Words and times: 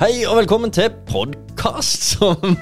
Hei 0.00 0.22
og 0.24 0.38
velkommen 0.38 0.70
til 0.72 0.86
podkast 1.10 2.06
som, 2.14 2.54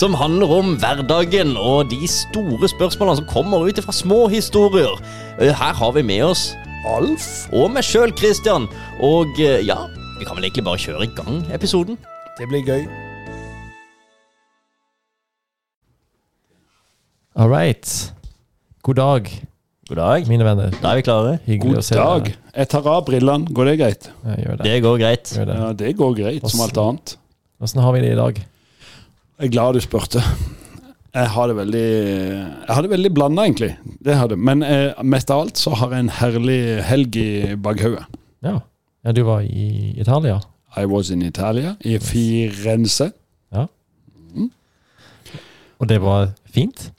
som 0.00 0.14
handler 0.16 0.52
om 0.56 0.70
hverdagen 0.80 1.50
og 1.60 1.90
de 1.90 2.06
store 2.08 2.70
spørsmålene 2.72 3.18
som 3.18 3.26
kommer 3.28 3.66
ut 3.68 3.80
fra 3.84 3.92
små 3.92 4.22
historier. 4.32 4.94
Eh, 5.36 5.52
Her 5.52 5.76
har 5.76 5.92
vi 5.92 6.02
med 6.02 6.22
oss 6.30 6.46
Alf 6.88 7.26
og 7.52 7.74
meg 7.74 7.84
sjøl, 7.84 8.14
Christian. 8.16 8.64
Og 9.04 9.36
eh, 9.36 9.60
ja, 9.68 9.76
vi 10.16 10.24
kan 10.24 10.38
vel 10.38 10.48
egentlig 10.48 10.64
bare 10.64 10.80
kjøre 10.80 11.04
i 11.04 11.12
gang 11.18 11.42
episoden. 11.52 12.00
Det 12.40 12.48
blir 12.48 12.64
gøy. 12.64 12.88
All 17.36 17.52
right. 17.52 18.14
God 18.82 18.94
dag, 18.94 19.28
God 19.88 19.96
dag. 19.96 20.26
mine 20.28 20.44
venner. 20.44 20.74
Da 20.82 20.90
er 20.90 20.98
vi 20.98 21.02
klare. 21.06 21.38
Hyggelig 21.46 21.72
God 21.72 21.80
å 21.80 21.82
se 21.86 21.96
dag. 21.96 22.26
dere. 22.26 22.36
Jeg 22.60 22.68
tar 22.74 22.86
av 22.92 23.04
brillene. 23.06 23.54
Går 23.56 23.68
det 23.70 23.76
greit? 23.80 24.08
Ja, 24.20 24.34
gjør 24.36 24.58
det. 24.58 24.64
Det 24.66 24.80
går 24.84 24.98
greit. 25.00 25.30
Gjør 25.32 25.46
det. 25.48 25.54
Ja, 25.56 25.68
det 25.80 25.92
går 25.96 26.10
greit, 26.18 26.48
som 26.52 26.60
alt 26.60 26.80
annet. 26.82 27.14
Åssen 27.64 27.80
har 27.80 27.94
vi 27.96 28.02
det 28.04 28.10
i 28.12 28.18
dag? 28.18 28.40
Jeg 29.38 29.48
er 29.48 29.52
glad 29.54 29.78
du 29.78 29.80
spurte. 29.80 30.20
Jeg 31.16 31.30
har 31.32 31.48
det 31.48 31.56
veldig 31.56 31.86
Jeg 31.88 32.74
har 32.76 32.84
det 32.84 32.90
veldig 32.92 33.12
blanda, 33.16 33.46
egentlig. 33.48 33.70
Det 34.04 34.18
har 34.18 34.28
det. 34.28 34.36
Men 34.36 34.62
eh, 34.66 34.92
mest 35.02 35.32
av 35.32 35.46
alt 35.46 35.56
så 35.56 35.72
har 35.80 35.96
jeg 35.96 36.04
en 36.04 36.12
herlig 36.18 36.60
helg 36.84 37.16
i 37.22 37.56
bakhodet. 37.56 38.04
Ja. 38.44 38.58
ja, 39.08 39.16
du 39.16 39.22
var 39.24 39.40
i 39.40 39.94
Italia? 39.96 40.36
I 40.76 40.84
was 40.84 41.08
in 41.10 41.24
Italia, 41.24 41.78
i 41.80 41.96
Firenze. 41.98 43.08
Ja. 43.56 43.64
Og 45.80 45.88
det 45.88 46.02
var 46.04 46.34
fint? 46.44 46.90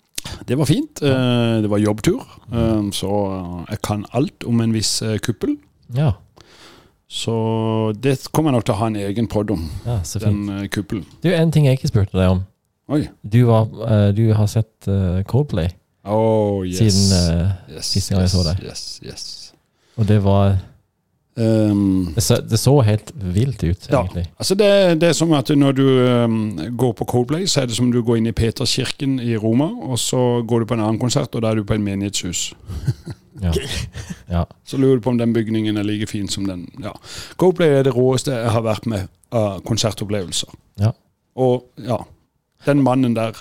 Det 0.47 0.57
var 0.57 0.65
fint. 0.69 1.01
Eh, 1.01 1.61
det 1.63 1.69
var 1.71 1.81
jobbtur. 1.81 2.23
Eh, 2.51 2.89
så 2.95 3.09
jeg 3.69 3.81
kan 3.85 4.05
alt 4.13 4.45
om 4.47 4.61
en 4.61 4.73
viss 4.73 5.01
eh, 5.01 5.17
kuppel. 5.23 5.57
Ja. 5.95 6.13
Så 7.09 7.33
det 7.97 8.19
kommer 8.31 8.51
jeg 8.51 8.59
nok 8.59 8.65
til 8.67 8.75
å 8.75 8.79
ha 8.83 8.87
en 8.91 8.99
egen 9.01 9.27
pod 9.27 9.49
om, 9.49 9.63
ja 9.85 9.97
så 10.05 10.19
fint. 10.21 10.45
den 10.49 10.69
kuppelen. 10.69 11.05
Du, 11.23 11.31
en 11.33 11.51
ting 11.51 11.65
jeg 11.65 11.79
ikke 11.79 11.89
spurte 11.89 12.13
deg 12.13 12.35
om. 12.35 12.43
Oi. 12.89 13.07
Du, 13.25 13.43
var, 13.49 13.65
du 14.13 14.27
har 14.33 14.49
sett 14.49 14.89
Coldplay 15.29 15.69
Oh, 16.09 16.65
yes. 16.65 16.79
siden 16.79 17.49
yes, 17.69 17.89
siste 17.91 18.13
gang 18.15 18.23
jeg 18.23 18.31
så 18.33 18.43
deg. 18.45 18.61
Yes, 18.65 18.83
yes. 19.05 19.25
Og 19.99 20.07
det 20.09 20.21
var 20.25 20.55
Um, 21.39 22.11
det 22.15 22.23
så, 22.23 22.35
det 22.43 22.57
så 22.59 22.73
helt 22.83 23.11
vilt 23.15 23.63
ut, 23.63 23.87
Ja. 23.91 24.01
egentlig. 24.01 24.25
altså 24.37 24.55
det, 24.59 24.69
det 25.01 25.09
er 25.09 25.13
som 25.13 25.31
at 25.33 25.49
når 25.55 25.71
du 25.77 25.85
um, 26.25 26.59
går 26.77 26.91
på 26.99 27.05
Coldplay, 27.05 27.45
så 27.47 27.61
er 27.61 27.65
det 27.71 27.75
som 27.77 27.91
du 27.91 28.01
går 28.03 28.17
inn 28.19 28.27
i 28.27 28.31
Peterskirken 28.35 29.19
i 29.23 29.37
Roma, 29.39 29.69
og 29.87 29.99
så 29.99 30.41
går 30.47 30.59
du 30.59 30.65
på 30.65 30.73
en 30.75 30.83
annen 30.83 30.99
konsert, 30.99 31.35
og 31.35 31.41
da 31.45 31.51
er 31.53 31.55
du 31.55 31.63
på 31.63 31.73
en 31.77 31.83
menighetshus. 31.83 32.53
Ja. 33.39 33.53
ja. 34.35 34.41
Så 34.67 34.77
lurer 34.77 34.95
du 34.97 35.01
på 35.01 35.09
om 35.13 35.17
den 35.17 35.31
bygningen 35.33 35.77
er 35.77 35.83
like 35.87 36.07
fin 36.11 36.27
som 36.27 36.43
den. 36.43 36.65
Ja. 36.83 36.91
Coldplay 37.39 37.69
er 37.77 37.85
det 37.87 37.93
råeste 37.95 38.33
jeg 38.35 38.49
har 38.51 38.65
vært 38.65 38.83
med 38.85 39.05
av 39.31 39.61
konsertopplevelser. 39.63 40.49
Ja. 40.81 40.89
Og 41.39 41.63
ja, 41.79 42.01
den 42.65 42.81
mannen 42.83 43.15
der 43.15 43.39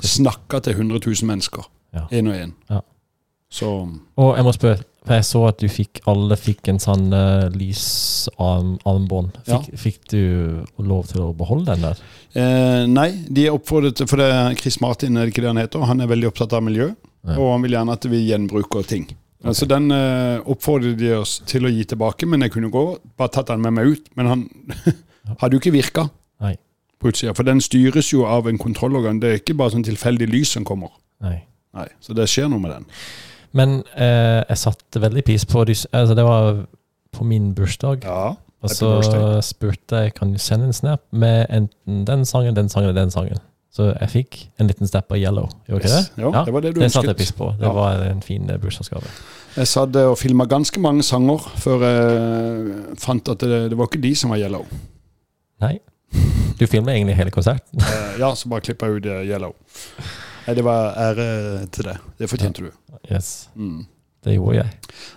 snakka 0.00 0.62
til 0.64 0.72
100 0.78 1.02
000 1.04 1.28
mennesker, 1.28 1.68
én 2.08 2.30
og 2.30 2.38
én. 2.38 2.54
Ja. 2.70 2.80
Så 3.52 3.68
Og 4.16 4.36
jeg 4.36 4.44
må 4.44 4.52
spørre, 4.56 4.80
for 5.02 5.14
jeg 5.18 5.24
så 5.26 5.40
at 5.48 5.58
du 5.58 5.66
fikk 5.72 6.00
alle 6.06 6.36
fikk 6.38 6.68
en 6.70 6.78
sånn 6.82 7.08
uh, 7.10 7.48
lysarmbånd. 7.56 9.38
Fikk, 9.46 9.70
fikk 9.80 9.98
du 10.12 10.20
lov 10.78 11.08
til 11.10 11.24
å 11.24 11.30
beholde 11.36 11.72
den 11.74 11.86
der? 11.88 12.02
Eh, 12.38 12.84
nei, 12.88 13.08
de 13.28 13.46
er 13.48 13.52
oppfordret 13.56 14.00
For 14.08 14.16
det 14.22 14.28
er 14.32 14.54
Chris 14.56 14.78
Martin, 14.80 15.18
er 15.18 15.26
det 15.26 15.34
ikke 15.34 15.42
det 15.44 15.50
han 15.50 15.60
heter? 15.60 15.82
Han 15.90 16.00
er 16.00 16.08
veldig 16.12 16.30
opptatt 16.30 16.54
av 16.56 16.62
miljø, 16.64 16.92
Ja. 17.22 17.36
og 17.38 17.52
han 17.52 17.62
vil 17.62 17.74
gjerne 17.76 17.92
at 17.94 18.06
vi 18.10 18.22
gjenbruker 18.30 18.86
ting. 18.88 19.04
Altså 19.44 19.66
Den 19.68 19.90
eh, 19.94 20.38
oppfordret 20.46 20.96
de 20.98 21.12
oss 21.18 21.40
til 21.46 21.66
å 21.66 21.70
gi 21.70 21.84
tilbake, 21.92 22.26
men 22.30 22.42
jeg 22.46 22.54
kunne 22.54 22.70
gå 22.72 22.84
bare 23.18 23.30
tatt 23.34 23.50
den 23.50 23.60
med 23.62 23.74
meg 23.74 23.86
ut. 23.96 24.08
Men 24.16 24.26
han 24.30 24.44
hadde 25.42 25.54
jo 25.56 25.60
ikke 25.60 25.74
virka 25.74 26.06
Nei. 26.42 26.54
på 27.02 27.10
utsida, 27.12 27.34
for 27.34 27.46
den 27.46 27.60
styres 27.60 28.12
jo 28.14 28.24
av 28.26 28.46
en 28.50 28.58
kontrollorgan. 28.58 29.20
Det 29.22 29.28
er 29.32 29.42
ikke 29.42 29.58
bare 29.58 29.74
sånn 29.74 29.86
tilfeldig 29.86 30.30
lys 30.30 30.54
som 30.56 30.64
kommer. 30.64 30.94
Nei. 31.22 31.40
Nei, 31.74 31.88
Så 32.04 32.14
det 32.14 32.26
skjer 32.30 32.50
noe 32.52 32.60
med 32.62 32.70
den. 32.74 32.86
Men 33.52 33.82
eh, 33.96 34.42
jeg 34.48 34.58
satte 34.58 35.00
veldig 35.02 35.24
pris 35.24 35.44
på 35.44 35.64
de, 35.68 35.74
altså 35.92 36.14
Det 36.16 36.24
var 36.24 36.62
på 37.12 37.24
min 37.28 37.50
bursdag. 37.54 38.04
Ja, 38.04 38.34
Og 38.62 38.70
så 38.70 38.94
bursdag. 38.96 39.42
spurte 39.44 39.96
jeg 40.06 40.14
kan 40.14 40.32
du 40.32 40.38
sende 40.38 40.66
en 40.70 40.72
snap 40.72 41.02
med 41.12 41.46
enten 41.50 42.04
den 42.08 42.24
sangen, 42.24 42.54
den 42.56 42.68
sangen 42.72 42.88
eller 42.88 43.02
den 43.02 43.10
sangen. 43.10 43.38
Så 43.72 43.90
jeg 44.00 44.08
fikk 44.12 44.38
en 44.60 44.66
liten 44.68 44.86
step 44.88 45.12
av 45.12 45.16
Yellow. 45.18 45.48
Gjorde 45.68 45.84
Yes. 45.88 46.08
det? 46.16 46.22
Ja, 46.22 46.44
det 46.44 46.52
var 46.52 46.60
det 46.60 46.74
du 46.74 46.80
det 46.80 46.90
satte 46.92 47.06
jeg 47.06 47.14
ønsket. 47.14 47.16
pris 47.16 47.32
på. 47.32 47.50
Det 47.58 47.66
Ja. 47.66 47.72
var 47.72 48.02
en 48.04 48.20
fin 48.22 48.50
eh, 48.50 48.56
bursdagsgave. 48.58 49.04
Jeg 49.56 49.66
satt 49.68 49.96
og 49.96 50.18
filma 50.18 50.44
ganske 50.44 50.80
mange 50.80 51.02
sanger 51.02 51.38
før 51.56 51.80
jeg 51.84 52.98
fant 52.98 53.28
at 53.28 53.38
det, 53.40 53.70
det 53.70 53.76
var 53.78 53.86
ikke 53.88 54.00
de 54.02 54.14
som 54.14 54.30
var 54.30 54.38
yellow. 54.38 54.64
Nei. 55.60 55.78
Du 56.60 56.66
filmer 56.66 56.92
egentlig 56.92 57.16
hele 57.16 57.30
konserten. 57.30 57.80
Eh, 57.80 58.18
ja, 58.20 58.34
så 58.34 58.48
bare 58.48 58.60
klippa 58.60 58.86
jeg 58.86 58.96
ut 58.96 59.06
eh, 59.06 59.24
yellow. 59.28 59.52
Nei, 60.46 60.54
det 60.58 60.64
var 60.66 60.94
ære 60.98 61.26
til 61.74 61.84
deg. 61.90 61.98
Det 62.18 62.28
fortjente 62.30 62.64
du. 62.66 62.70
Yes, 63.10 63.48
Mm. 63.56 63.84
det 64.24 64.34
gjorde 64.36 64.56
jeg. 64.62 64.70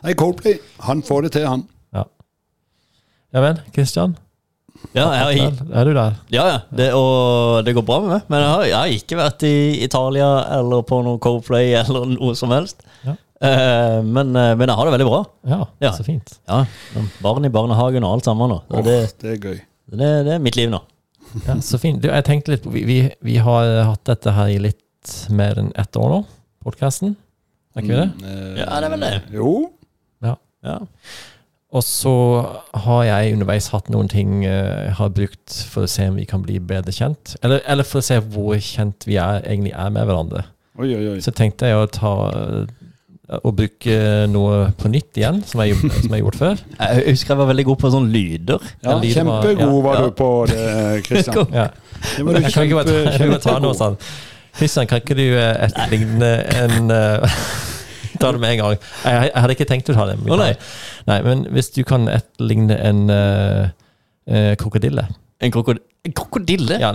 Nei, 0.03 0.13
Coldplay, 0.13 0.59
han 0.85 1.01
får 1.05 1.23
det 1.27 1.31
til, 1.39 1.47
han. 1.47 1.63
Ja 3.35 3.41
vel, 3.43 3.57
Kristian? 3.75 4.13
Ja, 4.95 5.09
jeg 5.27 5.49
Er 5.73 5.83
du 5.87 5.93
der? 5.95 6.13
ja, 6.31 6.43
ja. 6.47 6.59
Det, 6.71 6.85
og 6.95 7.65
det 7.65 7.73
går 7.75 7.83
bra 7.83 7.97
med 7.99 8.09
meg. 8.13 8.21
Men 8.31 8.39
jeg 8.43 8.49
har, 8.49 8.63
jeg 8.69 8.75
har 8.77 8.93
ikke 8.95 9.17
vært 9.19 9.43
i 9.47 9.55
Italia 9.83 10.27
eller 10.59 10.83
på 10.87 11.01
noe 11.03 11.19
Coldplay 11.19 11.73
eller 11.81 12.05
noe 12.13 12.35
som 12.37 12.53
helst. 12.55 12.83
Ja. 13.03 13.15
Uh, 13.43 13.99
men, 14.07 14.31
eh, 14.39 14.53
men 14.55 14.69
jeg 14.71 14.77
har 14.79 14.87
det 14.87 14.93
veldig 14.95 15.07
bra. 15.09 15.19
Ja, 15.51 15.57
Ja. 15.83 15.91
så 15.91 16.05
fint. 16.07 16.37
Ja, 16.47 16.61
Barn 17.21 17.43
i 17.45 17.51
barnehagen 17.51 18.05
og 18.07 18.13
alt 18.15 18.29
sammen 18.29 18.49
nå. 18.53 18.61
Oh, 18.71 18.81
det, 18.85 18.95
det 19.19 19.33
er 19.33 19.41
gøy. 19.43 19.59
det, 19.91 20.11
det 20.29 20.33
er 20.37 20.39
mitt 20.39 20.55
liv 20.55 20.69
nå. 20.71 20.79
Ja, 21.43 21.57
så 21.59 21.77
fint. 21.81 21.99
Du, 22.01 22.07
jeg 22.07 22.23
tenkte 22.23 22.53
litt 22.53 22.63
på, 22.63 22.71
vi, 22.71 22.85
vi, 22.87 22.99
vi 23.25 23.35
har 23.43 23.67
hatt 23.89 24.05
dette 24.07 24.31
her 24.37 24.53
i 24.53 24.61
litt 24.69 24.79
mer 25.35 25.59
enn 25.61 25.71
ett 25.79 25.97
år 25.99 26.09
nå, 26.13 26.19
podkasten. 26.65 27.15
Er 27.75 27.83
ikke 27.83 27.91
vi 27.93 27.99
det? 28.01 28.09
Mm, 28.21 28.27
eh, 28.31 28.59
Ja, 28.63 28.69
det 28.79 28.87
er 28.89 28.93
vel 28.95 29.05
det. 29.07 29.13
Jo. 29.35 29.53
Ja. 30.65 30.79
Og 31.75 31.83
så 31.83 32.11
har 32.85 33.01
jeg 33.05 33.33
underveis 33.35 33.67
hatt 33.73 33.89
noen 33.91 34.07
ting 34.09 34.45
eh, 34.47 34.85
jeg 34.87 34.93
har 34.97 35.09
brukt 35.13 35.57
for 35.69 35.85
å 35.85 35.89
se 35.91 36.07
om 36.09 36.15
vi 36.17 36.23
kan 36.29 36.41
bli 36.45 36.55
bedre 36.63 36.93
kjent. 36.95 37.35
Eller, 37.43 37.59
eller 37.69 37.83
for 37.85 37.99
å 37.99 38.05
se 38.05 38.17
hvor 38.31 38.55
kjent 38.63 39.05
vi 39.09 39.17
er, 39.19 39.41
egentlig 39.43 39.73
er 39.75 39.91
med 39.93 40.07
hverandre. 40.07 40.45
Oi, 40.79 40.87
oi, 40.95 41.03
oi. 41.13 41.19
Så 41.23 41.33
tenkte 41.35 41.67
jeg 41.69 41.77
å 41.77 41.85
ta 41.91 42.13
eh, 42.31 43.37
å 43.43 43.51
bruke 43.57 43.97
noe 44.31 44.69
på 44.79 44.89
nytt 44.93 45.19
igjen, 45.19 45.41
som 45.49 45.61
jeg, 45.65 45.75
har 45.81 45.99
som 45.99 46.15
jeg 46.15 46.23
gjorde 46.23 46.39
før. 46.41 46.63
Jeg 46.79 47.05
husker 47.11 47.33
jeg 47.35 47.39
var 47.41 47.47
veldig 47.51 47.65
god 47.71 47.79
på 47.81 47.91
sånne 47.95 48.11
lyder. 48.13 48.67
Ja, 48.85 48.95
lyder 49.01 49.19
Kjempegod 49.19 49.25
var- 49.27 49.49
kjempegod 49.49 49.83
var 49.85 49.95
ja. 49.99 50.05
du 50.05 50.15
på 50.21 50.29
det, 50.53 50.63
Kristian. 51.09 51.51
Ja. 51.59 51.67
Det 52.05 52.25
var 52.27 52.39
du 52.39 52.39
kjempe- 52.39 52.45
jeg 52.45 52.53
kan 52.55 52.69
ikke 52.69 52.79
bare 52.81 53.41
ta 53.41 53.59
noe 53.59 53.75
kjempegod. 53.75 53.79
sånn. 53.83 53.99
Kristian, 54.55 54.87
kan 54.87 55.01
ikke 55.03 55.17
du 55.17 55.25
eh, 55.25 55.65
etterligne 55.67 56.31
en 56.55 56.91
uh, 56.91 57.39
Ta 58.21 58.31
det 58.31 58.39
med 58.39 58.53
en 58.53 58.61
gang. 58.61 58.77
Jeg, 59.03 59.25
jeg 59.27 59.41
hadde 59.43 59.55
ikke 59.57 59.67
tenkt 59.67 59.89
å 59.91 59.95
ta 59.97 60.05
det. 60.07 60.15
Oh, 60.23 60.37
nei. 60.39 60.53
nei, 61.09 61.17
men 61.25 61.41
hvis 61.51 61.67
du 61.75 61.81
kan 61.87 62.07
etterligne 62.07 62.77
en 62.79 63.01
uh, 63.11 63.65
krokodille 64.61 65.03
En, 65.43 65.51
krokodille? 65.51 65.83
en 66.05 66.13
krokodille? 66.15 66.77
ja, 66.79 66.93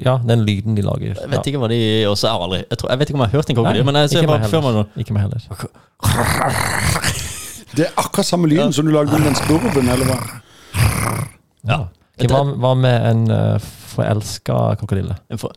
ja, 0.00 0.14
den 0.24 0.46
lyden 0.46 0.78
de 0.78 0.84
lager. 0.86 1.12
Jeg 1.18 1.30
vet 1.34 1.50
ikke 1.50 1.60
hva 1.60 1.68
de 1.68 1.80
også 2.08 2.30
er 2.30 2.46
aldri. 2.46 2.62
Jeg, 2.62 2.78
tror, 2.80 2.92
jeg 2.94 3.02
vet 3.02 3.12
ikke 3.12 3.18
om 3.18 3.24
jeg 3.26 3.32
har 3.34 3.36
hørt 3.42 3.52
en 3.52 3.58
krokodille, 3.58 3.84
Nei, 3.84 3.90
men 3.90 4.00
jeg 4.00 4.12
ser 4.14 4.30
bare 4.30 4.40
meg 4.40 4.54
meg 4.54 4.62
heller. 4.70 4.88
Ikke 5.04 5.12
meg 5.16 5.22
heller. 5.26 5.40
Det 7.76 7.84
er 7.90 7.92
akkurat 8.00 8.26
samme 8.30 8.48
lyden 8.48 8.72
som 8.72 8.88
du 8.88 8.94
lagde 8.94 9.12
med 9.12 9.28
den 9.28 9.36
spurven, 9.36 9.92
eller 9.92 10.08
hva? 10.08 10.18
Ja. 11.66 11.78
Hva, 12.24 12.40
hva 12.56 12.72
med 12.80 12.96
en 13.10 13.24
uh, 13.28 13.70
forelska 13.92 14.56
krokodille? 14.80 15.18
En 15.28 15.42
for- 15.42 15.52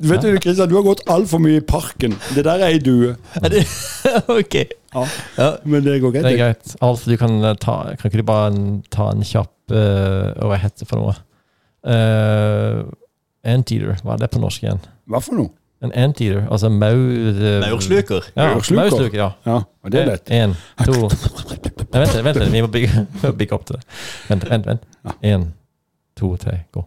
Vet 0.00 0.22
du, 0.22 0.38
Kristian, 0.40 0.68
du 0.68 0.74
har 0.76 0.84
gått 0.84 1.02
altfor 1.10 1.40
mye 1.42 1.60
i 1.60 1.64
parken. 1.64 2.14
Det 2.34 2.44
der 2.46 2.60
er 2.60 2.74
ei 2.74 2.78
due. 2.82 3.14
Er 3.40 3.48
det- 3.52 3.66
ok. 4.40 4.54
Ja. 4.94 5.04
Ja. 5.38 5.48
Men 5.64 5.84
det 5.86 6.00
går 6.02 6.12
Det 6.12 6.24
er 6.24 6.36
greit. 6.36 6.38
greit. 6.64 6.76
Alf, 6.82 7.04
du 7.06 7.16
kan 7.16 7.38
eh, 7.44 7.54
ta 7.62 7.76
Kan 7.94 8.10
ikke 8.10 8.20
du 8.20 8.26
bare 8.26 8.50
ta 8.90 9.10
en 9.14 9.22
kjapp 9.22 9.52
uh, 9.70 10.32
Hva 10.42 10.56
heter 10.58 10.82
det 10.82 10.88
for 10.90 10.98
noe? 10.98 11.14
Uh, 11.86 12.82
anteater. 13.46 14.00
Hva 14.04 14.16
er 14.16 14.24
det 14.24 14.30
på 14.34 14.42
norsk 14.42 14.64
igjen? 14.66 14.82
Hva 15.10 15.22
for 15.22 15.38
noe? 15.38 15.54
En 15.82 15.92
anteater, 15.96 16.42
altså 16.52 16.68
maur... 16.68 16.96
eh, 16.96 17.60
Maursluker. 17.70 18.24
Ja, 18.36 18.50
Maursluker. 18.54 18.82
maursluker, 18.90 19.18
ja. 19.18 19.30
Ja, 19.46 19.54
og 19.84 19.92
det 19.92 20.00
er 20.00 20.06
lett. 20.10 20.30
En, 20.30 20.52
to 20.84 20.92
Nei, 21.92 22.02
Vent 22.04 22.24
vent. 22.24 22.52
Vi 22.52 22.60
må 22.60 22.68
bygge, 22.70 23.06
bygge 23.40 23.54
opp 23.56 23.64
til 23.66 23.78
det. 23.78 23.84
Vent, 24.28 24.44
vent. 24.50 24.66
vent. 24.66 24.84
En, 25.24 25.46
to, 26.20 26.34
tre, 26.36 26.58
gå. 26.72 26.84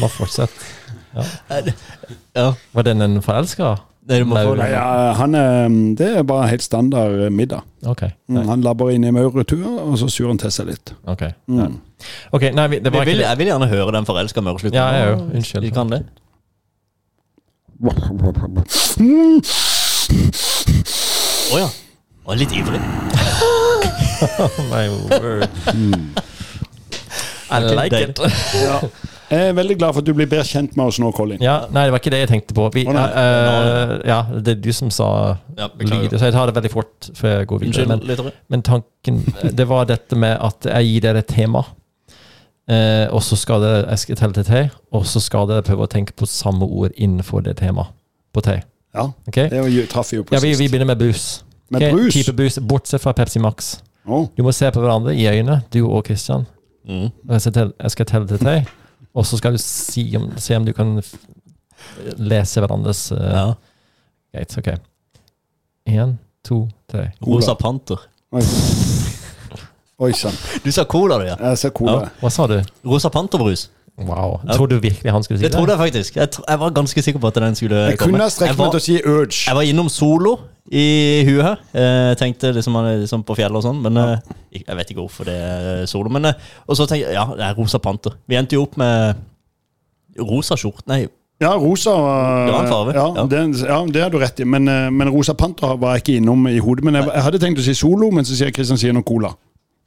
Bare 0.00 0.08
fortsett. 0.08 0.50
Ja. 2.34 2.54
Var 2.72 2.82
den 2.82 3.02
en 3.02 3.22
forelska? 3.22 3.76
Ja, 4.72 5.12
han 5.18 5.34
er, 5.34 5.68
det 5.98 6.06
er 6.16 6.22
bare 6.26 6.48
helt 6.48 6.62
standard 6.62 7.30
middag. 7.32 7.60
Okay. 7.86 8.08
Mm, 8.28 8.46
han 8.48 8.60
labber 8.64 8.90
inn 8.90 9.04
i 9.04 9.10
maurtuer, 9.12 9.66
og 9.84 9.98
så 10.00 10.08
surer 10.10 10.28
han 10.32 10.38
til 10.38 10.50
seg 10.50 10.66
litt. 10.72 10.94
ok. 11.06 11.22
Mm. 11.48 11.58
Ja. 11.60 11.66
Ok, 12.32 12.42
nei, 12.56 12.66
vi- 12.72 12.78
det 12.80 12.92
var 12.92 13.04
Jeg 13.04 13.06
vil, 13.12 13.20
jeg 13.26 13.38
vil 13.38 13.46
gjerne 13.46 13.68
høre 13.68 13.92
den 13.92 14.06
forelska 14.08 14.40
maurslutten. 14.40 14.74
Ja, 14.74 14.88
jeg 14.96 15.14
òg. 15.14 15.34
Unnskyld. 15.36 15.62
Vi 15.62 15.70
kan 15.70 15.90
det. 15.90 16.02
Å 21.52 21.58
ja. 21.58 21.68
Og 22.28 22.36
litt 22.38 22.52
ivrig. 22.54 22.80
My 24.70 24.84
word. 24.88 25.48
I 27.50 27.60
like 27.74 28.00
it. 28.08 28.18
Ja. 28.54 28.80
Jeg 29.30 29.48
er 29.48 29.52
veldig 29.54 29.76
glad 29.78 29.94
for 29.94 30.02
at 30.02 30.06
du 30.08 30.14
blir 30.18 30.26
bedre 30.26 30.44
kjent 30.46 30.72
med 30.78 30.90
oss 30.90 30.98
nå, 30.98 31.10
Colin. 31.14 31.38
Ja, 31.42 31.60
nei, 31.70 31.84
det 31.86 31.94
var 31.94 32.02
ikke 32.02 32.10
det 32.10 32.22
jeg 32.24 32.30
tenkte 32.32 32.54
på. 32.56 32.64
Vi, 32.74 32.82
oh, 32.90 32.96
uh, 32.96 33.02
eh, 33.22 33.92
ja, 34.10 34.16
det 34.34 34.56
er 34.56 34.62
du 34.64 34.70
som 34.74 34.90
sa 34.90 35.10
Ja, 35.58 35.68
lyd, 35.78 36.16
så 36.16 36.26
jeg 36.26 36.34
tar 36.34 36.50
det 36.50 36.56
veldig 36.56 36.72
fort 36.72 37.10
før 37.14 37.36
jeg 37.36 37.50
går 37.52 37.60
videre. 37.62 37.98
Men, 38.00 38.32
men 38.50 38.64
tanken 38.66 39.20
Det 39.54 39.68
var 39.70 39.86
dette 39.86 40.18
med 40.18 40.34
at 40.34 40.66
jeg 40.66 40.88
gir 40.88 41.04
dere 41.06 41.22
et 41.22 41.30
tema, 41.30 41.62
uh, 41.62 43.06
og 43.14 43.22
så 43.22 43.38
skal 43.38 43.62
dere 43.62 43.84
jeg 43.84 44.02
skal 44.04 44.20
telle 44.24 44.38
til 44.40 44.48
tre, 44.50 44.64
og 44.90 45.06
så 45.06 45.22
skal 45.22 45.46
dere 45.52 45.66
prøve 45.66 45.86
å 45.86 45.92
tenke 45.92 46.16
på 46.18 46.26
samme 46.26 46.66
ord 46.66 46.96
innenfor 46.96 47.46
det 47.46 47.60
temaet. 47.62 47.94
På 48.34 48.42
tre. 48.46 48.60
Ja, 48.94 49.08
okay? 49.26 49.46
Det 49.50 49.86
traff 49.90 50.12
jo 50.14 50.24
på 50.26 50.34
Ja, 50.34 50.42
vi, 50.42 50.56
vi 50.58 50.66
begynner 50.66 50.90
med 50.90 50.98
brus. 50.98 51.44
Med 51.70 51.82
okay? 51.82 51.94
brus? 51.94 52.14
Type 52.14 52.34
brus, 52.34 52.58
Bortsett 52.58 53.02
fra 53.02 53.14
Pepsi 53.14 53.38
Max. 53.42 53.76
Oh. 54.06 54.26
Du 54.34 54.42
må 54.42 54.50
se 54.54 54.70
på 54.74 54.82
hverandre 54.82 55.14
i 55.14 55.26
øynene, 55.30 55.60
du 55.70 55.84
og 55.86 56.04
Christian. 56.06 56.46
Mm. 56.88 57.10
Jeg 57.30 57.40
skal 57.40 57.52
telle, 57.52 57.72
jeg 57.78 57.90
skal 57.90 58.06
telle 58.06 58.26
til 58.26 58.38
tre, 58.42 58.54
og 59.14 59.26
så 59.26 59.38
skal 59.40 59.56
du 59.56 59.60
si 59.62 60.04
om, 60.16 60.28
se 60.38 60.56
om 60.56 60.64
du 60.66 60.72
kan 60.76 60.96
f- 61.02 61.16
lese 62.20 62.60
hverandres 62.62 63.06
uh, 63.12 63.18
Ja. 63.20 63.44
Greit, 64.34 64.52
ok. 64.60 64.68
Én, 65.90 66.12
to, 66.46 66.68
tre. 66.86 67.08
Rosa 67.26 67.54
Panter. 67.58 67.98
Oi. 68.32 68.42
Oi 70.00 70.12
sann. 70.16 70.36
Du 70.64 70.70
sa 70.72 70.84
cola, 70.88 71.18
du, 71.20 71.26
ja. 71.26 71.34
Jeg 71.50 71.58
sa 71.60 71.70
cola. 71.74 72.06
Hva 72.22 72.30
sa 72.32 72.46
du? 72.48 72.54
Rosa 72.86 73.10
Panterbrus. 73.12 73.66
Wow. 74.00 74.38
Jeg, 74.46 74.56
Tror 74.56 74.66
du 74.70 74.78
virkelig 74.80 75.12
han 75.12 75.22
skulle 75.22 75.38
si 75.38 75.44
Det 75.44 75.50
det? 75.52 75.58
trodde 75.58 75.74
jeg 75.74 75.80
faktisk. 75.80 76.16
Jeg, 76.16 76.30
tro, 76.32 76.44
jeg 76.48 76.60
var 76.62 76.70
ganske 76.72 77.02
sikker 77.04 77.20
på 77.20 77.28
at 77.28 77.40
den 77.44 77.54
skulle 77.58 77.76
Jeg 77.90 77.98
kunne 78.00 78.22
ha 78.22 78.28
strekt 78.32 78.54
Jeg 78.54 78.58
meg 78.58 78.70
til 78.72 78.80
å 78.80 78.84
si 78.86 78.96
Urge. 79.04 79.42
jeg 79.46 79.58
var 79.58 79.68
innom 79.68 79.90
Solo 79.92 80.38
i 80.70 80.84
huet 81.26 81.42
her. 81.44 81.62
Jeg 81.74 82.18
tenkte 82.20 82.52
liksom, 82.56 82.76
liksom 83.02 83.24
på 83.26 83.34
fjellet 83.36 83.58
og 83.60 83.64
sånn, 83.66 83.80
men 83.82 83.96
ja. 84.00 84.06
jeg 84.54 84.76
vet 84.78 84.92
ikke 84.92 85.02
hvorfor 85.02 85.26
det 85.28 85.34
er 85.36 85.86
Solo. 85.90 86.12
Men, 86.14 86.30
eh, 86.30 86.50
og 86.66 86.78
så 86.78 86.86
tenkte 86.86 87.10
jeg 87.10 87.16
ja, 87.18 87.26
det 87.36 87.44
er 87.48 87.56
Rosa 87.58 87.80
Panter. 87.82 88.14
Vi 88.30 88.38
endte 88.38 88.56
jo 88.56 88.62
opp 88.68 88.76
med 88.80 89.20
rosa 90.20 90.56
skjorte. 90.56 90.86
Nei, 90.90 91.06
Ja, 91.40 91.54
rosa 91.56 91.92
Det 92.46 92.52
var 92.52 92.64
en 92.64 92.68
farve, 92.68 92.92
Ja, 92.94 93.06
ja. 93.16 93.26
Det, 93.26 93.38
ja, 93.64 93.78
det 93.88 94.02
har 94.02 94.10
du 94.12 94.18
rett 94.20 94.40
i. 94.40 94.44
Men, 94.44 94.68
eh, 94.68 94.90
men 94.90 95.08
rosa 95.12 95.34
panter 95.34 95.76
var 95.80 95.96
jeg 95.96 96.04
ikke 96.04 96.16
innom 96.20 96.46
i 96.48 96.58
hodet. 96.58 96.84
Men 96.84 96.94
jeg, 97.00 97.08
jeg 97.14 97.22
hadde 97.28 97.40
tenkt 97.40 97.60
å 97.62 97.64
si 97.64 97.74
Solo, 97.74 98.10
men 98.12 98.24
så 98.28 98.36
sier 98.36 98.52
Kristian 98.52 98.78
sier 98.80 98.92
noe 98.92 99.02
cola. 99.06 99.32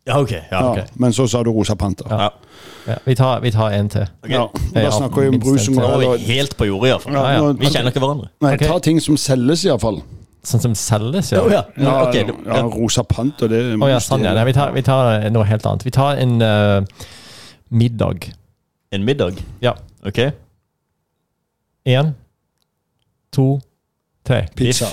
Ja, 0.07 0.19
ok. 0.19 0.31
Ja, 0.31 0.41
Ja, 0.51 0.63
ok. 0.71 0.79
Men 1.00 1.13
så 1.13 1.27
sa 1.27 1.44
du 1.44 1.51
rosa 1.51 1.75
panter. 1.75 2.05
Ja. 2.09 2.29
Ja, 2.88 2.95
vi, 3.05 3.15
tar, 3.15 3.39
vi 3.39 3.51
tar 3.51 3.71
en 3.71 3.88
til. 3.89 4.03
Okay. 4.23 4.33
Ja, 4.35 4.41
og 4.44 4.73
da 4.75 4.89
snakker 4.91 5.21
vi 5.21 5.27
om 5.29 5.38
minst 5.38 5.45
brus 5.45 5.61
som 5.65 5.77
en 5.77 5.85
Nå 5.85 5.91
er 6.01 6.17
vi 6.17 6.33
helt 6.33 6.57
på 6.59 6.65
jordet, 6.67 6.89
iallfall. 6.89 7.13
Ja, 7.15 7.21
ja. 7.38 7.51
Vi 7.61 7.69
kjenner 7.71 7.94
ikke 7.94 8.01
hverandre. 8.03 8.27
Nei, 8.44 8.51
Ok. 8.57 8.65
ta 8.67 8.79
ting 8.83 9.00
som 9.01 9.15
selges, 9.17 9.63
iallfall. 9.63 10.01
Sånn 10.44 10.59
som 10.65 10.73
selges, 10.75 11.29
ja. 11.31 11.39
Oh, 11.39 11.47
ja. 11.51 11.61
Ja, 11.79 11.94
ok, 12.09 12.15
ja, 12.19 12.25
ja, 12.27 12.57
ja. 12.57 12.63
rosa 12.73 13.03
panter, 13.07 13.47
det 13.47 13.61
Å 13.79 13.88
ja, 13.88 14.00
sånn, 14.03 14.25
ja. 14.27 14.33
Nei, 14.35 14.44
vi, 14.50 14.53
tar, 14.57 14.73
vi 14.75 14.83
tar 14.83 15.29
noe 15.31 15.47
helt 15.47 15.65
annet. 15.69 15.85
Vi 15.88 15.94
tar 15.95 16.19
en 16.19 16.35
eh, 16.44 17.07
middag. 17.71 18.27
En 18.91 19.05
middag. 19.07 19.39
Ja. 19.63 19.77
Ok. 20.05 20.19
Én, 21.88 22.11
to, 23.31 23.61
tre. 24.27 24.44
Pizza. 24.55 24.91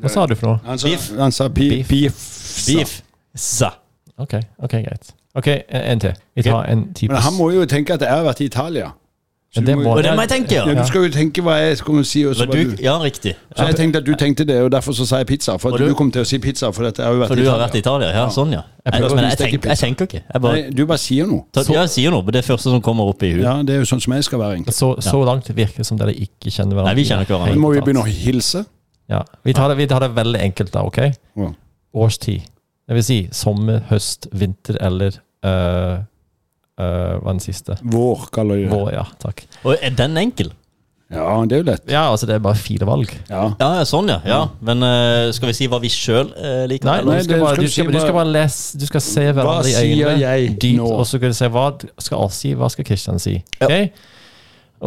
Hva 0.00 0.08
sa 0.12 0.24
du 0.28 0.34
for 0.36 0.54
noe? 0.54 0.60
Han 0.64 0.78
sa, 0.80 0.88
Beef. 0.88 1.10
han 1.20 1.32
sa 1.32 1.48
pi, 1.52 1.68
Beef. 1.82 1.88
beef. 1.92 2.24
Beef. 2.66 3.02
Sa. 3.36 3.70
Ok, 4.18 4.34
ok, 4.62 4.70
greit. 4.82 5.10
Ok, 5.36 5.46
en, 5.48 5.80
en 5.92 6.00
til. 6.00 6.12
Vi 6.34 6.42
tar 6.42 6.64
en 6.72 6.86
type 6.94 7.12
Men 7.12 7.20
han 7.22 7.34
må 7.36 7.50
jo 7.52 7.66
tenke 7.68 7.92
at 7.94 8.00
jeg 8.00 8.08
har 8.08 8.24
vært 8.24 8.40
i 8.40 8.44
Italia. 8.48 8.92
Så 9.54 9.60
Men 9.60 9.64
du 9.64 9.70
det 9.70 9.84
må- 9.86 9.92
Og 9.96 10.02
det 10.02 10.12
må 10.16 10.20
jeg 10.24 10.28
tenke, 10.28 10.54
ja, 10.54 10.64
ja. 10.68 10.74
du 10.82 10.86
skal 10.88 11.04
jo 11.06 11.08
tenke 11.12 11.40
hva 11.44 11.54
jeg 11.60 11.76
skulle 11.78 12.04
si. 12.04 12.24
Og 12.26 12.34
så, 12.34 12.46
var 12.46 12.54
du, 12.56 12.74
ja, 12.82 12.96
riktig. 12.98 13.34
så 13.56 13.66
jeg 13.68 13.76
tenkte 13.76 13.98
at 14.00 14.04
du 14.04 14.14
tenkte 14.18 14.44
det, 14.44 14.56
og 14.62 14.70
derfor 14.72 14.92
så 14.92 15.06
sa 15.06 15.16
jeg 15.22 15.26
pizza. 15.26 15.56
For 15.58 15.68
Og 15.70 15.74
at 15.74 15.80
du- 15.80 15.88
du 15.88 15.94
kom 15.94 16.10
til 16.10 16.22
å 16.22 16.26
si 16.26 16.38
pizza, 16.38 16.70
for 16.72 16.82
dette 16.84 17.02
har 17.04 17.12
jo 17.12 17.20
vært 17.20 17.28
For 17.28 17.34
i 17.36 17.42
du 17.42 17.48
har 17.48 17.54
Italia. 17.56 17.66
vært 17.66 17.74
i 17.74 17.78
Italia? 17.78 18.08
Ja, 18.12 18.26
sånn, 18.28 18.52
ja. 18.52 18.62
Jeg 18.84 18.92
Jeg, 18.94 19.00
prøver 19.02 19.14
men 19.16 19.24
jeg 19.30 19.38
tenker, 19.38 19.68
jeg 19.68 19.78
tenker 19.78 20.04
ikke. 20.06 20.22
Jeg 20.34 20.42
bare 20.42 20.52
Nei, 20.52 20.70
du 20.70 20.86
bare 20.86 20.98
sier 20.98 21.26
noe. 21.26 21.44
ja, 21.54 21.62
jeg 21.82 21.88
sier 21.90 22.10
noe, 22.10 22.22
men 22.22 22.32
det 22.32 22.44
er 22.44 22.54
første 22.56 22.62
som 22.70 22.80
kommer 22.82 23.04
opp 23.08 23.22
i 23.22 23.32
huet. 23.32 23.42
Ja, 23.42 23.62
Det 23.62 23.70
er 23.70 23.78
jo 23.78 23.84
sånn 23.84 24.00
som 24.02 24.12
jeg 24.12 24.24
skal 24.24 24.38
være, 24.38 24.52
egentlig. 24.56 24.74
Så, 24.74 24.96
så 25.00 25.24
langt 25.24 25.48
virker 25.54 25.76
det 25.76 25.86
som 25.86 25.96
dere 25.98 26.12
ikke 26.12 26.50
kjenner 26.50 26.74
hverandre. 26.74 26.84
Nei, 26.84 26.94
vi 26.94 27.04
kjenner 27.04 27.22
ikke 27.24 27.36
hverandre. 27.36 27.54
Men 27.54 27.58
må 27.60 27.72
vi 27.72 27.80
begynne 27.80 28.02
å 28.02 28.08
hilse? 28.08 28.66
Ja, 29.08 29.22
vi 29.44 29.52
tar, 29.52 29.68
det, 29.68 29.76
vi 29.78 29.86
tar 29.86 30.00
det 30.00 30.10
veldig 30.14 30.40
enkelt 30.42 30.72
da, 30.72 30.80
ok? 30.82 30.98
Ja. 31.36 31.52
Årstid. 31.94 32.42
Det 32.86 32.94
vil 32.94 33.04
si 33.06 33.16
sommer, 33.34 33.80
høst, 33.90 34.28
vinter 34.32 34.76
eller 34.80 35.16
øh, 35.46 35.96
øh, 36.78 37.16
Hva 37.18 37.26
er 37.26 37.32
den 37.32 37.40
siste? 37.42 37.78
Vår, 37.82 38.28
kaller 38.34 38.60
vi 38.60 38.68
det. 38.68 38.70
Vår, 38.70 38.92
ja. 38.94 39.02
Takk. 39.22 39.42
Og 39.64 39.74
er 39.80 39.90
den 39.98 40.16
enkel? 40.20 40.52
Ja, 41.10 41.22
det 41.46 41.54
er 41.54 41.60
jo 41.60 41.66
lett. 41.68 41.84
Ja, 41.90 42.00
altså 42.10 42.26
det 42.26 42.34
er 42.34 42.40
bare 42.42 42.58
fire 42.58 42.86
valg. 42.88 43.12
Ja. 43.30 43.44
Ja, 43.60 43.84
sånn, 43.86 44.08
ja. 44.10 44.16
ja. 44.26 44.38
Men 44.66 44.82
eh, 44.82 45.28
skal 45.36 45.52
vi 45.52 45.54
si 45.54 45.68
hva 45.70 45.78
vi 45.82 45.90
sjøl 45.92 46.32
liker? 46.66 46.88
Nei, 46.88 46.96
nei 47.06 47.18
du 47.20 47.28
skal, 47.28 47.42
bare, 47.44 47.60
du, 47.62 47.68
skal, 47.70 47.90
du 47.94 47.98
skal 48.02 48.16
bare- 48.16 48.32
lese 48.34 48.80
Du 48.82 48.86
skal 48.88 49.04
se 49.06 49.26
hverandre 49.28 49.70
i 49.70 49.74
sier 49.76 50.10
øynene 50.10 50.16
jeg 50.24 50.48
dypt, 50.56 50.80
nå? 50.80 50.88
og 50.96 51.04
så 51.06 51.20
skal 51.20 51.30
du 51.30 51.38
se 51.38 51.50
hva 51.54 51.66
skal 52.02 52.18
Alf 52.24 52.34
si, 52.34 52.54
hva 52.58 52.70
skal 52.74 52.88
Kristian 52.90 53.22
si. 53.22 53.36
Ja. 53.60 53.68
Ok? 53.68 54.02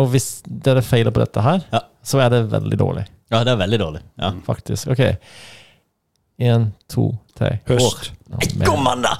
Og 0.03 0.11
hvis 0.11 0.27
dere 0.45 0.83
feiler 0.85 1.15
på 1.15 1.23
dette 1.23 1.41
her, 1.41 1.63
Ja. 1.71 1.85
så 2.03 2.19
er 2.23 2.29
det 2.35 2.43
veldig 2.51 2.77
dårlig, 2.83 3.05
Ja, 3.31 3.43
det 3.47 3.51
er 3.55 3.59
veldig 3.63 3.79
dårlig. 3.79 4.01
Ja. 4.19 4.31
faktisk. 4.45 4.91
Ok. 4.91 5.05
Én, 6.39 6.69
to, 6.87 7.11
tre. 7.35 7.57
Høst. 7.67 8.11
Ekkomanda 8.29 8.61
Ekkomandag! 8.61 9.17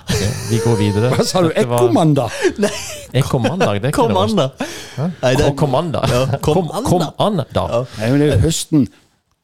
Vi 0.50 0.60
går 0.64 0.76
videre. 0.80 1.10
Hva 1.16 1.24
sa 1.26 1.42
du? 1.42 1.50
ekkomanda? 1.58 2.28
var- 2.62 2.76
Ekkomandag? 3.20 3.80
Det 3.82 3.90
er 3.90 3.92
ikke 3.92 4.06
det 4.08 4.16
verste. 4.16 4.46
Kommanda! 4.46 4.46
Hæ? 4.96 5.08
Nei, 5.24 5.32
det 5.36 5.46
er- 5.48 5.56
Kommanda. 5.58 6.00
Ja, 6.12 6.38
Kom, 6.38 6.54
kommanda. 6.54 6.90
kom 6.90 7.04
an, 7.20 7.42
da. 7.54 7.66
Ja. 7.68 7.84
Nei, 8.00 8.10
men 8.12 8.20
det 8.22 8.30
er 8.34 8.40
høsten. 8.44 8.88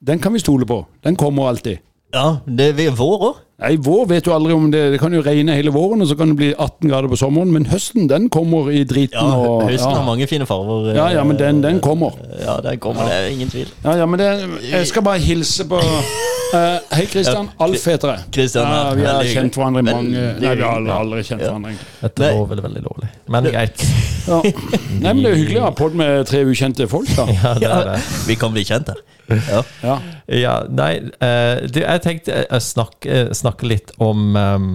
Den 0.05 0.19
kan 0.19 0.33
vi 0.33 0.39
stole 0.39 0.65
på. 0.69 0.85
Den 1.03 1.15
kommer 1.15 1.49
alltid. 1.49 1.79
Ja, 2.13 2.37
det 2.47 2.79
er 2.79 2.91
vår 2.95 3.17
òg. 3.31 3.35
Nei, 3.55 3.77
vår 3.79 4.01
vet 4.09 4.25
du 4.25 4.33
aldri 4.35 4.51
om 4.51 4.65
det 4.67 4.81
Det 4.91 4.97
kan 4.99 5.13
jo 5.15 5.21
regne 5.23 5.53
hele 5.55 5.71
våren, 5.71 6.03
og 6.03 6.09
så 6.09 6.17
kan 6.19 6.33
det 6.33 6.35
bli 6.41 6.49
18 6.51 6.89
grader 6.89 7.07
på 7.07 7.19
sommeren, 7.19 7.53
men 7.55 7.69
høsten, 7.71 8.09
den 8.11 8.27
kommer 8.29 8.67
i 8.67 8.83
driten 8.83 9.15
Ja, 9.15 9.37
og 9.39 9.63
høsten 9.69 9.93
ja. 9.93 10.01
har 10.01 10.05
mange 10.07 10.27
fine 10.27 10.47
farger. 10.49 10.91
Ja, 10.97 11.07
ja, 11.15 11.23
men 11.23 11.39
den, 11.39 11.63
den 11.63 11.79
kommer. 11.79 12.17
Ja, 12.41 12.57
den 12.65 12.81
kommer, 12.83 13.07
det 13.07 13.15
er 13.15 13.31
ingen 13.31 13.49
tvil. 13.49 13.71
Ja, 13.85 13.95
ja, 14.01 14.05
men 14.05 14.19
det, 14.19 14.27
jeg 14.71 14.87
skal 14.91 15.05
bare 15.07 15.23
hilse 15.23 15.67
på 15.71 15.79
uh, 15.79 16.59
Hei, 16.97 17.05
Kristian. 17.11 17.47
Alf 17.63 17.87
heter 17.87 18.11
jeg. 18.11 18.27
Christian, 18.33 18.67
Ja, 18.67 18.91
vi 18.97 19.07
har 19.07 19.31
kjent 19.31 19.55
hverandre 19.55 19.85
i 19.85 19.87
mange 19.87 20.27
Nei, 20.41 20.51
vi 20.51 20.67
har 20.67 20.91
aldri, 20.99 21.23
kjent 21.23 21.45
hverandre. 21.45 21.77
Dette 22.03 22.35
var 22.35 22.51
veldig, 22.51 22.67
veldig 22.67 22.85
lovlig. 22.89 23.13
Men 23.31 23.51
greit. 23.55 23.87
Ja. 24.25 24.39
Nei, 24.41 25.11
men 25.11 25.19
det 25.21 25.29
er 25.29 25.35
hyggelig 25.37 25.59
å 25.59 25.65
ha 25.67 25.73
podd 25.77 25.93
med 25.99 26.23
tre 26.25 26.39
ukjente 26.49 26.87
folk, 26.89 27.11
da. 27.13 27.27
Ja, 27.35 27.51
det 27.61 27.67
er 27.69 27.89
det. 27.91 27.99
Vi 28.25 28.37
kan 28.41 28.55
bli 28.55 28.63
kjent 28.65 28.89
her. 28.89 29.03
Ja. 29.29 29.59
Ja. 29.83 29.97
Ja, 30.25 30.53
nei 30.69 30.91
uh, 31.01 31.65
du, 31.69 31.79
Jeg 31.81 32.01
tenkte 32.01 32.43
å 32.53 32.59
snakke, 32.61 33.19
snakke 33.45 33.69
litt 33.69 33.93
om 34.03 34.25
um, 34.35 34.67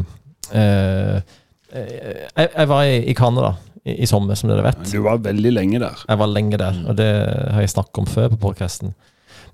eh, 0.55 1.19
eh, 1.75 1.91
jeg, 2.37 2.49
jeg 2.55 2.71
var 2.71 2.87
i, 2.87 2.97
i 3.11 3.15
Canada 3.19 3.55
i, 3.85 3.95
i 4.05 4.09
sommer, 4.09 4.37
som 4.39 4.51
dere 4.53 4.65
vet. 4.67 4.83
Du 4.91 5.01
var 5.05 5.21
veldig 5.25 5.53
lenge 5.55 5.81
der. 5.83 6.03
Jeg 6.09 6.21
var 6.21 6.31
lenge 6.33 6.59
der, 6.61 6.81
og 6.91 6.99
det 7.01 7.11
har 7.55 7.63
jeg 7.65 7.73
snakket 7.75 8.03
om 8.05 8.11
før 8.11 8.29
på 8.35 8.41
podcasten. 8.49 8.95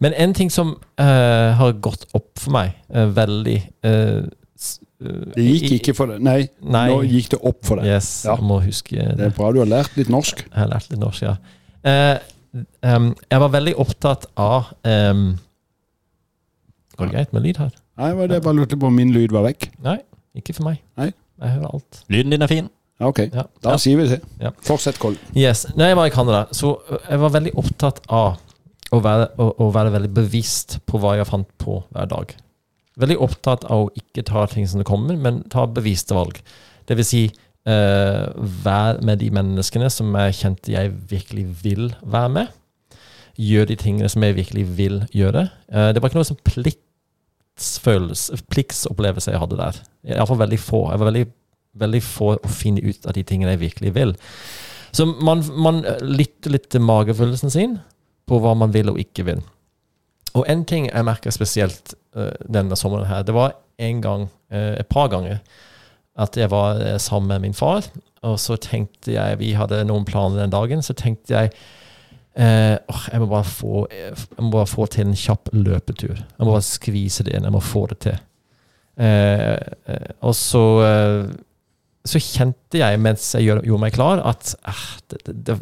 Men 0.02 0.12
en 0.20 0.34
ting 0.36 0.50
som 0.52 0.74
eh, 1.00 1.52
har 1.56 1.76
gått 1.84 2.04
opp 2.16 2.34
for 2.40 2.52
meg 2.52 2.74
eh, 2.92 3.06
veldig 3.16 3.56
eh, 3.88 4.26
eh, 4.26 5.22
Det 5.36 5.46
gikk 5.46 5.70
ikke 5.78 5.94
for 5.96 6.12
deg. 6.12 6.20
Nei, 6.26 6.38
Nei. 6.60 6.86
nå 6.92 6.98
gikk 7.08 7.30
det 7.32 7.40
opp 7.48 7.62
for 7.64 7.80
deg. 7.80 7.88
Yes, 7.94 8.10
Ja. 8.26 8.34
jeg 8.36 8.48
må 8.50 8.58
huske 8.64 8.96
Det 9.16 9.30
er 9.30 9.36
bra 9.38 9.52
du 9.56 9.62
har 9.62 9.70
lært 9.70 9.96
litt 9.96 10.12
norsk. 10.12 10.44
Jeg 10.50 10.58
har 10.58 10.68
lært 10.74 10.90
litt 10.92 11.00
norsk, 11.00 11.24
ja. 11.24 11.36
Eh, 11.86 12.66
em, 12.92 13.10
jeg 13.30 13.44
var 13.46 13.54
veldig 13.56 13.76
opptatt 13.86 14.28
av 14.40 14.72
um, 14.84 15.26
Går 16.96 17.08
det 17.08 17.12
greit 17.16 17.32
med 17.36 17.44
lyd 17.44 17.58
her? 17.60 17.72
Nei, 17.96 18.10
var 18.18 18.28
det 18.28 18.42
bare 18.44 18.54
lurte 18.58 18.76
på 18.78 18.86
om 18.90 18.96
min 18.96 19.12
lyd 19.14 19.32
var 19.32 19.46
vekk. 19.48 19.70
Nei, 19.84 19.98
ikke 20.36 20.54
for 20.56 20.68
meg. 20.68 20.80
Nei. 21.00 21.12
Jeg 21.40 21.50
hører 21.56 21.74
alt. 21.74 22.02
Lyden 22.12 22.30
din 22.34 22.42
er 22.44 22.50
fin. 22.50 22.68
Ok, 23.00 23.18
Ja. 23.32 23.42
da 23.62 23.70
Ja. 23.74 23.76
sier 23.76 23.96
vi 23.96 24.06
det. 24.08 24.22
Ja. 24.40 24.50
Fortsett, 24.64 24.98
Koll. 24.98 25.16
Yes. 25.34 25.66
Når 25.76 25.86
jeg 25.90 25.96
var 25.96 26.06
i 26.06 26.10
Canada, 26.10 26.46
så 26.52 26.78
jeg 27.10 27.18
var 27.20 27.30
veldig 27.30 27.52
opptatt 27.56 28.00
av 28.08 28.38
å 28.92 29.00
være, 29.02 29.28
å, 29.38 29.50
å 29.60 29.70
være 29.72 29.92
veldig 29.92 30.12
bevisst 30.14 30.78
på 30.86 30.98
hva 31.00 31.16
jeg 31.18 31.26
fant 31.26 31.48
på 31.58 31.82
hver 31.92 32.06
dag. 32.08 32.34
Veldig 32.98 33.18
opptatt 33.20 33.64
av 33.68 33.86
å 33.86 33.90
ikke 33.96 34.24
ta 34.24 34.46
ting 34.46 34.66
som 34.66 34.78
det 34.80 34.86
kommer, 34.88 35.16
men 35.20 35.42
ta 35.52 35.66
bevisste 35.66 36.14
valg. 36.16 36.40
Det 36.86 36.96
vil 36.96 37.04
si 37.04 37.24
eh, 37.66 38.26
vær 38.64 39.02
med 39.02 39.18
de 39.18 39.28
menneskene 39.30 39.90
som 39.90 40.14
jeg 40.14 40.32
kjente 40.38 40.72
jeg 40.72 40.92
virkelig 41.10 41.46
vil 41.62 41.94
være 42.02 42.28
med. 42.32 42.48
Gjør 43.36 43.66
de 43.68 43.76
tingene 43.76 44.08
som 44.08 44.22
jeg 44.22 44.36
virkelig 44.38 44.64
vil 44.78 45.00
gjøre. 45.12 45.50
Eh, 45.68 45.92
det 45.92 46.00
var 46.00 46.08
ikke 46.08 46.20
noe 46.22 46.30
sånn 46.30 46.40
pliktsfølelse, 47.56 48.36
pliktsopplevelse 48.50 49.32
jeg 49.32 49.40
hadde 49.40 49.56
der. 49.56 49.76
Iallfall 50.04 50.38
veldig 50.38 50.58
få. 50.60 50.90
Jeg 50.92 51.00
var 51.00 51.08
veldig, 51.08 51.26
veldig 51.80 52.02
få 52.02 52.36
å 52.36 52.48
finne 52.48 52.82
ut 52.84 53.06
av 53.06 53.14
de 53.16 53.22
tingene 53.24 53.54
jeg 53.54 53.60
virkelig 53.60 53.94
vil. 53.94 54.14
Så 54.92 55.06
man, 55.06 55.42
man 55.56 55.82
lytter 56.02 56.52
litt 56.52 56.68
til 56.70 56.84
magefølelsen 56.84 57.50
sin 57.50 57.78
på 58.26 58.40
hva 58.40 58.54
man 58.54 58.72
vil 58.72 58.90
og 58.90 59.00
ikke 59.00 59.24
vil. 59.24 59.40
Og 60.36 60.44
en 60.48 60.64
ting 60.64 60.90
jeg 60.90 61.04
merker 61.04 61.32
spesielt 61.32 61.94
uh, 62.16 62.34
denne 62.44 62.76
sommeren 62.76 63.08
her, 63.08 63.24
det 63.24 63.34
var 63.34 63.56
en 63.78 64.02
gang, 64.02 64.28
uh, 64.52 64.74
et 64.76 64.88
par 64.88 65.08
ganger, 65.08 65.40
at 66.16 66.36
jeg 66.36 66.48
var 66.48 66.78
eh, 66.80 66.94
sammen 66.96 67.28
med 67.28 67.42
min 67.42 67.52
far, 67.52 67.84
og 68.24 68.38
så 68.40 68.54
tenkte 68.56 69.12
jeg, 69.12 69.36
vi 69.36 69.50
hadde 69.52 69.82
noen 69.84 70.06
planer 70.08 70.40
den 70.40 70.54
dagen, 70.54 70.80
så 70.80 70.94
tenkte 70.96 71.34
jeg, 71.34 71.50
Eh, 72.36 72.76
åh, 72.76 73.02
jeg, 73.12 73.22
må 73.22 73.42
få, 73.48 73.86
jeg 73.92 74.44
må 74.44 74.52
bare 74.52 74.68
få 74.68 74.86
til 74.92 75.08
en 75.08 75.16
kjapp 75.16 75.50
løpetur. 75.56 76.16
Jeg 76.18 76.44
må 76.44 76.52
bare 76.52 76.66
skvise 76.66 77.24
det 77.26 77.36
inn. 77.36 77.48
Jeg 77.48 77.54
må 77.54 77.64
få 77.64 77.86
det 77.92 77.98
til. 78.04 78.18
Eh, 79.00 79.56
eh, 79.92 80.10
og 80.24 80.36
så 80.36 80.64
eh, 80.84 81.36
så 82.06 82.22
kjente 82.22 82.80
jeg 82.80 83.00
mens 83.02 83.32
jeg 83.34 83.48
gjorde, 83.48 83.66
gjorde 83.66 83.84
meg 83.84 83.96
klar, 83.96 84.22
at 84.26 84.54
eh, 84.68 84.84
det, 85.10 85.20
det, 85.26 85.36
det, 85.46 85.56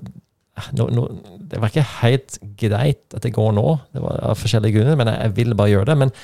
eh, 0.61 0.71
nå, 0.79 0.89
nå, 0.95 1.05
det 1.51 1.61
var 1.61 1.73
ikke 1.73 1.87
helt 2.03 2.39
greit 2.61 3.17
at 3.17 3.25
det 3.25 3.35
går 3.37 3.55
nå. 3.57 3.67
Det 3.95 4.03
var 4.05 4.21
av 4.31 4.41
forskjellige 4.41 4.79
grunner, 4.79 4.99
men 5.01 5.11
jeg, 5.13 5.21
jeg 5.23 5.37
ville 5.39 5.59
bare 5.59 5.73
gjøre 5.73 5.91
det. 5.93 5.99
Men 6.05 6.15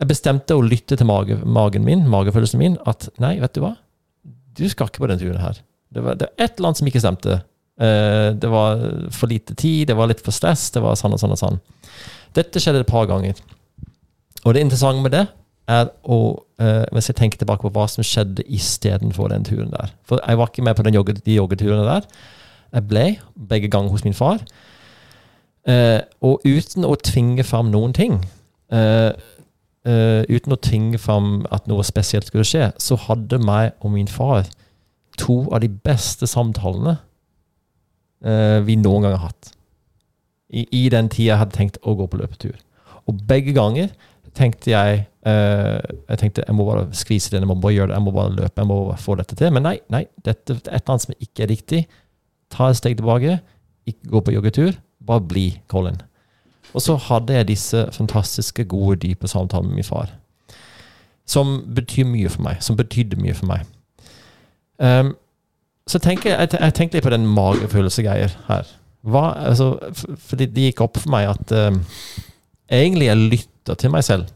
jeg 0.00 0.10
bestemte 0.10 0.56
å 0.56 0.64
lytte 0.64 0.98
til 0.98 1.08
mage, 1.08 1.38
magen 1.44 1.86
min, 1.86 2.06
magefølelsen 2.10 2.62
min, 2.62 2.78
at 2.90 3.08
nei, 3.22 3.36
vet 3.42 3.56
du 3.56 3.62
hva? 3.64 3.74
Du 4.54 4.64
skal 4.70 4.90
ikke 4.90 5.04
på 5.04 5.10
den 5.10 5.20
turen 5.20 5.42
her. 5.42 5.60
Det 5.94 6.02
var, 6.02 6.18
det 6.18 6.30
var 6.30 6.46
et 6.46 6.56
eller 6.56 6.70
annet 6.70 6.80
som 6.80 6.90
ikke 6.90 7.02
stemte. 7.02 7.42
Eh, 7.74 8.30
det 8.38 8.50
var 8.50 8.78
for 9.10 9.26
lite 9.26 9.54
tid, 9.54 9.88
det 9.88 9.96
var 9.98 10.06
litt 10.06 10.22
for 10.22 10.34
stress, 10.34 10.68
det 10.70 10.82
var 10.82 10.98
sånn 10.98 11.16
og 11.16 11.20
sånn 11.20 11.34
og 11.34 11.40
sånn. 11.40 11.58
Dette 12.36 12.62
skjedde 12.62 12.84
et 12.84 12.90
par 12.90 13.08
ganger. 13.10 13.38
Og 14.44 14.54
det 14.54 14.62
interessante 14.62 15.02
med 15.02 15.14
det 15.14 15.24
er 15.70 15.88
å 16.04 16.18
eh, 16.60 16.84
Hvis 16.92 17.08
jeg 17.08 17.16
tenker 17.16 17.40
tilbake 17.40 17.64
på 17.64 17.72
hva 17.72 17.86
som 17.88 18.04
skjedde 18.04 18.44
istedenfor 18.52 19.30
den 19.32 19.46
turen 19.48 19.72
der. 19.72 19.94
For 20.06 20.20
jeg 20.20 20.38
var 20.38 20.50
ikke 20.50 20.64
med 20.66 20.76
på 20.76 20.84
den 20.86 20.94
jogge, 20.94 21.16
de 21.16 21.38
joggeturene 21.38 21.86
der. 21.88 22.06
Jeg 22.74 22.86
ble 22.90 23.04
begge 23.48 23.70
ganger 23.72 23.90
hos 23.90 24.04
min 24.04 24.14
far. 24.14 24.44
Eh, 25.66 26.02
og 26.22 26.44
uten 26.44 26.84
å 26.84 26.94
tvinge 27.00 27.44
fram 27.46 27.72
noen 27.72 27.94
ting 27.96 28.18
Uten 29.84 30.54
å 30.54 30.58
tvinge 30.64 30.98
fram 30.98 31.44
at 31.52 31.66
noe 31.68 31.84
spesielt 31.84 32.26
skulle 32.26 32.46
skje, 32.48 32.70
så 32.80 32.96
hadde 32.98 33.36
meg 33.38 33.74
og 33.84 33.92
min 33.92 34.08
far 34.08 34.48
to 35.20 35.42
av 35.52 35.60
de 35.62 35.68
beste 35.68 36.26
samtalene 36.26 36.96
vi 38.24 38.78
noen 38.80 39.04
gang 39.04 39.18
har 39.18 39.26
hatt. 39.28 39.50
I, 40.48 40.64
I 40.72 40.88
den 40.92 41.10
tida 41.12 41.34
jeg 41.34 41.40
hadde 41.42 41.56
tenkt 41.56 41.80
å 41.82 41.96
gå 41.98 42.06
på 42.08 42.20
løpetur. 42.20 42.56
Og 43.10 43.18
begge 43.28 43.52
ganger 43.56 43.90
tenkte 44.34 44.72
jeg 44.72 45.04
eh, 45.28 45.80
Jeg 46.08 46.20
tenkte 46.20 46.44
jeg 46.46 46.56
må 46.56 46.66
bare 46.68 46.86
skvise 46.96 47.32
det, 47.32 47.42
jeg 47.42 47.50
må 47.50 47.58
bare 47.60 47.76
gjøre 47.76 47.92
det, 47.92 47.98
jeg 47.98 48.06
må 48.06 48.14
bare 48.14 48.34
løpe, 48.38 48.62
jeg 48.62 48.70
må 48.70 48.78
få 49.00 49.18
dette 49.20 49.38
til. 49.38 49.52
Men 49.54 49.66
nei, 49.68 49.76
nei, 49.92 50.04
dette 50.24 50.56
er 50.56 50.62
et 50.62 50.72
eller 50.72 50.94
annet 50.94 51.06
som 51.06 51.16
ikke 51.18 51.46
er 51.46 51.52
riktig. 51.52 51.84
Ta 52.54 52.70
et 52.70 52.80
steg 52.80 52.98
tilbake, 52.98 53.38
ikke 53.88 54.12
gå 54.12 54.24
på 54.26 54.34
joggetur, 54.34 54.76
bare 55.04 55.24
bli 55.30 55.46
Colin. 55.70 56.00
Og 56.74 56.82
så 56.82 56.96
hadde 56.98 57.36
jeg 57.36 57.50
disse 57.52 57.84
fantastiske, 57.94 58.66
gode, 58.70 58.98
dype 59.04 59.30
samtalene 59.30 59.70
med 59.70 59.82
min 59.82 59.86
far. 59.86 60.10
Som 61.26 61.60
betyr 61.76 62.08
mye 62.08 62.30
for 62.32 62.44
meg. 62.44 62.58
Som 62.64 62.76
betydde 62.76 63.20
mye 63.20 63.36
for 63.36 63.48
meg. 63.48 63.68
Um, 64.82 65.14
så 65.90 66.00
tenker 66.00 66.32
jeg, 66.32 66.48
jeg, 66.54 66.74
tenker 66.76 66.98
litt 66.98 67.06
på 67.06 67.12
den 67.12 67.26
magefølelsegreier 67.28 68.32
her. 68.48 68.70
Hva, 69.04 69.24
altså, 69.50 69.74
for, 69.92 70.16
fordi 70.30 70.48
det 70.48 70.70
gikk 70.70 70.80
opp 70.86 70.96
for 70.96 71.12
meg 71.12 71.28
at 71.34 71.52
um, 71.52 71.82
egentlig 72.72 73.10
jeg 73.10 73.20
lytter 73.34 73.80
til 73.80 73.92
meg 73.92 74.06
selv. 74.06 74.30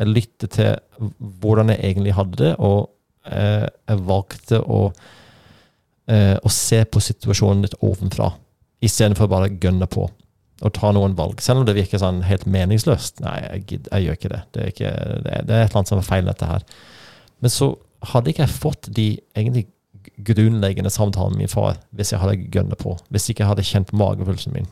Jeg 0.00 0.12
lytter 0.12 0.52
til 0.52 1.10
hvordan 1.42 1.72
jeg 1.72 1.82
egentlig 1.84 2.16
hadde 2.16 2.40
det, 2.40 2.54
og 2.56 2.88
uh, 3.28 3.66
jeg 3.68 4.02
valgte 4.08 4.62
å, 4.64 4.80
uh, 4.92 6.36
å 6.40 6.52
se 6.52 6.80
på 6.88 7.04
situasjonen 7.04 7.66
litt 7.66 7.76
ovenfra, 7.84 8.32
istedenfor 8.84 9.28
bare 9.32 9.50
å 9.50 9.58
gønne 9.60 9.88
på 9.92 10.08
og 10.64 10.72
ta 10.72 10.88
noen 10.96 11.12
valg. 11.16 11.42
Selv 11.44 11.60
om 11.60 11.66
det 11.68 11.76
virker 11.76 12.00
sånn 12.00 12.22
helt 12.24 12.46
meningsløst. 12.48 13.20
Nei, 13.20 13.36
jeg, 13.42 13.64
gidder- 13.68 13.92
jeg 13.92 14.06
gjør 14.06 14.16
ikke 14.16 14.30
det. 14.32 14.42
Det 14.54 14.62
er, 14.62 14.70
ikke, 14.72 14.92
det, 14.96 15.32
er, 15.32 15.42
det 15.44 15.56
er 15.56 15.64
et 15.66 15.68
eller 15.68 15.80
annet 15.82 15.90
som 15.92 16.00
er 16.00 16.06
feil, 16.06 16.30
dette 16.30 16.48
her. 16.48 16.64
Men 17.44 17.52
så 17.52 17.68
hadde 18.12 18.32
ikke 18.32 18.46
jeg 18.46 18.54
fått 18.54 18.88
de 18.96 19.08
egentlig 19.36 19.66
grunnleggende 20.26 20.92
samtale 20.92 21.34
med 21.34 21.44
min 21.44 21.52
far 21.52 21.76
hvis 21.96 22.12
jeg 22.12 22.22
hadde 22.22 22.48
gønnet 22.52 22.78
på. 22.80 22.96
Hvis 23.10 23.28
ikke 23.30 23.44
jeg 23.44 23.52
hadde 23.52 23.66
kjent 23.66 23.90
på 23.90 24.00
magefølelsen 24.00 24.56
min. 24.56 24.70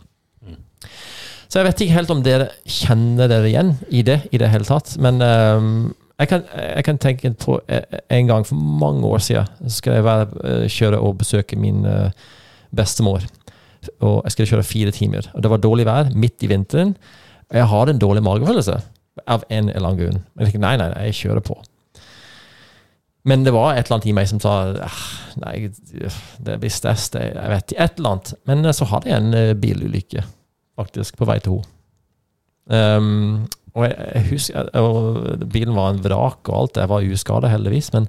Så 1.49 1.61
jeg 1.61 1.69
vet 1.69 1.83
ikke 1.85 1.95
helt 1.95 2.11
om 2.11 2.23
dere 2.25 2.49
kjenner 2.67 3.29
dere 3.31 3.47
igjen 3.47 3.77
i 3.95 4.03
det 4.07 4.25
i 4.35 4.41
det 4.43 4.49
hele 4.51 4.67
tatt. 4.67 4.97
Men 4.99 5.21
um, 5.23 5.93
jeg, 6.19 6.31
kan, 6.31 6.47
jeg 6.51 6.87
kan 6.87 6.99
tenke 6.99 7.31
på 7.39 7.59
eh, 7.71 8.01
en 8.17 8.31
gang 8.31 8.47
for 8.49 8.59
mange 8.59 9.07
år 9.07 9.23
siden 9.23 9.69
så 9.69 9.77
skal 9.77 9.99
jeg 9.99 10.07
være, 10.07 10.27
eh, 10.51 10.65
kjøre 10.73 10.99
og 10.99 11.19
besøke 11.21 11.59
min 11.61 11.85
uh, 11.87 12.09
bestemor. 12.75 13.27
Og 14.01 14.23
jeg 14.25 14.35
skulle 14.35 14.51
kjøre 14.51 14.67
fire 14.67 14.95
timer. 14.97 15.29
Og 15.35 15.45
det 15.45 15.53
var 15.53 15.63
dårlig 15.63 15.87
vær 15.87 16.11
midt 16.17 16.43
i 16.43 16.51
vinteren. 16.51 16.97
Og 17.53 17.61
jeg 17.61 17.71
hadde 17.71 17.95
en 17.95 18.03
dårlig 18.03 18.25
magefølelse 18.25 18.81
av 19.31 19.45
en 19.47 19.69
eller 19.71 19.89
annen 19.89 20.01
grunn. 20.01 20.21
Men 20.35 20.47
jeg 20.47 20.55
tenkte 20.55 20.67
nei, 20.67 20.77
nei, 20.81 20.91
nei, 20.91 21.07
jeg 21.11 21.21
kjører 21.21 21.45
på. 21.45 21.61
Men 23.25 23.45
det 23.47 23.55
var 23.57 23.73
et 23.73 23.87
eller 23.87 23.97
annet 23.97 24.11
i 24.11 24.17
meg 24.17 24.29
som 24.29 24.41
sa 24.43 24.55
«Ah, 24.85 25.03
Nei, 25.41 25.71
det 26.45 26.59
blir 26.61 26.73
stress, 26.73 27.09
det, 27.15 27.25
jeg 27.33 27.53
vet 27.55 27.73
ikke. 27.73 27.85
Et 27.87 27.99
eller 27.99 28.11
annet. 28.11 28.33
Men 28.51 28.65
eh, 28.65 28.77
så 28.77 28.89
hadde 28.91 29.11
jeg 29.11 29.23
en 29.23 29.39
eh, 29.39 29.55
bilulykke, 29.59 30.25
faktisk, 30.79 31.17
på 31.19 31.29
vei 31.29 31.39
til 31.43 31.59
henne. 31.59 31.71
Um, 32.65 33.43
og 33.75 33.83
jeg, 33.85 33.97
jeg 34.15 34.27
husker 34.31 34.69
og 34.81 35.43
Bilen 35.53 35.75
var 35.77 35.91
en 35.93 35.99
vrak 36.01 36.49
og 36.49 36.55
alt. 36.57 36.79
Jeg 36.81 36.89
var 36.89 37.09
uskada, 37.17 37.51
heldigvis. 37.53 37.91
Men 37.97 38.07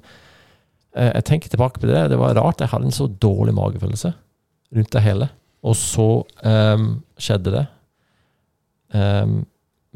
eh, 0.96 1.10
jeg 1.10 1.26
tenker 1.28 1.52
tilbake 1.52 1.82
på 1.82 1.90
det. 1.90 2.06
Det 2.12 2.20
var 2.20 2.36
rart. 2.38 2.62
Jeg 2.62 2.72
hadde 2.72 2.88
en 2.88 2.94
så 2.94 3.08
dårlig 3.08 3.56
magefølelse 3.56 4.12
rundt 4.76 4.92
det 4.92 5.02
hele. 5.02 5.28
Og 5.66 5.76
så 5.78 6.08
um, 6.44 6.86
skjedde 7.18 7.56
det. 7.56 7.64
Um, 8.94 9.40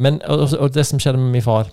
men 0.00 0.18
og, 0.26 0.48
og 0.58 0.74
det 0.74 0.86
som 0.88 1.00
skjedde 1.00 1.20
med 1.20 1.36
min 1.36 1.44
far, 1.44 1.70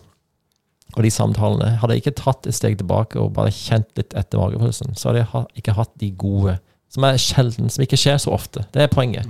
og 0.96 1.04
de 1.04 1.12
samtalene 1.12 1.74
Hadde 1.82 1.98
jeg 1.98 2.06
ikke 2.06 2.20
tatt 2.22 2.48
et 2.48 2.56
steg 2.56 2.78
tilbake 2.80 3.20
og 3.20 3.34
bare 3.36 3.52
kjent 3.54 3.90
litt 4.00 4.16
etter 4.18 4.40
magefølelsen, 4.40 4.96
så 4.96 5.10
hadde 5.10 5.26
jeg 5.26 5.62
ikke 5.62 5.76
hatt 5.78 5.92
de 6.00 6.12
gode 6.16 6.58
Som 6.94 7.04
er 7.04 7.20
sjelden, 7.20 7.68
som 7.70 7.84
ikke 7.84 8.00
skjer 8.00 8.22
så 8.24 8.32
ofte. 8.32 8.64
Det 8.72 8.86
er 8.86 8.88
poenget. 8.88 9.28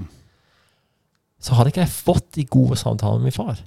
Så 1.41 1.57
hadde 1.57 1.71
ikke 1.71 1.81
jeg 1.81 1.93
fått 1.95 2.27
de 2.37 2.45
gode 2.45 2.77
samtalene 2.77 3.23
med 3.23 3.31
min 3.31 3.35
far. 3.35 3.57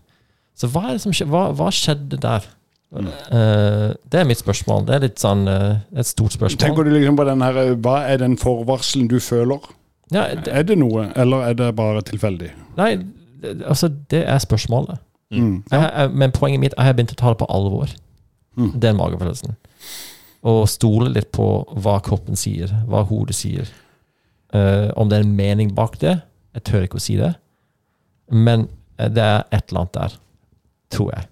Så 0.55 0.69
hva, 0.71 0.85
er 0.87 0.99
det 0.99 1.03
som 1.03 1.33
hva, 1.33 1.49
hva 1.59 1.73
skjedde 1.75 2.21
der? 2.23 2.47
Eh, 2.91 3.91
det 4.13 4.21
er 4.21 4.27
mitt 4.27 4.41
spørsmål. 4.41 4.87
Det 4.87 4.97
er 4.97 5.05
litt 5.05 5.23
sånn 5.23 5.43
uh, 5.47 5.83
et 5.95 6.07
stort 6.07 6.35
spørsmål. 6.35 6.63
Tenker 6.63 6.87
du 6.87 6.95
liksom 6.95 7.19
på 7.19 7.27
den 7.29 7.45
her 7.45 7.61
Hva 7.79 8.01
er 8.11 8.23
den 8.23 8.39
forvarselen 8.41 9.11
du 9.11 9.19
føler? 9.23 9.63
ja, 10.11 10.27
det, 10.35 10.51
Er 10.51 10.67
det 10.67 10.79
noe, 10.79 11.09
eller 11.17 11.51
er 11.51 11.55
det 11.55 11.71
bare 11.79 12.03
tilfeldig? 12.03 12.51
nei, 12.79 12.97
det, 13.43 13.61
altså, 13.65 13.89
det 14.11 14.25
er 14.27 14.39
spørsmålet. 14.43 14.99
Mm. 15.31 15.63
Jeg, 15.71 15.81
jeg, 15.95 16.11
men 16.19 16.33
poenget 16.35 16.63
mitt 16.63 16.75
er 16.75 16.83
at 16.83 16.91
jeg 16.91 16.99
begynte 16.99 17.17
å 17.19 17.21
ta 17.21 17.33
det 17.35 17.41
på 17.43 17.51
alvor. 17.55 17.93
Mm. 18.59 18.73
Den 18.83 18.99
magefølelsen. 18.99 19.55
Og 20.51 20.65
stole 20.73 21.11
litt 21.15 21.31
på 21.37 21.47
hva 21.85 21.99
kroppen 22.05 22.39
sier, 22.39 22.73
hva 22.91 23.05
hodet 23.07 23.37
sier. 23.39 23.71
Uh, 24.51 24.91
om 24.99 25.11
det 25.11 25.21
er 25.21 25.27
en 25.27 25.37
mening 25.39 25.71
bak 25.77 26.01
det, 26.03 26.17
jeg 26.57 26.67
tør 26.67 26.87
ikke 26.89 26.99
å 26.99 27.05
si 27.05 27.15
det. 27.21 27.31
Men 28.31 28.67
eh, 28.99 29.11
det 29.11 29.23
er 29.23 29.45
et 29.55 29.71
eller 29.71 29.85
annet 29.85 29.95
der, 29.95 30.17
tror 30.91 31.13
jeg. 31.15 31.29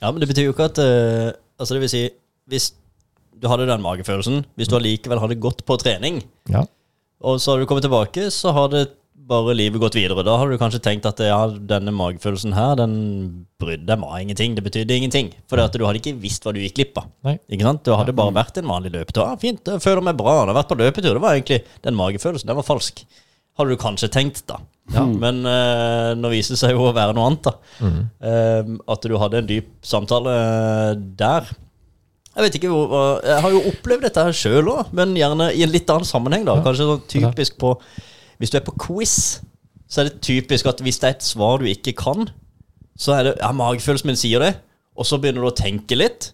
Ja, 0.00 0.10
men 0.10 0.20
det 0.20 0.28
betyr 0.30 0.46
jo 0.48 0.52
ikke 0.54 0.68
at 0.70 0.80
uh, 0.80 1.30
Altså, 1.60 1.76
det 1.76 1.82
vil 1.82 1.90
si, 1.92 2.02
hvis 2.48 2.70
du 3.36 3.44
hadde 3.50 3.66
den 3.68 3.82
magefølelsen, 3.84 4.46
hvis 4.56 4.68
du 4.72 4.78
allikevel 4.78 5.20
hadde 5.20 5.36
gått 5.40 5.60
på 5.68 5.76
trening, 5.80 6.22
Ja. 6.48 6.62
og 7.20 7.36
så 7.40 7.52
har 7.52 7.60
du 7.60 7.66
kommet 7.68 7.84
tilbake, 7.84 8.30
så 8.32 8.52
har 8.56 8.70
det 8.72 8.86
bare 9.30 9.54
livet 9.56 9.80
gått 9.82 9.96
videre. 9.98 10.24
Da 10.26 10.34
hadde 10.40 10.56
du 10.56 10.60
kanskje 10.60 10.82
tenkt 10.84 11.06
at 11.08 11.22
ja, 11.24 11.38
denne 11.70 11.94
magefølelsen 11.94 12.52
her, 12.56 12.74
den 12.80 12.94
brydde 13.62 13.86
deg 13.88 14.02
meg 14.02 14.26
ingenting. 14.26 14.56
Det 14.58 14.64
betydde 14.66 14.98
ingenting. 14.98 15.30
For 15.50 15.62
at 15.62 15.74
du 15.76 15.86
hadde 15.86 16.02
ikke 16.02 16.16
visst 16.20 16.44
hva 16.44 16.52
du 16.56 16.60
gikk 16.62 16.76
glipp 16.80 17.00
av. 17.00 17.08
Ikke 17.48 17.66
sant? 17.66 17.84
Du 17.86 17.94
hadde 17.94 18.14
bare 18.18 18.34
vært 18.36 18.58
en 18.60 18.68
vanlig 18.70 18.92
løpetur. 18.96 19.24
Ja, 19.24 19.38
fint, 19.40 19.62
jeg 19.66 19.84
føler 19.84 20.04
meg 20.10 20.18
bra. 20.20 20.40
Jeg 20.42 20.50
har 20.50 20.58
vært 20.60 20.72
på 20.74 20.78
løpetur. 20.82 21.14
Det 21.16 21.24
var 21.24 21.38
egentlig 21.38 21.62
den 21.86 21.98
magefølelsen. 21.98 22.50
Den 22.50 22.60
var 22.60 22.66
falsk. 22.68 23.04
Hadde 23.60 23.74
du 23.74 23.80
kanskje 23.82 24.10
tenkt, 24.12 24.44
da. 24.48 24.60
Ja, 24.94 25.02
Men 25.06 25.42
eh, 25.46 26.12
nå 26.18 26.30
viser 26.32 26.56
det 26.56 26.60
seg 26.62 26.74
jo 26.74 26.88
å 26.88 26.94
være 26.96 27.14
noe 27.14 27.30
annet, 27.30 27.46
da. 27.46 27.90
Eh, 28.26 28.70
at 28.94 29.06
du 29.06 29.16
hadde 29.20 29.42
en 29.42 29.50
dyp 29.50 29.68
samtale 29.86 30.36
eh, 30.36 30.94
der. 31.20 31.50
Jeg 32.30 32.46
vet 32.46 32.56
ikke 32.60 32.70
hvor 32.70 32.92
Jeg 33.26 33.42
har 33.42 33.52
jo 33.52 33.60
opplevd 33.72 34.04
dette 34.06 34.22
her 34.22 34.36
sjøl 34.38 34.68
òg, 34.70 34.92
men 34.96 35.16
gjerne 35.18 35.50
i 35.52 35.64
en 35.66 35.72
litt 35.74 35.90
annen 35.90 36.06
sammenheng. 36.08 36.46
da 36.46 36.60
Kanskje 36.64 36.86
sånn 36.88 37.04
typisk 37.10 37.58
på 37.60 37.74
Hvis 38.40 38.52
du 38.52 38.58
er 38.58 38.64
på 38.64 38.74
quiz, 38.80 39.14
så 39.90 40.02
er 40.02 40.08
det 40.08 40.22
typisk 40.24 40.68
at 40.70 40.80
hvis 40.82 41.00
det 41.02 41.08
er 41.08 41.16
et 41.18 41.26
svar 41.26 41.60
du 41.60 41.68
ikke 41.68 41.94
kan, 41.98 42.30
så 43.00 43.16
er 43.16 43.24
det 43.28 43.38
Ja, 43.40 43.52
magefølelsen 43.56 44.10
min 44.10 44.18
sier 44.18 44.42
det, 44.42 44.54
og 44.96 45.06
så 45.08 45.18
begynner 45.20 45.44
du 45.44 45.50
å 45.50 45.56
tenke 45.56 45.96
litt. 45.98 46.32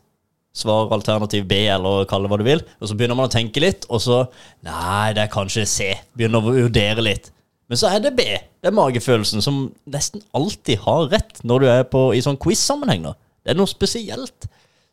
Svar 0.57 0.89
alternativ 0.95 1.45
B, 1.51 1.67
eller 1.69 2.07
kall 2.09 2.25
det 2.25 2.31
hva 2.33 2.39
du 2.41 2.47
vil. 2.47 2.63
Og 2.81 2.89
så 2.89 2.97
begynner 2.97 3.19
man 3.19 3.29
å 3.29 3.33
tenke 3.35 3.61
litt, 3.61 3.85
og 3.93 4.01
så 4.03 4.23
Nei, 4.65 5.13
det 5.17 5.27
er 5.27 5.33
kanskje 5.33 5.67
C. 5.69 5.91
Begynner 6.17 6.41
å 6.41 6.55
vurdere 6.55 7.05
litt. 7.05 7.31
Men 7.69 7.81
så 7.81 7.91
er 7.91 8.01
det 8.05 8.15
B. 8.17 8.25
Det 8.63 8.71
er 8.71 8.75
magefølelsen 8.75 9.43
som 9.45 9.67
nesten 9.91 10.23
alltid 10.37 10.85
har 10.87 11.11
rett 11.13 11.43
når 11.47 11.63
du 11.63 11.69
er 11.71 11.85
på, 11.91 12.09
i 12.15 12.23
sånn 12.25 12.39
quiz-sammenheng. 12.41 13.09
da. 13.09 13.15
Det 13.43 13.53
er 13.53 13.59
noe 13.59 13.71
spesielt 13.71 14.49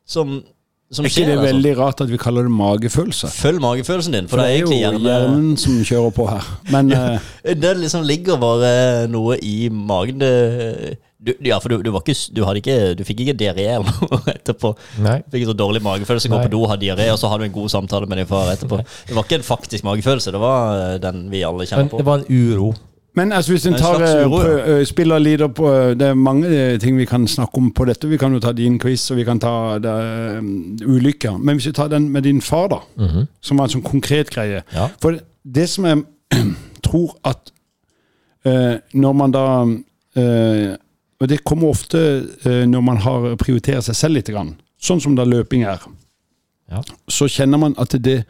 som, 0.09 0.39
som 0.93 1.05
Er 1.05 1.11
ikke 1.11 1.25
det 1.27 1.37
altså. 1.37 1.47
veldig 1.49 1.71
rart 1.79 2.01
at 2.05 2.11
vi 2.11 2.17
kaller 2.21 2.47
det 2.47 2.51
magefølelse? 2.55 3.29
Følg 3.33 3.61
magefølelsen 3.63 4.13
din, 4.17 4.27
for, 4.27 4.37
For 4.37 4.43
det 4.43 4.49
er 4.49 4.53
er 4.53 4.59
egentlig 4.61 4.81
gjerne 4.83 5.01
hjernen 5.07 5.57
som 5.63 5.79
kjører 5.89 6.13
på 6.17 6.27
her. 6.29 6.51
Men 6.73 6.91
ja, 6.93 7.03
Det 7.63 7.73
liksom 7.81 8.05
ligger 8.07 8.37
bare 8.41 9.07
noe 9.11 9.37
i 9.41 9.69
magen. 9.73 10.19
Det, 10.23 10.97
du, 11.23 11.31
ja, 11.47 11.55
for 11.63 11.71
du, 11.71 11.77
du, 11.85 11.89
var 11.95 12.03
ikke, 12.03 12.15
du, 12.35 12.41
hadde 12.43 12.59
ikke, 12.59 12.77
du 12.99 13.03
fikk 13.07 13.21
ikke 13.23 13.35
diaré 13.39 13.67
eller 13.77 13.91
noe 14.03 14.21
etterpå. 14.35 14.73
Nei. 15.05 15.19
Du 15.23 15.37
fikk 15.37 15.45
så 15.47 15.55
dårlig 15.55 15.79
magefølelse, 15.85 16.31
går 16.31 16.41
Nei. 16.41 16.47
på 16.49 16.55
do, 16.57 16.63
har 16.67 16.81
diaré, 16.81 17.09
og 17.13 17.19
så 17.21 17.29
har 17.31 17.39
du 17.39 17.45
en 17.47 17.55
god 17.55 17.69
samtale 17.71 18.09
med 18.11 18.19
din 18.19 18.27
far 18.27 18.51
etterpå. 18.51 18.81
Det 19.07 19.15
var 19.15 19.23
ikke 19.27 19.39
en 19.39 19.45
faktisk 19.47 19.85
magefølelse, 19.87 20.33
det 20.35 20.41
var 20.43 20.81
eh, 20.81 20.97
den 21.03 21.23
vi 21.31 21.45
alle 21.47 21.67
kjenner 21.69 21.87
Men 21.87 21.93
på. 21.93 22.01
det 22.01 22.09
var 22.09 22.23
en 22.23 22.27
uro. 22.29 22.73
Men 23.15 23.31
altså, 23.31 23.51
hvis 23.53 23.65
en 23.69 23.75
tar, 23.77 24.01
eh, 24.01 24.25
uro, 24.25 24.39
ja. 24.41 24.79
eh, 24.79 24.85
spiller 24.89 25.19
leader 25.21 25.47
på 25.53 25.67
eh, 25.69 25.91
Det 25.95 26.07
er 26.07 26.13
mange 26.17 26.77
ting 26.81 26.97
vi 26.97 27.05
kan 27.05 27.27
snakke 27.27 27.57
om 27.61 27.71
på 27.71 27.85
dette. 27.85 28.07
Vi 28.09 28.17
kan 28.17 28.33
jo 28.33 28.39
ta 28.41 28.51
din 28.57 28.79
quiz, 28.81 29.03
og 29.11 29.17
vi 29.19 29.23
kan 29.27 29.39
ta 29.39 29.77
det, 29.79 29.93
um, 30.39 30.77
ulykker. 30.85 31.37
Men 31.37 31.55
hvis 31.59 31.67
vi 31.69 31.71
tar 31.77 31.87
den 31.93 32.09
med 32.09 32.23
din 32.23 32.41
far, 32.41 32.67
da, 32.73 32.79
Mhm. 32.97 33.27
som 33.41 33.57
var 33.57 33.65
en 33.65 33.69
sånn 33.75 33.83
konkret 33.85 34.29
greie. 34.33 34.63
Ja. 34.73 34.87
For 34.99 35.19
det 35.45 35.69
som 35.69 35.85
jeg 35.85 36.03
tror 36.83 37.13
at 37.23 37.51
eh, 38.45 38.79
når 38.93 39.13
man 39.13 39.31
da 39.31 39.45
eh, 40.15 40.75
Og 41.21 41.29
det 41.29 41.43
kommer 41.45 41.69
ofte 41.69 41.99
eh, 42.45 42.65
når 42.67 42.81
man 42.81 42.97
har 42.97 43.35
prioritert 43.39 43.83
seg 43.85 43.95
selv 43.95 44.13
litt, 44.17 44.27
grann, 44.27 44.55
sånn 44.81 44.99
som 44.99 45.15
da 45.15 45.23
løping 45.23 45.63
er. 45.63 45.79
Ja. 46.69 46.81
Så 47.07 47.29
kjenner 47.31 47.57
man 47.61 47.75
at 47.79 47.93
det 48.03 48.25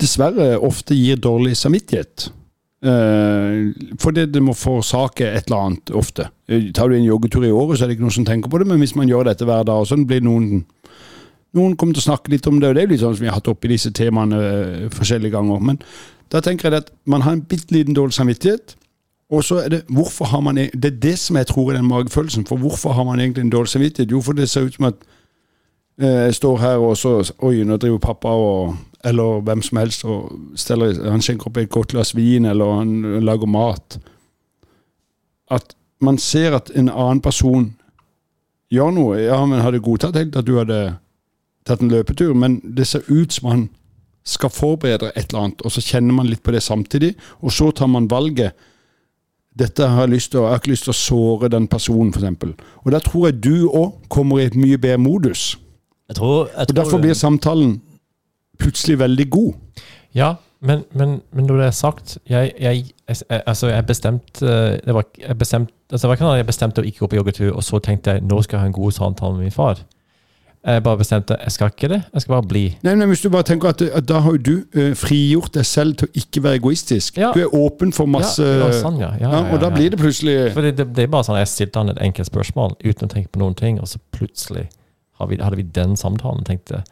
dessverre 0.00 0.54
ofte 0.64 0.94
gir 0.96 1.16
dårlig 1.20 1.56
samvittighet. 1.60 2.30
Eh, 2.78 3.72
fordi 3.98 4.26
det 4.30 4.42
må 4.44 4.54
forårsake 4.54 5.26
et 5.26 5.48
eller 5.48 5.64
annet 5.66 5.90
ofte. 5.98 6.28
Eh, 6.48 6.68
Tar 6.72 6.88
du 6.88 6.94
en 6.96 7.08
joggetur 7.08 7.44
i 7.46 7.50
året, 7.50 7.78
så 7.78 7.84
er 7.84 7.90
det 7.90 7.96
ikke 7.98 8.06
noen 8.06 8.14
som 8.20 8.26
tenker 8.28 8.50
på 8.52 8.60
det, 8.60 8.68
men 8.70 8.78
hvis 8.78 8.94
man 8.94 9.08
gjør 9.10 9.26
dette 9.26 9.48
hver 9.48 9.64
dag, 9.66 9.86
sånn 9.88 10.06
blir 10.06 10.22
noen 10.22 10.64
noen 11.56 11.74
kommer 11.80 11.96
til 11.96 12.04
å 12.04 12.10
snakke 12.10 12.30
litt 12.30 12.46
om 12.46 12.58
det, 12.60 12.68
og 12.68 12.74
det 12.76 12.82
er 12.82 12.86
jo 12.86 12.92
litt 12.92 13.00
sånn 13.00 13.14
som 13.16 13.24
vi 13.24 13.28
har 13.30 13.38
hatt 13.40 13.48
oppe 13.50 13.66
i 13.66 13.72
disse 13.72 13.90
temaene 13.96 14.38
eh, 14.38 14.88
forskjellige 14.94 15.32
ganger. 15.34 15.62
Men 15.64 15.78
da 16.30 16.42
tenker 16.44 16.68
jeg 16.68 16.84
at 16.84 16.90
man 17.08 17.24
har 17.24 17.34
en 17.34 17.46
bitte 17.48 17.72
liten 17.74 17.96
dårlig 17.96 18.14
samvittighet. 18.14 18.76
Og 19.32 19.42
så 19.44 19.58
er 19.64 19.72
det 19.72 19.80
hvorfor 19.92 20.28
har 20.30 20.40
man 20.44 20.56
e- 20.60 20.70
Det 20.72 20.92
er 20.92 21.00
det 21.02 21.18
som 21.18 21.36
jeg 21.36 21.48
tror 21.50 21.70
er 21.72 21.76
den 21.80 21.88
magefølelsen. 21.88 22.46
For 22.48 22.56
hvorfor 22.60 22.92
har 22.96 23.04
man 23.04 23.20
egentlig 23.20 23.44
en 23.44 23.52
dårlig 23.52 23.68
samvittighet? 23.74 24.12
Jo, 24.12 24.20
for 24.24 24.32
det 24.36 24.48
ser 24.48 24.68
ut 24.68 24.76
som 24.76 24.86
at 24.88 25.00
jeg 25.98 26.34
står 26.34 26.58
her 26.62 26.76
og 26.78 26.96
så 26.96 27.16
Oi, 27.42 27.64
nå 27.66 27.76
driver 27.76 27.98
pappa 27.98 28.30
og 28.30 28.76
Eller 29.04 29.40
hvem 29.42 29.62
som 29.62 29.80
helst 29.80 30.04
og 30.04 30.30
steller 30.58 30.94
Han 31.10 31.22
skjenker 31.22 31.50
opp 31.50 31.56
et 31.58 31.70
godt 31.70 31.92
glass 31.94 32.14
vin, 32.16 32.44
eller 32.44 32.80
han 32.80 33.20
lager 33.24 33.46
mat. 33.46 33.98
At 35.50 35.74
man 36.00 36.18
ser 36.18 36.54
at 36.54 36.70
en 36.74 36.88
annen 36.88 37.20
person 37.20 37.72
gjør 38.70 38.90
noe. 38.94 39.18
Ja, 39.22 39.40
men 39.46 39.62
hadde 39.64 39.80
godtatt 39.82 40.16
helt 40.18 40.36
at 40.36 40.46
du 40.46 40.58
hadde 40.58 40.98
tatt 41.66 41.82
en 41.82 41.92
løpetur, 41.92 42.34
men 42.34 42.60
det 42.62 42.86
ser 42.86 43.06
ut 43.08 43.32
som 43.32 43.50
han 43.50 43.68
skal 44.28 44.52
forberede 44.52 45.12
et 45.16 45.30
eller 45.30 45.46
annet, 45.46 45.62
og 45.64 45.72
så 45.72 45.82
kjenner 45.84 46.14
man 46.14 46.28
litt 46.28 46.42
på 46.44 46.52
det 46.52 46.62
samtidig, 46.62 47.14
og 47.40 47.52
så 47.52 47.70
tar 47.72 47.88
man 47.88 48.10
valget. 48.10 48.52
Dette 49.58 49.88
har 49.88 50.04
jeg 50.06 50.14
lyst 50.14 50.30
til, 50.32 50.44
jeg 50.44 50.52
har 50.52 50.60
ikke 50.60 50.74
lyst 50.74 50.86
til 50.86 50.94
å 50.94 50.98
såre 50.98 51.48
den 51.50 51.66
personen, 51.70 52.12
f.eks. 52.12 52.68
Og 52.84 52.92
da 52.92 53.00
tror 53.02 53.28
jeg 53.28 53.40
du 53.42 53.68
òg 53.68 54.04
kommer 54.12 54.42
i 54.42 54.46
et 54.50 54.58
mye 54.58 54.78
bedre 54.78 55.00
modus. 55.02 55.56
Jeg 56.08 56.16
tror, 56.16 56.48
jeg 56.48 56.68
Og 56.68 56.76
derfor 56.76 56.98
blir 56.98 57.14
samtalen 57.14 57.80
plutselig 58.58 58.98
veldig 58.98 59.30
god. 59.30 59.52
Ja, 60.14 60.34
men, 60.60 60.82
men, 60.92 61.20
men 61.32 61.44
når 61.44 61.56
det 61.56 61.66
er 61.66 61.70
sagt 61.70 62.18
Jeg, 62.28 62.52
jeg, 62.60 62.84
jeg, 63.08 63.42
altså 63.46 63.68
jeg 63.68 63.86
bestemte 63.86 64.46
det 64.86 64.94
var, 64.94 65.04
jeg 65.18 65.38
bestemte, 65.38 65.72
altså 65.92 66.34
jeg 66.34 66.46
bestemte 66.46 66.82
å 66.82 66.84
ikke 66.84 66.98
gå 66.98 67.06
på 67.06 67.16
joggetur, 67.20 67.52
og 67.52 67.62
så 67.62 67.78
tenkte 67.78 68.16
jeg 68.16 68.26
nå 68.26 68.42
skal 68.42 68.56
jeg 68.56 68.64
ha 68.64 68.66
en 68.66 68.74
god 68.74 68.92
samtale 68.92 69.36
med 69.36 69.46
min 69.46 69.54
far. 69.54 69.78
Jeg 70.66 70.82
bare 70.82 70.98
bestemte 70.98 71.36
jeg 71.38 71.52
skal 71.54 71.70
ikke 71.70 71.88
det, 71.88 72.00
jeg 72.12 72.24
skal 72.24 72.34
bare 72.34 72.48
bli. 72.50 72.64
Nei, 72.82 72.94
nei 72.98 73.06
hvis 73.08 73.22
du 73.22 73.28
bare 73.30 73.46
tenker 73.46 73.70
at, 73.70 73.82
at 73.82 74.08
Da 74.08 74.18
har 74.24 74.34
jo 74.34 74.42
du 74.42 74.80
uh, 74.80 74.90
frigjort 74.98 75.54
deg 75.54 75.66
selv 75.66 75.94
til 76.00 76.10
å 76.10 76.18
ikke 76.18 76.42
være 76.44 76.58
egoistisk. 76.58 77.20
Ja. 77.22 77.30
Du 77.36 77.40
er 77.44 77.54
åpen 77.54 77.94
for 77.94 78.10
masse 78.10 78.42
ja, 78.42 78.72
sånn, 78.74 78.98
ja. 79.00 79.12
Ja, 79.22 79.30
ja, 79.36 79.44
Og 79.54 79.62
da 79.62 79.70
blir 79.72 79.94
det 79.94 80.00
plutselig 80.00 80.50
Fordi 80.56 80.74
det, 80.74 80.90
det, 80.96 81.06
er 81.06 81.14
bare 81.14 81.28
sånn 81.28 81.38
jeg 81.38 81.52
stilte 81.52 81.84
han 81.84 81.94
et 81.94 82.02
enkelt 82.10 82.28
spørsmål 82.28 82.74
uten 82.82 83.06
å 83.06 83.12
tenke 83.14 83.30
på 83.32 83.44
noen 83.44 83.54
ting, 83.58 83.78
og 83.78 83.86
så 83.88 84.02
plutselig 84.12 84.66
hadde 85.18 85.56
vi 85.56 85.62
den 85.62 85.96
samtalen. 85.96 86.44
tenkte 86.44 86.78
jeg, 86.80 86.84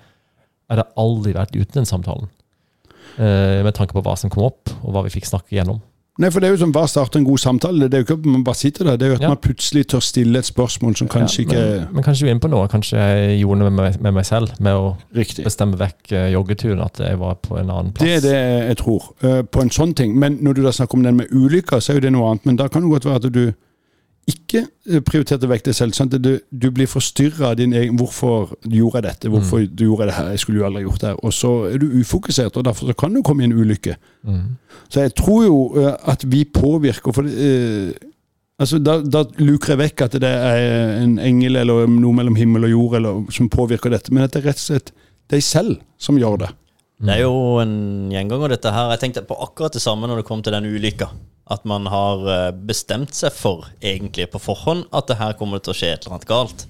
hadde 0.71 0.87
aldri 0.97 1.33
vært 1.37 1.55
uten 1.57 1.81
den 1.83 1.87
samtalen. 1.87 2.29
Eh, 3.19 3.63
med 3.65 3.73
tanke 3.75 3.95
på 3.97 4.03
hva 4.05 4.17
som 4.19 4.31
kom 4.33 4.45
opp, 4.51 4.73
og 4.83 4.93
hva 4.93 5.05
vi 5.07 5.13
fikk 5.15 5.29
snakke 5.31 5.55
gjennom. 5.57 5.81
Nei, 6.19 6.31
for 6.33 6.41
det 6.41 6.49
er 6.49 6.55
jo 6.55 6.63
som 6.63 6.71
hva 6.73 6.87
starter 6.89 7.21
en 7.21 7.27
god 7.29 7.39
samtale. 7.43 7.91
Det 7.93 7.99
er 7.99 8.01
jo 8.03 8.07
ikke 8.07 8.15
at 8.17 8.27
man 8.33 8.45
bare 8.45 8.57
sitter 8.57 8.85
der, 8.89 8.97
det 8.97 9.05
er 9.05 9.11
jo 9.11 9.17
at 9.19 9.25
Ja. 9.27 9.29
man 9.29 9.37
plutselig 9.45 9.83
tør 9.93 10.01
stille 10.01 10.39
et 10.41 10.47
spørsmål 10.49 10.97
som 10.97 11.09
kanskje 11.13 11.45
Ja, 11.45 11.47
men, 11.53 11.83
ikke 11.85 11.93
men 11.95 12.05
kanskje 12.05 12.21
du 12.21 12.27
er 12.27 12.31
inne 12.33 12.41
på 12.41 12.49
noe. 12.51 12.69
Kanskje 12.73 12.97
jeg 12.97 13.41
gjorde 13.43 13.59
noe 13.61 13.71
med 13.71 14.01
med 14.01 14.15
meg 14.15 14.25
selv 14.25 14.49
med 14.59 14.73
å 14.73 14.97
riktig. 15.15 15.45
bestemme 15.45 15.77
vekk 15.77 16.13
eh, 16.13 16.31
joggeturen, 16.33 16.81
at 16.81 16.97
jeg 17.05 17.19
var 17.21 17.35
på 17.35 17.59
en 17.61 17.69
annen 17.71 17.93
plass. 17.93 18.09
Det 18.09 18.17
er 18.17 18.21
det 18.33 18.69
jeg 18.69 18.77
tror, 18.79 19.11
eh, 19.23 19.43
på 19.43 19.61
en 19.61 19.69
sånn 19.71 19.95
ting. 19.95 20.19
Men 20.19 20.39
når 20.41 20.55
du 20.55 20.63
da 20.63 20.73
snakker 20.73 20.95
om 20.97 21.03
den 21.03 21.17
med 21.17 21.29
ulykker, 21.31 21.81
så 21.85 21.91
er 21.93 21.95
jo 22.01 22.01
det 22.09 22.13
noe 22.13 22.31
annet. 22.31 22.47
Men 22.47 22.57
da 22.57 22.69
kan 22.69 22.83
det 22.83 22.91
godt 22.91 23.05
være 23.05 23.17
at 23.27 23.33
du 23.33 23.53
ikke 24.27 24.65
eh, 24.91 25.01
prioriterte 25.07 25.47
vekk 25.49 25.69
deg 25.69 25.75
selv. 25.79 25.95
Sånn 25.95 26.11
at 26.11 26.19
du, 26.23 26.33
du 26.51 26.67
blir 26.75 26.89
forstyrra 26.91 27.53
av 27.53 27.57
din 27.61 27.73
egen 27.73 27.97
'Hvorfor 27.97 28.57
gjorde 28.67 28.99
jeg 28.99 29.05
dette? 29.07 29.29
Hvorfor 29.31 29.61
Mm. 29.63 29.77
du 29.77 29.85
gjorde 29.85 30.03
jeg 30.03 30.09
det 30.09 30.17
her? 30.19 30.29
Jeg 30.31 30.39
skulle 30.43 30.59
jo 30.59 30.67
aldri 30.67 30.83
gjort 30.83 31.01
det 31.01 31.09
her.' 31.11 31.25
Og 31.25 31.33
så 31.33 31.51
er 31.73 31.79
du 31.79 31.87
ufokusert, 32.01 32.57
og 32.57 32.65
derfor 32.65 32.87
så 32.91 32.97
kan 32.97 33.15
du 33.15 33.23
komme 33.23 33.43
i 33.43 33.47
en 33.47 33.53
ulykke. 33.53 33.97
Mm. 34.27 34.57
Så 34.91 35.01
jeg 35.01 35.15
tror 35.15 35.45
jo 35.45 35.59
eh, 35.79 35.95
at 36.07 36.25
vi 36.27 36.45
påvirker 36.45 37.13
for 37.15 37.23
eh, 37.23 37.93
altså 38.59 38.79
da, 38.83 39.01
da 39.03 39.25
luker 39.39 39.75
jeg 39.77 39.79
vekk 39.79 40.03
at 40.03 40.13
det 40.13 40.25
er 40.25 41.03
en 41.05 41.19
engel 41.19 41.57
eller 41.57 41.87
noe 41.87 42.13
mellom 42.13 42.35
himmel 42.37 42.65
og 42.65 42.71
jord 42.71 42.95
eller, 42.97 43.31
som 43.31 43.49
påvirker 43.49 43.91
dette, 43.91 44.11
men 44.13 44.25
at 44.25 44.33
det 44.33 44.43
er 44.43 44.49
rett 44.51 44.57
og 44.63 44.69
slett 44.71 44.93
deg 45.31 45.43
selv 45.43 45.77
som 45.99 46.17
gjør 46.19 46.39
det. 46.39 46.49
Det 46.99 47.13
er 47.13 47.21
jo 47.27 47.59
en 47.61 48.09
gjenganger, 48.11 48.49
dette 48.49 48.73
her. 48.73 48.91
Jeg 48.95 49.01
tenkte 49.01 49.27
på 49.29 49.37
akkurat 49.45 49.73
det 49.77 49.83
samme 49.83 50.09
når 50.09 50.17
det 50.23 50.25
kom 50.25 50.43
til 50.43 50.53
den 50.57 50.65
ulykka. 50.65 51.11
At 51.47 51.65
man 51.69 51.87
har 51.87 52.27
eh, 52.27 52.51
bestemt 52.69 53.15
seg 53.15 53.35
for, 53.35 53.69
egentlig 53.79 54.29
på 54.33 54.43
forhånd, 54.43 54.89
at 54.91 55.07
det 55.11 55.21
her 55.21 55.37
kommer 55.39 55.63
til 55.63 55.75
å 55.75 55.79
skje 55.79 55.93
et 55.95 56.05
eller 56.05 56.19
annet 56.19 56.31
galt. 56.31 56.67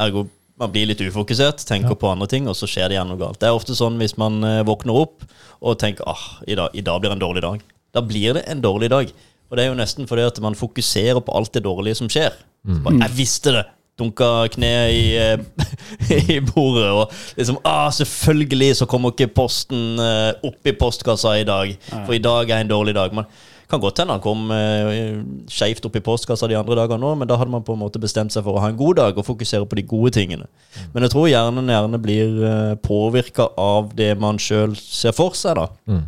Ergo 0.00 0.26
man 0.60 0.72
blir 0.74 0.90
litt 0.90 1.00
ufokusert, 1.00 1.62
tenker 1.64 1.96
på 1.96 2.10
andre 2.10 2.28
ting, 2.28 2.48
og 2.50 2.56
så 2.58 2.68
skjer 2.68 2.90
det 2.90 2.98
igjen 2.98 3.08
noe 3.08 3.20
galt. 3.20 3.40
Det 3.40 3.48
er 3.48 3.56
ofte 3.56 3.76
sånn 3.76 3.96
hvis 4.00 4.18
man 4.20 4.42
eh, 4.44 4.60
våkner 4.68 4.98
opp 5.06 5.24
og 5.60 5.78
tenker 5.80 6.08
ah, 6.10 6.24
i 6.44 6.56
dag, 6.58 6.74
i 6.76 6.84
dag 6.84 7.00
blir 7.00 7.14
en 7.14 7.22
dårlig 7.22 7.42
dag. 7.46 7.62
Da 7.96 8.02
blir 8.04 8.36
det 8.36 8.44
en 8.50 8.60
dårlig 8.60 8.90
dag. 8.92 9.12
Og 9.48 9.56
det 9.56 9.64
er 9.64 9.70
jo 9.70 9.78
nesten 9.80 10.08
fordi 10.08 10.26
at 10.28 10.40
man 10.44 10.58
fokuserer 10.58 11.22
på 11.24 11.34
alt 11.34 11.54
det 11.56 11.64
dårlige 11.64 11.98
som 12.02 12.10
skjer. 12.12 12.36
Så 12.60 12.80
bare, 12.84 13.00
jeg 13.06 13.16
visste 13.22 13.56
det! 13.56 13.68
Dunka 14.00 14.46
kneet 14.54 14.94
i, 14.96 15.08
eh, 15.20 16.20
i 16.32 16.38
bordet 16.44 16.86
og 16.88 17.10
liksom 17.36 17.58
ah, 17.68 17.90
Selvfølgelig 17.92 18.78
så 18.78 18.86
kommer 18.88 19.12
ikke 19.12 19.32
posten 19.36 20.00
opp 20.00 20.68
i 20.68 20.72
postkassa 20.76 21.34
i 21.40 21.44
dag, 21.48 21.74
for 21.90 22.16
i 22.16 22.22
dag 22.24 22.52
er 22.52 22.62
en 22.62 22.70
dårlig 22.70 22.94
dag. 22.96 23.16
Man 23.16 23.28
kan 23.70 23.82
godt 23.82 24.02
hende 24.02 24.16
han 24.16 24.22
kom 24.24 24.50
eh, 24.54 25.20
skeivt 25.50 25.86
opp 25.86 25.96
i 25.98 26.02
postkassa 26.04 26.48
de 26.50 26.58
andre 26.58 26.76
dagene 26.78 27.06
òg, 27.06 27.18
men 27.20 27.30
da 27.30 27.38
hadde 27.40 27.54
man 27.54 27.64
på 27.66 27.76
en 27.76 27.82
måte 27.82 28.02
bestemt 28.02 28.34
seg 28.34 28.44
for 28.46 28.58
å 28.58 28.64
ha 28.64 28.70
en 28.72 28.78
god 28.78 28.98
dag 29.00 29.18
og 29.18 29.26
fokusere 29.26 29.68
på 29.70 29.78
de 29.78 29.86
gode 29.88 30.14
tingene. 30.18 30.48
Men 30.94 31.06
jeg 31.06 31.14
tror 31.14 31.30
hjernen 31.30 31.70
gjerne 31.70 32.00
blir 32.02 32.40
uh, 32.42 32.74
påvirka 32.82 33.48
av 33.60 33.94
det 33.98 34.12
man 34.20 34.40
sjøl 34.42 34.74
ser 34.78 35.14
for 35.16 35.38
seg, 35.38 35.58
da. 35.60 35.68
Mm. 35.90 36.02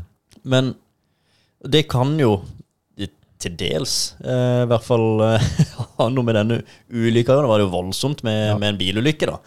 Men 0.52 0.74
det 1.62 1.86
kan 1.90 2.16
jo 2.18 2.40
til 3.42 3.56
dels 3.58 3.94
eh, 4.22 4.62
i 4.62 4.68
hvert 4.70 4.86
fall 4.86 5.22
eh, 5.26 5.48
ha 5.98 6.08
noe 6.12 6.26
med 6.26 6.36
denne 6.38 6.60
ulykka 6.92 7.40
Det 7.40 7.50
var 7.50 7.62
jo 7.62 7.72
voldsomt 7.72 8.22
med, 8.26 8.52
Ja. 8.52 8.58
med 8.60 8.74
en 8.74 8.80
bilulykke, 8.80 9.28
da. 9.30 9.40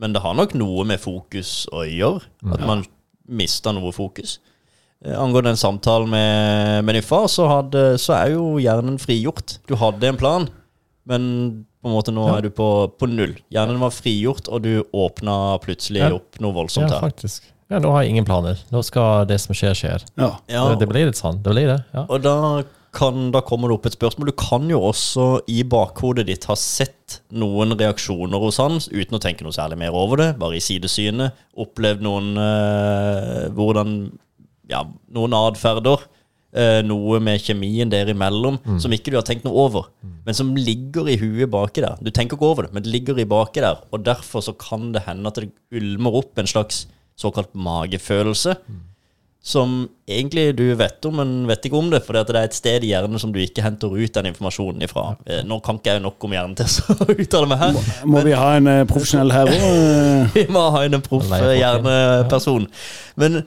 Men 0.00 0.14
det 0.14 0.22
har 0.24 0.36
nok 0.38 0.54
noe 0.56 0.86
med 0.88 1.02
fokus 1.02 1.66
å 1.76 1.82
gjøre. 1.84 2.22
At 2.54 2.62
man 2.64 2.86
mista 3.28 3.72
noe 3.76 3.92
fokus. 3.92 4.38
Eh, 5.04 5.16
angående 5.16 5.50
den 5.50 5.56
samtalen 5.60 6.10
med, 6.12 6.84
med 6.84 6.94
din 6.98 7.02
far, 7.06 7.26
så, 7.32 7.46
hadde, 7.48 7.84
så 7.98 8.12
er 8.18 8.34
jo 8.34 8.58
hjernen 8.60 8.98
frigjort. 9.00 9.58
Du 9.70 9.74
hadde 9.80 10.10
en 10.10 10.18
plan, 10.20 10.48
men 11.08 11.22
på 11.80 11.88
en 11.88 11.94
måte 11.94 12.12
nå 12.12 12.26
Ja. 12.28 12.34
er 12.36 12.42
du 12.44 12.50
på, 12.52 12.66
på 13.00 13.08
null. 13.08 13.32
Hjernen 13.50 13.78
var 13.80 13.94
frigjort, 13.96 14.50
og 14.52 14.60
du 14.66 14.82
åpna 14.92 15.56
plutselig 15.64 16.02
Ja. 16.02 16.10
opp 16.18 16.36
noe 16.44 16.52
voldsomt 16.52 16.90
her. 16.90 16.98
Ja, 16.98 17.06
faktisk. 17.08 17.46
Ja, 17.70 17.78
nå 17.80 17.92
har 17.94 18.02
jeg 18.02 18.10
ingen 18.12 18.26
planer. 18.28 18.58
Nå 18.74 18.82
skal 18.84 19.24
det 19.30 19.38
som 19.40 19.54
skjer, 19.54 19.72
skjer. 19.78 20.04
Ja. 20.18 20.34
Ja, 20.50 20.66
Det, 20.74 20.80
det 20.82 20.88
blir 20.90 21.06
litt 21.08 21.16
sånn. 21.16 21.40
Det 21.42 21.52
blir 21.54 21.70
det. 21.70 21.78
Ja. 21.94 22.04
Og 22.10 22.20
da, 22.20 22.34
kan, 22.92 23.30
da 23.32 23.40
kommer 23.46 23.70
det 23.70 23.76
opp 23.78 23.86
et 23.86 23.94
spørsmål. 23.96 24.26
Du 24.26 24.36
kan 24.36 24.68
jo 24.68 24.80
også 24.90 25.40
i 25.48 25.62
bakhodet 25.62 26.26
ditt 26.26 26.44
ha 26.50 26.56
sett 26.58 27.20
noen 27.32 27.72
reaksjoner 27.78 28.42
hos 28.42 28.58
han 28.58 28.76
uten 28.90 29.16
å 29.16 29.22
tenke 29.22 29.46
noe 29.46 29.54
særlig 29.54 29.78
mer 29.78 29.94
over 29.96 30.16
det, 30.20 30.28
bare 30.42 30.58
i 30.58 30.60
sidesynet. 30.60 31.32
Opplevd 31.56 32.02
noen 32.04 32.34
øh, 32.36 33.48
hvordan 33.54 33.94
Ja, 34.70 34.84
noen 35.12 35.34
atferder. 35.36 36.06
eh, 36.52 36.80
noe 36.82 37.20
med 37.22 37.38
kjemien 37.44 37.90
der 37.92 38.08
imellom 38.10 38.56
som 38.82 38.90
ikke 38.90 39.12
du 39.12 39.16
har 39.20 39.22
tenkt 39.26 39.44
noe 39.46 39.54
over, 39.68 39.84
men 40.26 40.34
som 40.34 40.48
ligger 40.58 41.06
i 41.06 41.14
huet 41.20 41.46
baki 41.52 41.80
der. 41.84 41.94
Du 42.02 42.10
tenker 42.10 42.34
ikke 42.36 42.48
over 42.48 42.66
det, 42.66 42.72
men 42.74 42.82
det 42.82 42.90
ligger 42.90 43.18
i 43.22 43.24
baki 43.30 43.60
der, 43.62 43.78
og 43.92 44.02
derfor 44.04 44.42
så 44.42 44.56
kan 44.58 44.90
det 44.92 45.04
hende 45.06 45.30
at 45.30 45.38
det 45.38 45.50
ulmer 45.78 46.16
opp 46.24 46.38
en 46.42 46.46
slags 46.50 46.88
såkalt 47.20 47.52
magefølelse 47.54 48.56
som 49.42 49.88
egentlig 50.10 50.50
du 50.58 50.74
vet 50.76 51.06
om, 51.08 51.14
men 51.16 51.46
vet 51.48 51.64
ikke 51.64 51.78
om 51.78 51.86
det. 51.90 52.02
For 52.04 52.12
det 52.12 52.26
er 52.36 52.42
et 52.44 52.52
sted 52.58 52.82
i 52.84 52.90
hjernen 52.90 53.16
som 53.22 53.30
du 53.32 53.38
ikke 53.40 53.62
henter 53.64 53.88
ut 53.94 54.12
den 54.12 54.28
informasjonen 54.28 54.82
ifra. 54.84 55.16
Eh, 55.24 55.40
Nå 55.48 55.60
kan 55.64 55.78
ikke 55.78 55.94
jeg 55.94 56.02
nok 56.04 56.26
om 56.28 56.34
hjernen 56.36 56.58
til 56.58 56.66
å 56.66 57.06
uttale 57.24 57.48
meg 57.48 57.62
her. 57.62 57.78
Må 58.04 58.20
vi 58.26 58.34
ha 58.36 58.50
en 58.58 58.66
eh, 58.68 58.82
profesjonell 58.90 59.32
her 59.32 59.48
òg? 59.54 59.64
Vi 60.36 60.44
må 60.52 60.66
ha 60.74 60.82
en 60.84 60.98
proff 61.06 61.30
hjerneperson. 61.30 62.66
Men 63.16 63.40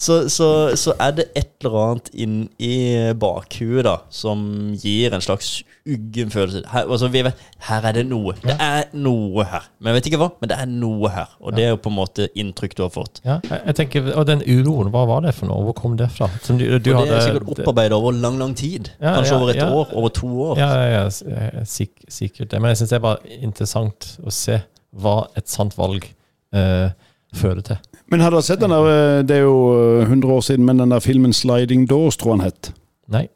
så, 0.00 0.14
så, 0.32 0.46
så 0.80 0.94
er 0.96 1.10
det 1.18 1.26
et 1.36 1.50
eller 1.60 1.74
annet 1.76 2.06
inn 2.16 2.36
i 2.56 2.74
bakhuet 3.20 3.84
da 3.84 3.98
som 4.08 4.40
gir 4.80 5.12
en 5.12 5.20
slags 5.20 5.58
uggen 5.84 6.30
følelse. 6.32 6.62
Her, 6.72 6.86
altså, 6.86 7.10
vi 7.12 7.20
vet, 7.26 7.42
her 7.66 7.84
er 7.84 7.98
det 7.98 8.06
noe. 8.08 8.32
Det 8.40 8.54
er 8.56 8.88
noe 8.96 9.44
her. 9.44 9.66
Men 9.78 9.92
jeg 9.92 9.98
vet 9.98 10.08
ikke 10.10 10.20
hva, 10.22 10.30
men 10.40 10.52
det 10.52 10.56
er 10.56 10.70
noe 10.72 11.10
her. 11.12 11.34
Og 11.44 11.52
det 11.56 11.66
er 11.66 11.74
jo 11.74 11.80
på 11.84 11.92
en 11.92 11.98
måte 11.98 12.30
inntrykk 12.32 12.78
du 12.78 12.82
har 12.86 12.94
fått. 12.94 13.20
Ja, 13.26 13.36
jeg, 13.50 13.76
tenker, 13.76 14.08
Og 14.14 14.24
den 14.30 14.40
uroen, 14.46 14.88
hva 14.94 15.04
var 15.10 15.20
det 15.26 15.34
for 15.36 15.50
noe? 15.50 15.66
Hvor 15.68 15.76
kom 15.82 15.98
det 16.00 16.08
fra? 16.16 16.30
Du, 16.48 16.64
du 16.64 16.90
og 16.94 17.04
det 17.04 17.18
er 17.18 17.26
sikkert 17.26 17.52
opparbeidet 17.58 17.98
over 17.98 18.16
lang, 18.16 18.40
lang 18.40 18.56
tid. 18.56 18.88
Ja, 19.02 19.18
Kanskje 19.18 19.36
ja, 19.36 19.42
over 19.42 19.52
et 19.52 19.62
år, 19.66 19.94
over 20.00 20.16
to 20.16 20.32
år. 20.46 20.62
Ja, 20.62 20.70
ja, 20.80 20.88
ja, 20.96 21.04
eh, 21.36 21.60
sik 21.68 22.06
sikkert 22.08 22.54
det. 22.54 22.62
Men 22.62 22.72
jeg 22.72 22.80
syns 22.80 22.94
det 22.94 23.00
er 23.02 23.04
bare 23.10 23.36
interessant 23.40 24.14
å 24.24 24.32
se 24.32 24.62
hva 24.96 25.18
et 25.36 25.52
sant 25.52 25.76
valg 25.76 26.08
eh, 26.56 26.88
fører 27.36 27.64
til. 27.68 27.89
Men 28.10 28.20
har 28.24 28.30
dere 28.34 28.42
sett 28.42 28.60
den 28.60 28.70
der, 28.74 28.86
eh, 28.90 29.22
det 29.22 29.36
er 29.36 29.44
jo 29.44 30.00
eh, 30.00 30.06
100 30.08 30.32
år 30.34 30.40
siden, 30.42 30.64
men 30.66 30.78
den 30.78 30.90
der 30.90 31.00
filmen 31.00 31.32
'Sliding 31.32 31.86
Doors', 31.92 32.16
tror 32.18 32.36
han 32.36 32.40
het. 32.46 32.72
Nei. 33.08 33.28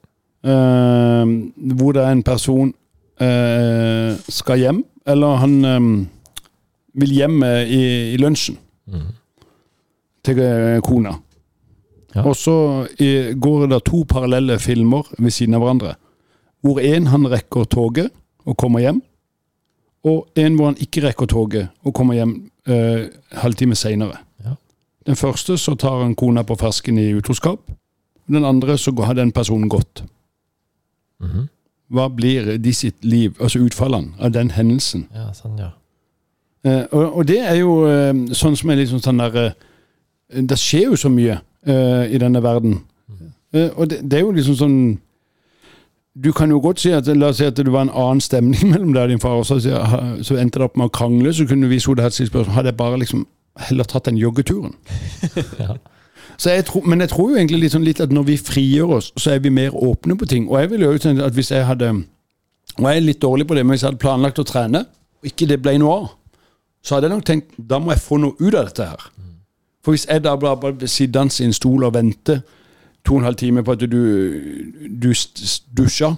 Eh, 0.45 1.25
hvor 1.77 1.93
det 1.93 2.03
er 2.03 2.11
en 2.13 2.23
person 2.23 2.75
eh, 3.21 4.17
skal 4.29 4.59
hjem, 4.59 4.85
eller 5.07 5.37
han 5.37 5.65
eh, 5.65 6.07
vil 6.95 7.11
hjem 7.15 7.43
eh, 7.43 7.63
i, 7.71 7.83
i 8.15 8.17
lunsjen 8.17 8.59
Mm. 8.87 9.01
til 10.25 10.39
eh, 10.41 10.81
kona. 10.85 11.15
Ja. 12.15 12.23
Og 12.29 12.37
så 12.37 12.87
eh, 13.01 13.33
går 13.41 13.67
det 13.67 13.85
to 13.85 14.03
parallelle 14.09 14.59
filmer 14.59 15.03
ved 15.19 15.31
siden 15.31 15.55
av 15.55 15.61
hverandre. 15.63 15.95
Hvor 16.63 16.81
en 16.81 17.07
han 17.07 17.25
rekker 17.33 17.65
toget 17.65 18.11
og 18.45 18.57
kommer 18.57 18.81
hjem, 18.81 19.03
og 20.05 20.27
en 20.37 20.57
hvor 20.57 20.67
han 20.67 20.77
ikke 20.77 21.07
rekker 21.09 21.27
toget 21.27 21.69
og 21.85 21.95
kommer 21.95 22.15
hjem 22.15 22.35
eh, 22.69 23.09
halvtime 23.33 23.75
seinere. 23.75 24.19
Den 25.07 25.17
første 25.17 25.59
så 25.61 25.75
tar 25.77 26.03
han 26.03 26.15
kona 26.15 26.43
på 26.43 26.57
fersken 26.57 26.99
i 26.99 27.11
utroskap. 27.13 27.61
Den 28.27 28.45
andre 28.45 28.79
så 28.79 28.93
har 29.05 29.15
den 29.15 29.33
personen 29.33 29.69
gått. 29.69 30.05
Mhm. 31.21 31.49
Hva 31.95 32.09
blir 32.09 32.57
de 32.59 32.73
sitt 32.73 33.05
liv, 33.05 33.37
altså 33.41 33.59
utfallene 33.61 34.15
av 34.19 34.33
den 34.33 34.51
hendelsen? 34.51 35.07
Ja, 35.15 35.33
sånn, 35.37 35.59
ja. 35.59 35.71
Eh, 36.65 36.87
og, 36.91 37.17
og 37.17 37.27
det 37.29 37.39
er 37.45 37.59
jo 37.61 37.85
eh, 37.87 38.15
sånn 38.33 38.57
som 38.57 38.71
er 38.73 38.81
liksom 38.81 39.03
sånn 39.05 39.21
der 39.21 39.37
eh, 39.37 39.53
Det 40.49 40.57
skjer 40.59 40.89
jo 40.89 40.97
så 40.97 41.11
mye 41.13 41.37
eh, 41.67 42.07
i 42.09 42.19
denne 42.19 42.41
verden. 42.43 42.79
Eh, 43.53 43.69
og 43.77 43.91
det, 43.91 44.01
det 44.03 44.19
er 44.19 44.25
jo 44.25 44.33
liksom 44.33 44.57
sånn 44.57 44.79
Du 46.15 46.33
kan 46.33 46.51
jo 46.51 46.61
godt 46.65 46.81
si 46.81 46.91
at 46.95 47.07
La 47.07 47.29
oss 47.29 47.37
si 47.43 47.45
at 47.47 47.57
det 47.57 47.71
var 47.71 47.85
en 47.85 47.93
annen 47.93 48.21
stemning 48.25 48.65
mellom 48.73 48.95
deg 48.95 49.03
og 49.05 49.13
din 49.13 49.21
far, 49.21 49.37
og 49.37 49.47
så, 49.47 49.61
så 49.61 50.41
endte 50.41 50.59
det 50.59 50.65
opp 50.71 50.81
med 50.81 50.89
å 50.89 50.95
krangle, 50.95 51.35
så 51.37 51.47
kunne 51.47 51.69
vi 51.69 51.79
så 51.79 51.95
det 51.95 52.07
her 52.07 52.17
spørsmål 52.17 52.57
Hadde 52.57 52.73
jeg 52.73 52.81
bare 52.81 53.01
liksom 53.05 53.27
heller 53.69 53.85
tatt 53.85 54.11
den 54.11 54.21
joggeturen? 54.21 54.75
Ja. 55.59 55.77
Så 56.39 56.51
jeg 56.51 56.65
tror, 56.67 56.83
men 56.83 57.01
jeg 57.01 57.09
tror 57.13 57.31
jo 57.31 57.37
egentlig 57.37 57.61
litt, 57.61 57.73
sånn 57.73 57.85
litt 57.87 58.01
at 58.03 58.11
når 58.11 58.25
vi 58.27 58.35
frigjør 58.41 58.97
oss, 58.97 59.13
så 59.21 59.37
er 59.37 59.43
vi 59.45 59.53
mer 59.55 59.75
åpne 59.77 60.17
på 60.19 60.27
ting. 60.27 60.49
Og 60.51 60.59
jeg 60.59 60.71
vil 60.73 60.83
jo 60.83 60.97
tenke 60.99 61.23
at 61.23 61.37
hvis 61.37 61.53
jeg 61.53 61.67
hadde 61.67 61.93
Og 62.75 62.89
jeg 62.91 62.97
er 62.97 63.05
litt 63.05 63.23
dårlig 63.23 63.47
på 63.47 63.55
det, 63.55 63.63
men 63.63 63.77
hvis 63.77 63.85
jeg 63.85 63.93
hadde 63.93 64.03
planlagt 64.03 64.41
å 64.43 64.45
trene, 64.49 64.81
og 65.23 65.29
ikke 65.31 65.47
det 65.47 65.61
ble 65.63 65.77
noe 65.79 65.93
av, 65.95 66.09
så 66.83 66.97
hadde 66.97 67.07
jeg 67.07 67.15
nok 67.15 67.27
tenkt 67.29 67.53
da 67.71 67.79
må 67.79 67.93
jeg 67.93 68.03
få 68.03 68.19
noe 68.19 68.35
ut 68.41 68.55
av 68.55 68.67
dette 68.67 68.89
her. 68.89 69.05
For 69.85 69.95
hvis 69.95 70.09
jeg 70.11 70.25
da 70.25 70.35
bare, 70.37 70.59
bare 70.59 70.75
blir 70.81 70.91
sittende 70.91 71.39
i 71.39 71.47
en 71.47 71.55
stol 71.55 71.87
og 71.87 71.95
vente 71.95 72.41
to 73.05 73.15
og 73.15 73.21
en 73.21 73.29
halv 73.29 73.39
time 73.39 73.63
på 73.63 73.77
at 73.77 73.85
du, 73.85 74.01
du 74.89 75.11
dusja 75.77 76.15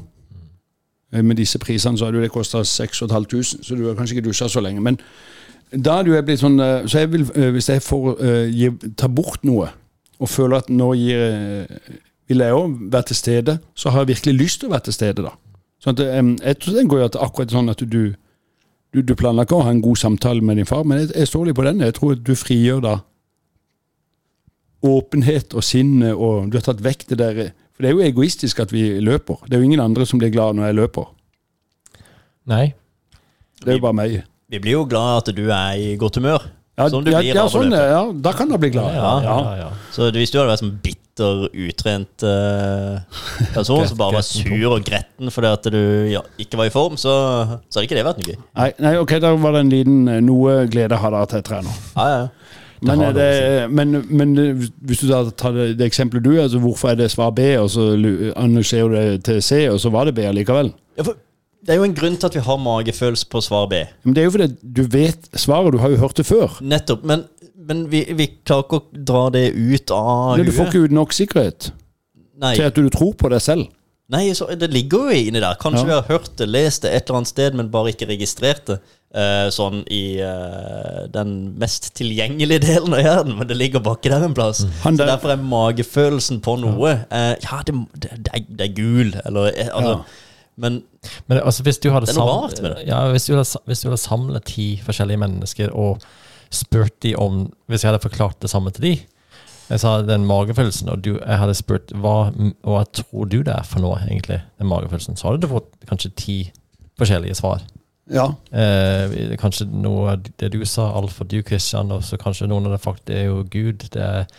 eh, 1.13 1.23
Med 1.23 1.37
disse 1.37 1.59
prisene 1.59 1.99
så 1.99 2.09
hadde 2.09 2.23
det 2.23 2.31
kosta 2.33 2.63
6500, 2.65 3.43
så 3.63 3.75
du 3.75 3.89
har 3.89 3.99
kanskje 3.99 4.17
ikke 4.17 4.29
dusja 4.29 4.49
så 4.49 4.63
lenge. 4.63 4.81
Men 4.81 4.97
da 5.73 5.99
hadde 5.99 6.13
jo 6.13 6.21
blitt 6.23 6.43
sånn 6.43 6.61
eh, 6.63 6.85
Så 6.87 7.03
jeg 7.03 7.11
vil, 7.11 7.25
eh, 7.35 7.49
hvis 7.55 7.69
jeg 7.73 7.83
får 7.83 8.21
uh, 8.21 8.85
ta 8.99 9.09
bort 9.11 9.43
noe, 9.47 9.73
og 10.17 10.31
føler 10.31 10.63
at 10.63 10.69
nå 10.73 10.93
gir 10.97 11.67
vil 12.27 12.43
jeg 12.43 12.55
òg 12.57 12.77
være 12.91 13.11
til 13.11 13.19
stede, 13.19 13.55
så 13.77 13.91
har 13.93 14.03
jeg 14.03 14.15
virkelig 14.15 14.35
lyst 14.41 14.61
til 14.61 14.71
å 14.71 14.73
være 14.73 14.87
til 14.89 14.95
stede, 14.97 15.23
da. 15.27 15.35
Sånn 15.83 15.95
at, 15.95 16.01
um, 16.19 16.31
jeg 16.41 16.59
tror 16.63 16.75
det 16.75 16.87
går 16.91 17.03
jo 17.03 17.09
at 17.11 17.19
akkurat 17.27 17.53
sånn 17.53 17.71
at 17.71 17.83
du 17.85 18.15
du, 18.95 19.03
du 19.03 19.13
ikke 19.13 19.59
å 19.59 19.65
ha 19.67 19.75
en 19.75 19.83
god 19.85 19.99
samtale 20.01 20.41
med 20.41 20.57
din 20.57 20.69
far, 20.69 20.87
men 20.89 21.03
jeg, 21.03 21.11
jeg 21.13 21.29
står 21.29 21.49
litt 21.49 21.59
på 21.59 21.67
den. 21.67 21.83
Jeg 21.85 21.95
tror 21.99 22.15
at 22.15 22.23
du 22.25 22.33
frigjør 22.39 22.81
da 22.81 22.95
åpenhet 24.87 25.53
og 25.53 25.65
sinne, 25.67 26.15
og 26.15 26.49
du 26.49 26.57
har 26.57 26.65
tatt 26.65 26.81
vekk 26.85 27.09
det 27.11 27.19
der 27.21 27.41
For 27.77 27.85
det 27.85 27.91
er 27.91 27.93
jo 27.93 28.07
egoistisk 28.07 28.61
at 28.63 28.73
vi 28.73 28.87
løper. 29.05 29.43
Det 29.45 29.53
er 29.53 29.61
jo 29.61 29.69
ingen 29.69 29.83
andre 29.85 30.07
som 30.09 30.19
blir 30.19 30.31
glad 30.33 30.57
når 30.57 30.71
jeg 30.71 30.77
løper. 30.79 31.11
Nei. 32.49 32.73
Det 33.61 33.69
er 33.69 33.77
jo 33.77 33.85
bare 33.85 33.99
meg. 33.99 34.15
Vi 34.47 34.61
blir 34.63 34.77
jo 34.77 34.85
glad 34.87 35.25
at 35.25 35.35
du 35.35 35.49
er 35.51 35.79
i 35.81 35.95
godt 35.99 36.21
humør. 36.21 36.45
Ja, 36.77 36.87
Sånn 36.93 37.07
du 37.07 37.11
ja, 37.11 37.23
blir 37.25 37.35
ja, 37.35 37.47
sånn, 37.49 37.73
ja, 37.73 38.03
da 38.23 38.33
kan 38.37 38.51
jeg 38.53 38.61
bli 38.63 38.69
glad. 38.75 38.93
Ja, 38.95 39.15
ja, 39.25 39.37
Ja. 39.41 39.55
ja. 39.65 39.71
Så 39.95 40.11
hvis 40.15 40.31
du 40.31 40.37
hadde 40.39 40.53
vært 40.53 40.61
sånn 40.61 40.77
bitter, 40.85 41.47
utrent 41.67 42.25
uh, 42.29 43.01
person 43.55 43.87
som 43.89 43.97
bare 43.97 44.19
var 44.19 44.27
sur 44.27 44.67
og 44.69 44.85
gretten 44.85 45.33
fordi 45.33 45.49
at 45.49 45.69
du 45.73 45.81
ja, 46.13 46.21
ikke 46.37 46.61
var 46.61 46.69
i 46.69 46.75
form, 46.75 46.99
så, 47.01 47.15
så 47.71 47.81
hadde 47.81 47.89
ikke 47.89 47.97
det 47.99 48.05
vært 48.07 48.21
noe 48.21 48.29
gøy. 48.29 48.39
Nei, 48.61 48.69
nei, 48.85 48.95
ok, 49.01 49.17
da 49.25 49.33
var 49.41 49.57
det 49.57 49.65
en 49.65 49.73
liten 49.73 49.99
eh, 50.13 50.21
Noe 50.29 50.59
glede 50.71 51.01
har 51.01 51.17
dere 51.17 51.31
til 51.33 51.41
jeg 51.41 51.49
trener. 51.49 51.83
Ja, 51.97 52.07
ja, 52.13 52.23
ja. 52.27 52.63
Men, 52.85 53.01
har 53.01 53.17
er 53.17 53.17
det, 53.17 53.69
men, 53.73 54.03
men 54.13 54.35
eh, 54.39 54.67
hvis 54.85 55.01
du 55.01 55.09
da 55.09 55.23
tar 55.33 55.57
det, 55.57 55.71
det 55.81 55.89
eksempelet 55.89 56.27
du 56.29 56.35
er, 56.37 56.43
altså 56.45 56.61
hvorfor 56.61 56.93
er 56.93 57.01
det 57.01 57.09
svar 57.11 57.33
B, 57.35 57.55
og 57.57 57.73
så 57.73 57.95
analyserer 58.37 58.93
du 58.93 58.99
det 59.01 59.25
til 59.27 59.41
C, 59.43 59.65
og 59.73 59.81
så 59.81 59.91
var 59.97 60.07
det 60.07 60.15
B 60.21 60.29
allikevel? 60.29 60.75
ja 61.01 61.09
for 61.09 61.17
det 61.65 61.73
er 61.75 61.81
jo 61.81 61.87
en 61.89 61.95
grunn 61.97 62.17
til 62.21 62.27
at 62.29 62.35
vi 62.37 62.43
har 62.47 62.59
magefølelse 62.63 63.27
på 63.33 63.41
svar 63.43 63.67
B. 63.71 63.81
Men 64.05 64.15
det 64.15 64.23
er 64.23 64.29
jo 64.29 64.35
fordi 64.37 64.49
du 64.77 64.83
vet 64.93 65.31
svaret, 65.35 65.73
du 65.73 65.79
har 65.83 65.91
jo 65.95 65.97
hørt 66.05 66.17
det 66.21 66.27
før. 66.29 66.59
Nettopp. 66.61 67.03
Men, 67.09 67.25
men 67.57 67.87
vi, 67.91 68.05
vi 68.15 68.29
klarer 68.47 68.67
ikke 68.69 68.83
å 68.83 69.03
dra 69.13 69.25
det 69.35 69.47
ut 69.57 69.91
av 69.97 70.37
Men 70.39 70.47
du 70.47 70.53
får 70.55 70.69
ikke 70.71 70.85
ut 70.87 70.95
nok 70.95 71.17
sikkerhet 71.17 71.71
Nei. 72.39 72.53
til 72.59 72.69
at 72.69 72.77
du 72.77 72.87
tror 72.93 73.15
på 73.19 73.33
deg 73.33 73.43
selv. 73.43 73.67
Nei, 74.13 74.29
så 74.39 74.47
det 74.55 74.69
ligger 74.71 75.09
jo 75.11 75.17
inni 75.33 75.41
der. 75.43 75.57
Kanskje 75.59 75.81
Ja. 75.83 75.87
vi 75.89 75.95
har 75.97 76.05
hørt 76.13 76.37
det, 76.39 76.47
lest 76.47 76.85
det 76.85 76.93
et 76.95 77.09
eller 77.09 77.17
annet 77.25 77.33
sted, 77.33 77.57
men 77.59 77.73
bare 77.73 77.91
ikke 77.91 78.07
registrert 78.07 78.63
det. 78.71 78.77
eh, 79.17 79.49
sånn 79.51 79.81
i 79.91 80.19
eh, 80.21 81.07
den 81.11 81.57
mest 81.59 81.89
tilgjengelige 81.97 82.61
delen 82.69 82.95
av 82.95 83.01
hjernen, 83.03 83.39
men 83.39 83.49
det 83.49 83.57
ligger 83.57 83.81
baki 83.83 84.11
der 84.13 84.23
en 84.27 84.35
plass. 84.37 84.61
Han 84.85 84.99
Så 84.99 85.07
Derfor 85.09 85.33
er 85.35 85.43
magefølelsen 85.43 86.39
på 86.45 86.55
noe 86.61 86.93
eh, 87.11 87.35
Ja, 87.43 87.63
det, 87.67 87.75
det, 87.97 88.11
det, 88.27 88.31
er, 88.35 88.45
det 88.61 88.69
er 88.69 88.75
gul, 88.77 89.15
eller 89.25 89.51
eh, 89.57 89.71
altså, 89.73 89.97
Ja. 89.97 90.23
Men 90.57 90.83
Men 91.29 91.41
altså, 91.43 91.63
hvis 91.63 91.79
du 91.79 91.91
hadde 91.93 92.07
Det 92.07 92.15
er 92.17 92.21
noe 92.21 92.47
rart 92.47 92.63
med 92.63 92.71
det. 92.77 92.87
Ja, 92.89 93.03
hvis 93.13 93.27
du 93.29 93.35
hadde, 93.37 93.61
hvis 93.67 93.83
du 93.83 93.91
hadde 93.91 94.01
samlet 94.01 94.49
ti 94.49 94.69
forskjellige 94.85 95.21
mennesker 95.21 95.75
og 95.75 96.05
spurt 96.51 96.95
de 97.03 97.15
om 97.17 97.47
Hvis 97.69 97.85
jeg 97.85 97.91
hadde 97.91 98.03
forklart 98.03 98.41
det 98.43 98.51
samme 98.51 98.71
til 98.71 98.83
de 98.89 98.95
Jeg 99.69 99.83
sa 99.83 99.97
den 100.07 100.27
magefølelsen, 100.27 100.89
og 100.89 101.03
du, 101.05 101.17
jeg 101.19 101.39
hadde 101.41 101.55
spurt 101.59 101.91
hva, 101.99 102.31
hva 102.63 102.85
tror 102.95 103.27
du 103.27 103.41
det 103.43 103.51
er 103.51 103.65
for 103.67 103.83
noe, 103.83 103.99
egentlig, 104.07 104.39
den 104.61 104.69
magefølelsen, 104.71 105.17
så 105.19 105.27
hadde 105.27 105.43
du 105.43 105.49
fått 105.51 105.73
kanskje 105.91 106.13
ti 106.15 106.37
forskjellige 107.01 107.35
svar. 107.35 107.65
Ja. 108.07 108.29
Eh, 108.55 109.35
kanskje 109.41 109.67
noe 109.67 110.13
av 110.13 110.29
det 110.39 110.53
du 110.55 110.61
sa, 110.69 110.93
Alf 110.95 111.19
og 111.19 111.33
du, 111.33 111.41
Christian, 111.43 111.91
og 111.91 112.05
så 112.07 112.19
kanskje 112.21 112.47
noen 112.47 112.69
av 112.69 112.77
det 112.77 112.83
faktisk 112.85 113.09
det 113.11 113.17
er 113.19 113.27
jo 113.27 113.41
Gud. 113.51 113.89
Det 113.91 114.03
er, 114.03 114.31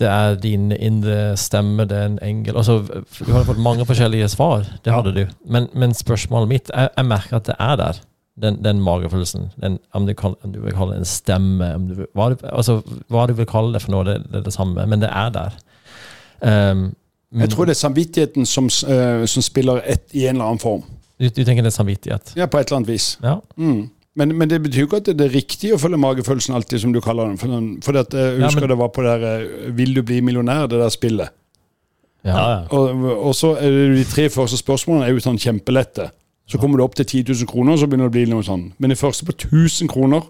det 0.00 0.08
er 0.08 0.36
din 0.40 0.70
indre 0.72 1.36
stemme, 1.38 1.84
det 1.88 1.96
er 1.96 2.06
en 2.10 2.18
engel. 2.24 2.56
Altså, 2.56 2.78
du 2.82 3.32
hadde 3.32 3.46
fått 3.50 3.60
mange 3.60 3.84
forskjellige 3.88 4.28
svar. 4.32 4.64
Det 4.84 4.92
hadde 4.94 5.12
du. 5.16 5.26
Men, 5.44 5.68
men 5.76 5.92
spørsmålet 5.94 6.48
mitt 6.48 6.70
Jeg, 6.72 6.88
jeg 6.96 7.06
merker 7.10 7.36
at 7.36 7.50
det 7.50 7.56
er 7.60 7.76
der. 7.80 8.00
Den, 8.40 8.56
den 8.64 8.78
magefølelsen. 8.80 9.50
Den, 9.60 9.78
om, 9.92 10.06
du 10.08 10.14
kan, 10.16 10.34
om 10.42 10.52
du 10.54 10.62
vil 10.64 10.72
kalle 10.72 10.94
det 10.94 11.02
en 11.02 11.08
stemme 11.10 11.66
om 11.76 11.88
du 11.90 11.98
hva, 12.16 12.30
du, 12.32 12.46
altså, 12.48 12.78
hva 13.12 13.26
du 13.28 13.34
vil 13.36 13.48
kalle 13.50 13.74
det 13.76 13.82
for 13.84 13.92
noe, 13.92 14.06
det, 14.08 14.14
det 14.30 14.40
er 14.40 14.46
det 14.46 14.54
samme. 14.54 14.86
Men 14.88 15.02
det 15.02 15.10
er 15.12 15.34
der. 15.34 15.58
Um, 16.40 16.86
Jeg 17.36 17.50
tror 17.52 17.68
det 17.68 17.74
er 17.76 17.80
samvittigheten 17.82 18.46
som, 18.48 18.70
eh, 18.88 19.26
som 19.28 19.44
spiller 19.44 19.82
et, 19.84 20.06
i 20.16 20.24
en 20.26 20.38
eller 20.38 20.54
annen 20.54 20.62
form. 20.62 20.82
du, 21.20 21.28
du 21.28 21.42
tenker 21.44 21.60
det 21.62 21.70
er 21.74 21.76
samvittighet? 21.76 22.32
Ja, 22.38 22.46
på 22.48 22.58
et 22.58 22.70
eller 22.70 22.80
annet 22.80 22.88
vis. 22.94 23.18
Ja. 23.22 23.36
Mm. 23.60 23.90
Men, 24.18 24.32
men 24.38 24.48
det 24.50 24.58
betyr 24.62 24.86
ikke 24.88 24.96
at 24.98 25.06
det 25.14 25.20
er 25.28 25.30
riktig 25.36 25.70
å 25.72 25.78
følge 25.78 25.96
magefølelsen 26.02 26.54
alltid, 26.56 26.80
som 26.82 26.92
du 26.92 26.98
kaller 27.00 27.28
den. 27.30 27.36
For, 27.38 27.46
den- 27.46 27.76
for 27.82 27.96
at, 28.00 28.10
jeg 28.12 28.40
Ja, 28.40 28.46
husker 28.48 28.60
men- 28.66 28.68
det 28.72 28.78
var 28.78 28.88
på 28.88 29.02
det 29.06 29.20
der 29.20 29.44
eh, 29.44 29.70
'Vil 29.70 29.94
du 29.94 30.02
bli 30.02 30.20
millionær?' 30.20 30.66
det 30.68 30.80
der 30.80 30.88
spillet. 30.90 31.28
ja. 32.24 32.30
ja, 32.36 32.50
ja. 32.50 32.66
Og, 32.70 33.04
og 33.28 33.34
så 33.34 33.54
er 33.56 33.70
det 33.70 33.96
de 33.96 34.04
tre 34.04 34.28
første 34.28 34.56
spørsmålene 34.58 35.06
er 35.06 35.12
jo 35.14 35.20
sånn 35.20 35.38
kjempelette. 35.38 36.10
Så 36.48 36.58
kommer 36.58 36.76
du 36.78 36.82
opp 36.84 36.94
til 36.96 37.06
10 37.06 37.22
000 37.32 37.46
kroner, 37.46 37.76
så 37.76 37.86
begynner 37.86 38.10
det 38.10 38.10
å 38.10 38.16
bli 38.18 38.24
noe 38.26 38.42
sånn. 38.42 38.72
Men 38.78 38.90
det 38.90 38.98
første 38.98 39.24
på 39.24 39.32
1000 39.32 39.88
kroner, 39.88 40.20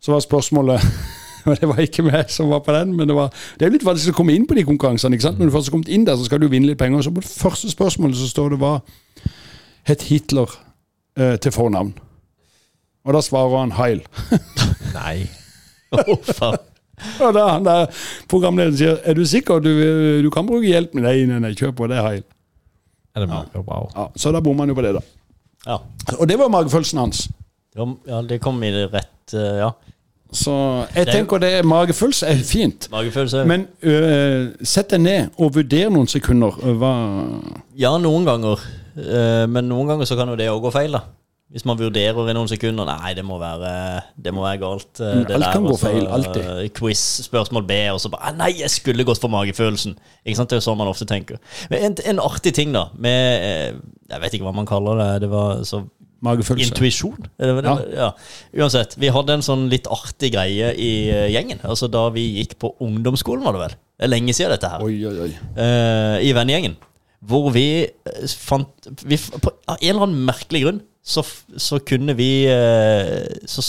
så 0.00 0.12
var 0.12 0.20
spørsmålet 0.20 0.80
Og 1.46 1.54
det 1.60 1.68
var 1.68 1.78
ikke 1.78 2.02
meg 2.02 2.30
som 2.30 2.48
var 2.50 2.58
på 2.60 2.72
den, 2.74 2.96
men 2.96 3.06
det 3.06 3.14
var 3.14 3.28
Det 3.58 3.62
er 3.62 3.68
jo 3.68 3.72
litt 3.76 3.84
vanskelig 3.86 4.14
å 4.14 4.16
komme 4.16 4.34
inn 4.34 4.46
på 4.46 4.54
de 4.56 4.64
konkurransene. 4.64 5.14
ikke 5.14 5.22
sant? 5.28 5.38
Når 5.38 5.46
du 5.46 5.52
først 5.54 5.68
har 5.68 5.72
kommet 5.76 5.88
inn 5.94 6.04
der, 6.04 6.16
så 6.16 6.24
skal 6.26 6.40
du 6.40 6.48
vinne 6.48 6.66
litt 6.66 6.78
penger. 6.78 7.02
Så 7.06 7.12
på 7.14 7.20
det 7.22 7.28
første 7.30 7.70
spørsmålet 7.70 8.16
så 8.18 8.26
står 8.32 8.50
det 8.50 8.58
hva 8.58 8.80
het 9.86 10.02
Hitler 10.08 10.50
eh, 11.16 11.36
til 11.36 11.52
fornavn? 11.54 11.92
Og 13.06 13.14
da 13.14 13.22
svarer 13.22 13.60
han 13.60 13.74
Heil. 13.78 14.02
Nei. 14.94 15.28
Og 17.22 17.34
da 17.36 17.44
han 17.52 17.66
der 17.66 17.90
programlederen 18.30 18.76
sier 18.78 18.96
er 19.04 19.14
du 19.14 19.22
sikker 19.28 19.60
du, 19.62 19.70
du 20.24 20.30
kan 20.34 20.46
bruke 20.48 20.66
hjelp? 20.66 20.96
Nei, 20.98 21.20
nei, 21.28 21.38
nei, 21.44 21.52
kjør 21.56 21.74
på, 21.76 21.88
det 21.92 22.00
er 22.00 22.06
Heil. 22.08 22.24
Er 23.16 23.24
det 23.24 23.28
mage? 23.30 23.62
Wow. 23.64 23.90
Ja, 23.94 24.06
så 24.18 24.32
da 24.34 24.40
bommer 24.44 24.66
han 24.66 24.72
jo 24.72 24.76
på 24.78 24.84
det, 24.84 24.94
da. 24.98 25.02
Ja. 25.66 25.76
Og 26.18 26.26
det 26.28 26.38
var 26.40 26.50
magefølelsen 26.52 27.00
hans. 27.00 27.26
Ja, 27.76 27.86
ja, 28.08 28.22
det 28.24 28.40
kom 28.44 28.58
i 28.64 28.72
det 28.72 28.88
rett 28.94 29.36
eh, 29.36 29.60
Ja. 29.64 29.74
Så 30.36 30.52
jeg 30.90 31.06
Det 31.06 31.12
er 31.12 31.18
tenker 31.20 31.38
det 31.40 31.50
er 31.60 31.66
magefølelse 31.68 32.26
er 32.26 32.40
fint. 32.44 32.88
Magefølelse. 32.90 33.44
Men 33.46 33.68
øh, 33.86 34.48
sett 34.66 34.90
deg 34.90 35.00
ned 35.04 35.36
og 35.38 35.52
vurder 35.54 35.92
noen 35.94 36.10
sekunder. 36.10 36.56
Hva 36.80 36.90
Ja, 37.78 37.92
noen 38.02 38.26
ganger. 38.26 38.64
Eh, 38.98 39.44
men 39.46 39.68
noen 39.70 39.92
ganger 39.92 40.08
så 40.08 40.16
kan 40.18 40.32
jo 40.32 40.36
det 40.36 40.48
òg 40.50 40.64
gå 40.66 40.72
feil, 40.74 40.96
da. 40.98 41.04
Hvis 41.50 41.62
man 41.64 41.78
vurderer 41.78 42.26
i 42.28 42.32
noen 42.34 42.48
sekunder 42.50 42.88
Nei, 42.88 43.12
det 43.14 43.22
må 43.24 43.36
være, 43.38 44.02
det 44.18 44.32
må 44.34 44.42
være 44.42 44.58
galt. 44.58 44.98
eh, 45.00 45.12
Mm, 45.14 45.26
det 45.28 45.34
alt 45.36 45.44
der, 45.44 45.52
kan 45.52 45.64
gå 45.64 45.76
feil, 45.78 46.06
alltid. 46.10 46.42
eh, 46.64 46.68
Quiz, 46.74 47.02
spørsmål 47.28 47.66
B, 47.68 47.72
og 47.92 48.00
så 48.02 48.10
bare 48.10 48.24
«Ah, 48.26 48.32
Nei, 48.34 48.48
jeg 48.58 48.70
skulle 48.70 49.04
gått 49.06 49.20
for 49.22 49.28
magefølelsen. 49.30 49.94
Ikke 50.26 50.36
sant? 50.36 50.50
Det 50.50 50.56
er 50.56 50.60
jo 50.60 50.66
sånn 50.72 50.78
man 50.80 50.88
ofte 50.90 51.06
tenker. 51.06 51.38
Men 51.70 51.84
en, 51.92 51.96
en 52.04 52.18
artig 52.18 52.52
ting, 52.52 52.72
da, 52.74 52.88
med 52.98 53.42
eh, 53.42 53.78
Jeg 54.10 54.20
vet 54.24 54.34
ikke 54.34 54.44
hva 54.48 54.54
man 54.54 54.66
kaller 54.66 54.98
det. 54.98 55.20
Det 55.22 55.30
var 55.30 55.62
så 55.62 55.84
Magefølelse. 56.26 56.72
Intuisjon? 56.72 57.26
Det- 57.38 57.94
Ja. 57.94 58.10
Uansett. 58.56 58.96
Vi 58.98 59.08
hadde 59.12 59.34
en 59.34 59.42
sånn 59.42 59.68
litt 59.70 59.86
artig 59.86 60.32
greie 60.32 60.72
i 60.74 61.12
gjengen. 61.30 61.60
Altså 61.62 61.88
Da 61.90 62.08
vi 62.10 62.24
gikk 62.42 62.58
på 62.58 62.74
ungdomsskolen, 62.80 63.44
var 63.44 63.52
det 63.52 63.60
vel. 63.60 63.74
Det 64.00 64.04
er 64.04 64.08
lenge 64.08 64.32
siden 64.34 64.50
dette 64.50 64.68
her. 64.68 64.80
Oi, 64.82 64.96
oi, 65.06 65.18
oi. 65.28 65.32
Uh, 65.54 66.18
I 66.24 66.32
vennegjengen. 66.32 66.76
Hvor 67.24 67.52
vi 67.52 67.86
fant 68.26 68.66
vi, 69.04 69.16
På 69.16 69.52
en 69.68 69.76
eller 69.82 70.02
annen 70.06 70.26
merkelig 70.26 70.62
grunn 70.64 70.80
så, 71.06 71.22
så 71.56 71.78
kunne 71.86 72.16
vi 72.18 72.46
eh, 72.50 73.26
Så 73.46 73.62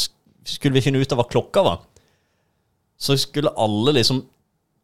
skulle 0.48 0.78
vi 0.78 0.82
finne 0.82 1.02
ut 1.02 1.12
av 1.14 1.20
hva 1.20 1.28
klokka 1.30 1.64
var. 1.66 1.82
Så 2.98 3.18
skulle 3.20 3.54
alle 3.60 3.94
liksom 4.00 4.24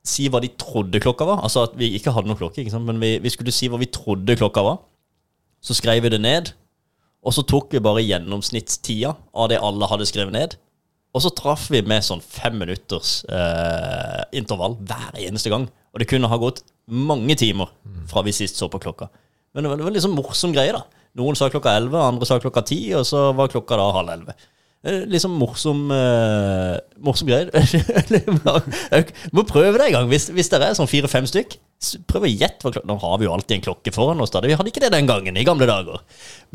si 0.03 0.27
hva 0.27 0.41
de 0.43 0.51
trodde 0.59 0.99
klokka 1.01 1.25
var. 1.25 1.39
Altså 1.45 1.63
at 1.65 1.77
vi 1.79 1.93
ikke 1.97 2.11
hadde 2.13 2.29
noen 2.29 2.39
klokke, 2.39 2.65
men 2.83 2.99
vi, 3.01 3.15
vi 3.23 3.31
skulle 3.31 3.53
si 3.55 3.69
hva 3.71 3.79
vi 3.81 3.87
trodde 3.87 4.35
klokka 4.37 4.65
var. 4.65 4.81
Så 5.63 5.77
skrev 5.79 6.03
vi 6.03 6.11
det 6.11 6.19
ned, 6.19 6.51
og 7.23 7.31
så 7.31 7.45
tok 7.47 7.71
vi 7.71 7.81
bare 7.83 8.03
gjennomsnittstida 8.03 9.13
av 9.15 9.47
det 9.49 9.61
alle 9.63 9.87
hadde 9.87 10.07
skrevet 10.09 10.35
ned. 10.35 10.57
Og 11.15 11.23
så 11.23 11.31
traff 11.37 11.69
vi 11.71 11.79
med 11.85 12.03
sånn 12.03 12.23
fem 12.25 12.57
minutters 12.59 13.21
eh, 13.31 14.23
intervall 14.35 14.75
hver 14.81 15.15
eneste 15.21 15.51
gang. 15.53 15.69
Og 15.93 16.01
det 16.01 16.09
kunne 16.11 16.29
ha 16.29 16.39
gått 16.41 16.63
mange 16.91 17.37
timer 17.39 17.71
fra 18.11 18.25
vi 18.27 18.33
sist 18.35 18.59
så 18.59 18.67
på 18.67 18.81
klokka. 18.83 19.07
Men 19.53 19.63
det 19.63 19.71
var, 19.71 19.79
det 19.79 19.87
var 19.87 20.03
sånn 20.03 20.17
morsom 20.17 20.55
greie, 20.55 20.73
da. 20.75 20.83
Noen 21.19 21.37
sa 21.37 21.49
klokka 21.53 21.75
elleve, 21.77 21.99
andre 22.01 22.25
sa 22.25 22.39
klokka 22.41 22.63
ti, 22.65 22.79
og 22.97 23.05
så 23.05 23.27
var 23.37 23.51
klokka 23.53 23.77
da 23.77 23.91
halv 23.99 24.13
elleve. 24.15 24.35
Liksom 24.83 25.31
morsom 25.39 25.85
uh, 25.95 26.75
Morsom 26.99 27.29
greie. 27.29 27.47
Må 29.35 29.45
prøve 29.47 29.77
det 29.79 29.85
en 29.85 29.95
gang. 29.95 30.09
Hvis, 30.11 30.27
hvis 30.35 30.51
dere 30.51 30.71
er 30.71 30.75
sånn 30.75 30.89
fire-fem 30.91 31.27
stykk, 31.29 31.55
prøv 32.09 32.25
å 32.27 32.31
gjette 32.31 32.65
hva 32.65 32.73
klokka 32.73 32.89
Nå 32.89 32.97
har 32.99 33.21
vi 33.21 33.29
jo 33.29 33.35
alltid 33.35 33.57
en 33.57 33.63
klokke 33.69 33.93
foran 33.95 34.19
oss. 34.23 34.33
da 34.33 34.43
Vi 34.43 34.57
hadde 34.57 34.73
ikke 34.73 34.83
det 34.83 34.91
den 34.91 35.07
gangen, 35.07 35.39
i 35.39 35.45
gamle 35.47 35.69
dager. 35.69 36.03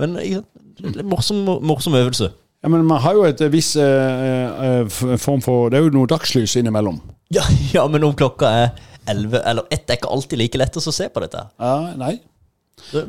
Men? 0.01 0.19
Litt 0.19 1.09
morsom, 1.09 1.41
morsom 1.65 1.97
øvelse. 1.97 2.29
Ja, 2.63 2.69
men 2.69 2.85
man 2.85 3.01
har 3.01 3.15
jo 3.15 3.25
et 3.25 3.41
viss 3.53 3.77
øh, 3.79 4.87
øh, 4.91 5.19
form 5.23 5.43
for 5.45 5.71
Det 5.71 5.79
er 5.79 5.87
jo 5.87 5.95
noe 5.95 6.11
dagslys 6.11 6.57
innimellom. 6.59 6.99
Ja, 7.35 7.45
ja, 7.77 7.87
men 7.89 8.05
om 8.05 8.17
klokka 8.19 8.51
er 8.65 8.69
11 9.09 9.41
eller 9.41 9.71
ett, 9.73 9.87
er 9.89 9.97
ikke 9.97 10.11
alltid 10.13 10.43
like 10.43 10.61
lett 10.61 10.77
å 10.77 10.83
se 10.85 11.09
på 11.09 11.23
dette. 11.25 11.47
Ja, 11.57 11.95
nei. 11.97 12.19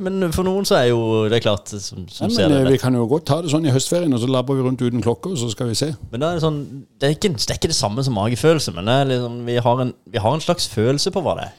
Men 0.01 0.25
for 0.35 0.47
noen 0.47 0.67
så 0.67 0.79
er 0.79 0.89
jo 0.89 1.01
det 1.31 1.41
klart 1.45 1.71
som, 1.71 2.03
som 2.11 2.31
ser 2.33 2.49
men 2.49 2.57
det 2.57 2.65
øh, 2.65 2.71
Vi 2.73 2.81
kan 2.81 2.95
jo 2.97 3.05
godt 3.09 3.27
ta 3.29 3.39
det 3.43 3.51
sånn 3.53 3.67
i 3.69 3.73
høstferien, 3.73 4.13
og 4.15 4.23
så 4.23 4.27
labber 4.31 4.57
vi 4.57 4.65
rundt 4.65 4.81
uten 4.83 5.03
klokke, 5.05 5.31
og 5.33 5.39
så 5.39 5.51
skal 5.53 5.71
vi 5.71 5.77
se. 5.79 5.93
Men 6.11 6.23
da 6.23 6.31
er 6.31 6.39
det 6.39 6.45
sånn 6.45 6.59
Det 6.99 7.07
er 7.07 7.15
ikke, 7.15 7.33
det 7.37 7.47
er 7.47 7.61
ikke 7.61 7.71
det 7.71 7.79
samme 7.79 8.03
som 8.05 8.17
magefølelse, 8.19 8.75
men 8.75 8.89
det 8.89 8.97
er 8.97 9.09
liksom, 9.13 9.39
vi, 9.47 9.57
har 9.69 9.85
en, 9.85 9.95
vi 10.09 10.21
har 10.25 10.35
en 10.35 10.43
slags 10.43 10.67
følelse 10.71 11.13
på 11.15 11.23
hva 11.25 11.37
det 11.39 11.47
er. 11.47 11.57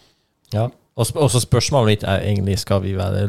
Ja. 0.55 0.69
Og 1.01 1.31
så 1.31 1.41
spørsmålet 1.41 1.87
mitt 1.87 2.03
er 2.05 2.25
egentlig 2.27 2.59
skal 2.61 2.83
vi 2.83 2.97
være 2.97 3.29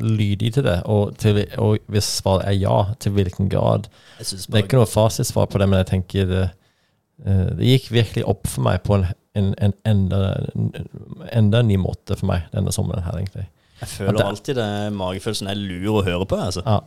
lydige 0.00 0.50
til 0.50 0.64
det, 0.64 0.82
og, 0.84 1.16
til, 1.18 1.44
og 1.58 1.78
hvis 1.86 2.04
svaret 2.04 2.42
er 2.46 2.58
ja, 2.58 2.82
til 3.00 3.12
hvilken 3.12 3.48
grad. 3.48 3.88
Det 4.18 4.50
er 4.52 4.66
ikke 4.66 4.76
noe 4.76 4.90
fasitsvar 4.90 5.46
på 5.48 5.58
det, 5.58 5.68
men 5.68 5.80
jeg 5.80 5.86
tenker 5.86 6.28
det, 6.28 6.42
eh, 7.24 7.48
det 7.56 7.70
gikk 7.70 7.88
virkelig 7.92 8.26
opp 8.28 8.50
for 8.50 8.66
meg 8.66 8.82
på 8.84 8.98
en, 8.98 9.06
en, 9.38 9.54
en 9.62 9.74
enda, 9.86 10.20
en 10.54 10.92
enda 11.32 11.62
ny 11.62 11.78
måte 11.80 12.18
for 12.18 12.28
meg 12.28 12.50
denne 12.52 12.74
sommeren 12.74 13.06
her, 13.06 13.16
egentlig. 13.22 13.46
Jeg 13.82 13.88
føler 13.96 14.18
det- 14.20 14.26
alltid 14.30 14.58
det 14.60 14.70
magefølelsen 14.96 15.48
er 15.50 15.58
lur 15.58 16.00
å 16.00 16.04
høre 16.06 16.26
på. 16.30 16.38
Altså. 16.38 16.62
Ja. 16.66 16.80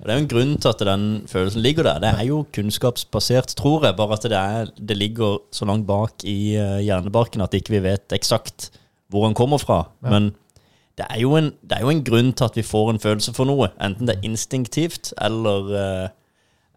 Og 0.00 0.06
Det 0.06 0.12
er 0.14 0.16
jo 0.18 0.22
en 0.24 0.28
grunn 0.32 0.52
til 0.56 0.68
at 0.70 0.78
den 0.88 1.02
følelsen 1.28 1.60
ligger 1.60 1.84
der. 1.84 1.98
Det 2.00 2.10
er 2.16 2.24
jo 2.24 2.38
kunnskapsbasert, 2.56 3.52
tror 3.58 3.84
jeg. 3.84 3.96
Bare 3.98 4.16
at 4.16 4.22
det, 4.22 4.32
er, 4.32 4.70
det 4.80 4.96
ligger 4.96 5.38
så 5.52 5.66
langt 5.68 5.86
bak 5.86 6.24
i 6.24 6.54
eh, 6.56 6.78
hjernebarken 6.86 7.42
at 7.44 7.52
ikke 7.52 7.74
vi 7.76 7.82
vet 7.84 8.08
eksakt 8.16 8.70
hvor 9.12 9.26
den 9.26 9.34
kommer 9.36 9.58
fra. 9.60 9.82
Ja. 10.02 10.08
Men 10.14 10.30
det 10.96 11.04
er, 11.10 11.20
jo 11.20 11.34
en, 11.36 11.50
det 11.64 11.76
er 11.76 11.84
jo 11.84 11.90
en 11.92 12.04
grunn 12.04 12.32
til 12.32 12.44
at 12.48 12.56
vi 12.56 12.62
får 12.64 12.90
en 12.94 12.98
følelse 13.02 13.34
for 13.36 13.44
noe. 13.44 13.68
Enten 13.80 14.06
det 14.08 14.16
er 14.16 14.24
instinktivt, 14.28 15.12
eller, 15.20 15.68
eh, 15.76 16.08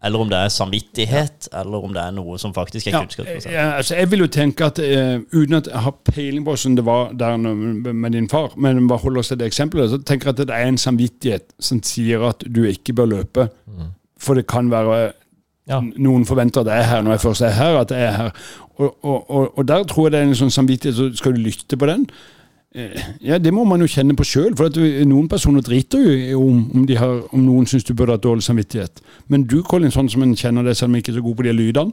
eller 0.04 0.20
om 0.20 0.28
det 0.30 0.38
er 0.38 0.48
samvittighet, 0.52 1.48
eller 1.60 1.84
om 1.88 1.92
det 1.96 2.02
er 2.02 2.10
noe 2.16 2.36
som 2.38 2.52
faktisk 2.54 2.86
er 2.86 2.92
Ja, 2.92 3.00
kunnskapsbasert. 3.04 3.52
ja, 3.52 3.64
altså 3.78 3.94
jeg 3.96 4.10
vil 4.12 4.24
jo 4.24 4.26
tenke 4.26 4.66
at 4.68 4.78
uh, 4.78 5.22
Uten 5.32 5.54
at 5.58 5.66
jeg 5.72 5.80
har 5.86 5.94
peiling 6.10 6.44
på 6.44 6.54
hvordan 6.54 6.76
det 6.76 6.84
var 6.86 7.12
der 7.18 7.36
med 7.40 8.10
din 8.12 8.28
far, 8.28 8.52
men 8.56 8.86
bare 8.88 8.98
holder 9.02 9.18
oss 9.24 9.28
til 9.32 9.38
det 9.40 9.46
eksempelet, 9.50 9.90
så 9.90 9.98
tenker 10.02 10.28
jeg 10.30 10.38
at 10.38 10.46
det 10.48 10.56
er 10.56 10.68
en 10.68 10.78
samvittighet 10.78 11.46
som 11.60 11.80
sier 11.82 12.22
at 12.28 12.44
du 12.54 12.64
ikke 12.68 12.92
bør 12.94 13.06
løpe. 13.16 13.48
For 14.20 14.34
det 14.34 14.46
kan 14.46 14.70
være 14.70 15.12
Ja. 15.66 15.78
Noen 15.80 16.26
forventer 16.28 16.60
at 16.60 16.66
jeg 16.68 16.78
er 16.82 16.88
her 16.90 17.02
når 17.02 17.14
jeg 17.16 17.20
først 17.20 17.40
er 17.40 17.50
her. 17.56 17.78
at 17.80 17.90
jeg 17.90 18.02
er 18.04 18.12
her. 18.12 18.30
Og, 18.76 18.90
og, 19.04 19.30
og, 19.30 19.58
og 19.58 19.68
der 19.68 19.84
tror 19.88 20.06
jeg 20.06 20.12
det 20.12 20.18
er 20.20 20.26
en 20.28 20.34
sånn 20.36 20.50
samvittighet, 20.52 20.96
så 20.98 21.06
skal 21.16 21.32
du 21.32 21.40
lytte 21.40 21.76
på 21.80 21.86
den. 21.88 22.04
Eh, 22.74 23.00
Ja, 23.20 23.38
Det 23.38 23.52
må 23.54 23.64
man 23.64 23.80
jo 23.80 23.86
kjenne 23.86 24.16
på 24.18 24.24
sjøl. 24.26 24.54
At 24.66 24.76
noen 25.06 25.28
personer 25.28 25.62
driter 25.62 26.02
jo 26.30 26.40
om, 26.48 26.70
om, 26.74 26.86
de 26.86 26.96
har, 26.98 27.22
om 27.32 27.44
noen 27.44 27.66
syns 27.66 27.84
du 27.84 27.94
burde 27.94 28.16
ha 28.16 28.18
dårlig 28.18 28.42
samvittighet. 28.42 29.00
Men 29.28 29.44
du, 29.44 29.62
Colin, 29.62 29.92
sånn 29.94 30.10
som 30.10 30.22
en 30.22 30.34
kjenner 30.36 30.66
deg, 30.66 30.76
selv 30.76 30.90
om 30.90 30.96
ikke 30.98 31.12
er 31.12 31.20
så 31.20 31.22
god 31.24 31.36
på 31.38 31.46
de 31.46 31.54
lydene, 31.54 31.92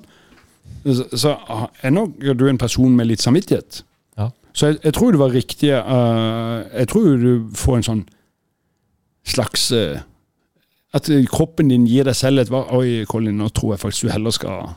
så, 0.86 1.06
så 1.18 1.36
er 1.84 1.94
nok 1.94 2.18
du 2.38 2.48
en 2.50 2.58
person 2.58 2.96
med 2.96 3.08
litt 3.08 3.22
samvittighet. 3.22 3.84
Ja. 4.18 4.30
Så 4.54 4.72
jeg, 4.72 4.80
jeg 4.84 4.94
tror 4.98 5.12
det 5.14 5.20
var 5.22 5.32
riktig 5.34 5.70
uh, 5.72 6.62
Jeg 6.74 6.88
tror 6.92 7.18
du 7.22 7.50
får 7.56 7.78
en 7.78 7.86
sånn 7.88 8.02
slags 9.24 9.70
uh, 9.72 10.02
At 10.94 11.08
kroppen 11.32 11.70
din 11.72 11.86
gir 11.88 12.04
deg 12.10 12.18
selv 12.18 12.42
et 12.44 12.52
Oi, 12.52 13.06
Colin, 13.10 13.38
nå 13.40 13.48
tror 13.56 13.76
jeg 13.76 13.84
faktisk 13.86 14.10
du 14.10 14.12
heller 14.12 14.36
skal 14.36 14.74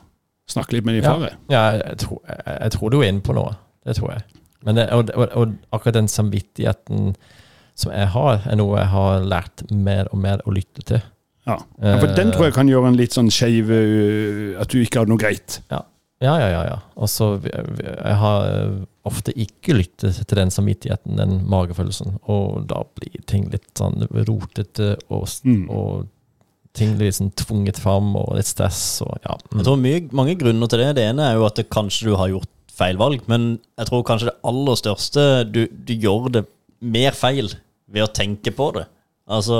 snakke 0.51 0.77
litt 0.77 0.87
med 0.87 1.01
din 1.01 1.05
Ja. 1.09 1.15
far. 1.17 1.27
jeg.» 1.27 1.39
Ja, 1.51 1.65
jeg, 1.81 1.99
tror, 2.05 2.21
jeg, 2.29 2.59
jeg 2.61 2.77
tror 2.77 2.93
du 2.95 3.01
er 3.01 3.09
inne 3.09 3.25
på 3.25 3.35
noe. 3.37 3.57
Det 3.85 3.97
tror 3.99 4.13
jeg. 4.15 4.23
Men 4.65 4.79
det, 4.81 4.89
og, 4.97 5.11
og, 5.15 5.29
og 5.37 5.57
akkurat 5.77 5.99
den 6.01 6.09
samvittigheten 6.11 7.15
som 7.77 7.91
jeg 7.93 8.07
har, 8.15 8.45
er 8.47 8.57
noe 8.61 8.79
jeg 8.79 8.91
har 8.93 9.25
lært 9.27 9.65
mer 9.71 10.09
og 10.13 10.21
mer 10.23 10.43
å 10.47 10.55
lytte 10.55 10.85
til. 10.87 11.03
Ja. 11.45 11.59
ja, 11.83 11.99
For 12.01 12.09
den 12.17 12.31
tror 12.33 12.47
jeg 12.49 12.55
kan 12.57 12.71
gjøre 12.71 12.89
en 12.89 12.97
litt 12.97 13.13
sånn 13.13 13.27
skeiv 13.29 13.69
øh, 13.69 14.55
At 14.63 14.71
du 14.73 14.79
ikke 14.81 15.03
har 15.03 15.11
noe 15.11 15.21
greit. 15.21 15.59
Ja, 15.69 15.83
ja, 16.25 16.47
ja. 16.49 16.63
ja. 16.71 16.79
Og 16.97 17.11
så 17.13 17.35
Jeg 17.45 18.17
har 18.23 18.47
eh, 18.49 18.79
ofte 19.05 19.35
ikke 19.37 19.77
lyttet 19.77 20.23
til 20.25 20.39
den 20.41 20.53
samvittigheten, 20.55 21.19
den 21.21 21.43
magefølelsen, 21.53 22.15
og 22.33 22.65
da 22.71 22.81
blir 22.97 23.21
ting 23.29 23.51
litt 23.53 23.69
sånn 23.77 24.07
rotete, 24.25 24.95
og, 25.13 25.29
Mm. 25.45 25.67
og 25.69 26.07
ting 26.75 26.95
blir 26.97 27.13
sånn 27.13 27.35
tvunget 27.37 27.77
fram, 27.79 28.15
og 28.17 28.33
litt 28.39 28.49
stress, 28.49 29.03
og 29.05 29.13
ja. 29.27 29.37
Mm. 29.51 29.59
Jeg 29.61 29.67
tror 29.69 29.83
mye, 29.83 30.01
mange 30.17 30.39
grunner 30.41 30.73
til 30.73 30.81
det. 30.81 30.89
Det 30.97 31.05
ene 31.11 31.29
er 31.29 31.37
jo 31.37 31.45
at 31.45 31.61
det 31.61 31.69
kanskje 31.69 32.09
du 32.09 32.17
har 32.17 32.33
gjort 32.33 32.49
feil 32.75 32.99
valg, 33.01 33.25
men 33.31 33.55
jeg 33.79 33.89
tror 33.89 34.05
kanskje 34.07 34.31
det 34.31 34.39
aller 34.51 34.79
største 34.79 35.25
Du, 35.51 35.65
du 35.71 35.95
gjør 35.95 36.31
det 36.35 36.45
mer 36.85 37.17
feil 37.17 37.53
ved 37.87 38.05
å 38.05 38.13
tenke 38.13 38.53
på 38.55 38.71
det. 38.77 38.85
Altså, 39.31 39.57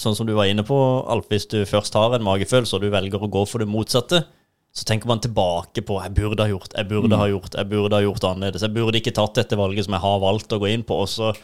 sånn 0.00 0.16
som 0.16 0.26
du 0.26 0.34
var 0.34 0.48
inne 0.50 0.64
på, 0.66 0.76
Alf, 1.10 1.28
hvis 1.30 1.48
du 1.50 1.60
først 1.68 1.94
har 1.98 2.16
en 2.16 2.26
magefølelse, 2.26 2.76
og 2.76 2.84
du 2.84 2.92
velger 2.92 3.22
å 3.22 3.30
gå 3.30 3.44
for 3.46 3.62
det 3.62 3.70
motsatte, 3.70 4.24
så 4.70 4.86
tenker 4.86 5.10
man 5.10 5.20
tilbake 5.20 5.82
på 5.82 5.98
'jeg 5.98 6.14
burde 6.14 6.44
ha 6.44 6.48
gjort', 6.48 6.74
'jeg 6.74 6.88
burde 6.88 7.16
ha 7.16 7.26
gjort', 7.26 7.54
'jeg 7.56 7.68
burde 7.68 7.96
ha 7.96 8.02
gjort 8.02 8.24
annerledes'. 8.24 8.62
'Jeg 8.62 8.74
burde 8.74 8.98
ikke 8.98 9.14
tatt 9.14 9.34
dette 9.34 9.58
valget 9.58 9.84
som 9.84 9.94
jeg 9.94 10.00
har 10.00 10.20
valgt 10.20 10.52
å 10.52 10.60
gå 10.60 10.68
inn 10.70 10.84
på', 10.84 11.00
og 11.02 11.08
så 11.08 11.34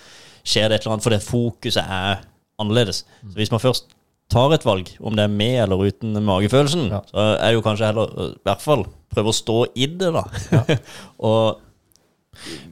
skjer 0.45 0.69
det 0.69 0.75
et 0.79 0.87
eller 0.87 0.95
annet 0.95 1.03
for 1.03 1.11
det 1.11 1.27
fokuset 1.27 1.83
er 1.83 2.23
annerledes. 2.59 3.05
Så 3.23 3.35
hvis 3.35 3.51
man 3.51 3.61
først 3.61 3.85
tar 4.33 4.53
et 4.57 4.65
valg, 4.67 4.89
om 5.01 5.15
det 5.17 5.25
er 5.27 5.33
med 5.33 5.61
eller 5.65 5.85
uten 5.87 6.17
magefølelsen, 6.27 6.89
Ja. 6.91 7.01
så 7.11 7.27
er 7.39 7.47
det 7.53 7.55
jo 7.59 7.63
kanskje 7.67 7.87
heller 7.87 8.11
øh, 8.19 8.33
i 8.35 8.43
hvert 8.49 8.63
fall 8.65 8.83
prøve 9.15 9.31
å 9.33 9.37
stå 9.37 9.59
i 9.77 9.87
det, 9.87 10.13
da. 10.17 10.25
og 11.31 11.63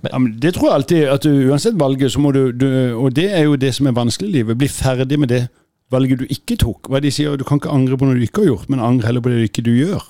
Ja, 0.05 0.19
men 0.21 0.35
det 0.43 0.51
tror 0.55 0.69
jeg 0.69 0.75
alltid, 0.77 1.05
at 1.09 1.23
du, 1.25 1.31
uansett 1.49 1.79
valget, 1.81 2.13
så 2.13 2.21
må 2.21 2.35
du, 2.37 2.51
du 2.53 2.67
Og 3.01 3.15
det 3.17 3.31
er 3.33 3.47
jo 3.47 3.55
det 3.57 3.71
som 3.75 3.87
er 3.89 3.95
vanskelig 3.97 4.29
i 4.29 4.33
livet. 4.43 4.59
Bli 4.61 4.69
ferdig 4.69 5.17
med 5.19 5.31
det 5.33 5.47
valget 5.95 6.21
du 6.21 6.27
ikke 6.29 6.59
tok. 6.61 6.91
Hva 6.93 7.01
de 7.01 7.09
sier, 7.15 7.39
Du 7.41 7.45
kan 7.49 7.57
ikke 7.57 7.73
angre 7.73 7.97
på 7.97 8.05
noe 8.05 8.19
du 8.19 8.27
ikke 8.27 8.43
har 8.43 8.51
gjort, 8.51 8.69
men 8.69 8.83
angre 8.85 9.07
heller 9.09 9.25
på 9.25 9.33
det 9.33 9.39
du 9.41 9.47
ikke 9.49 9.65
du 9.65 9.73
gjør. 9.73 10.05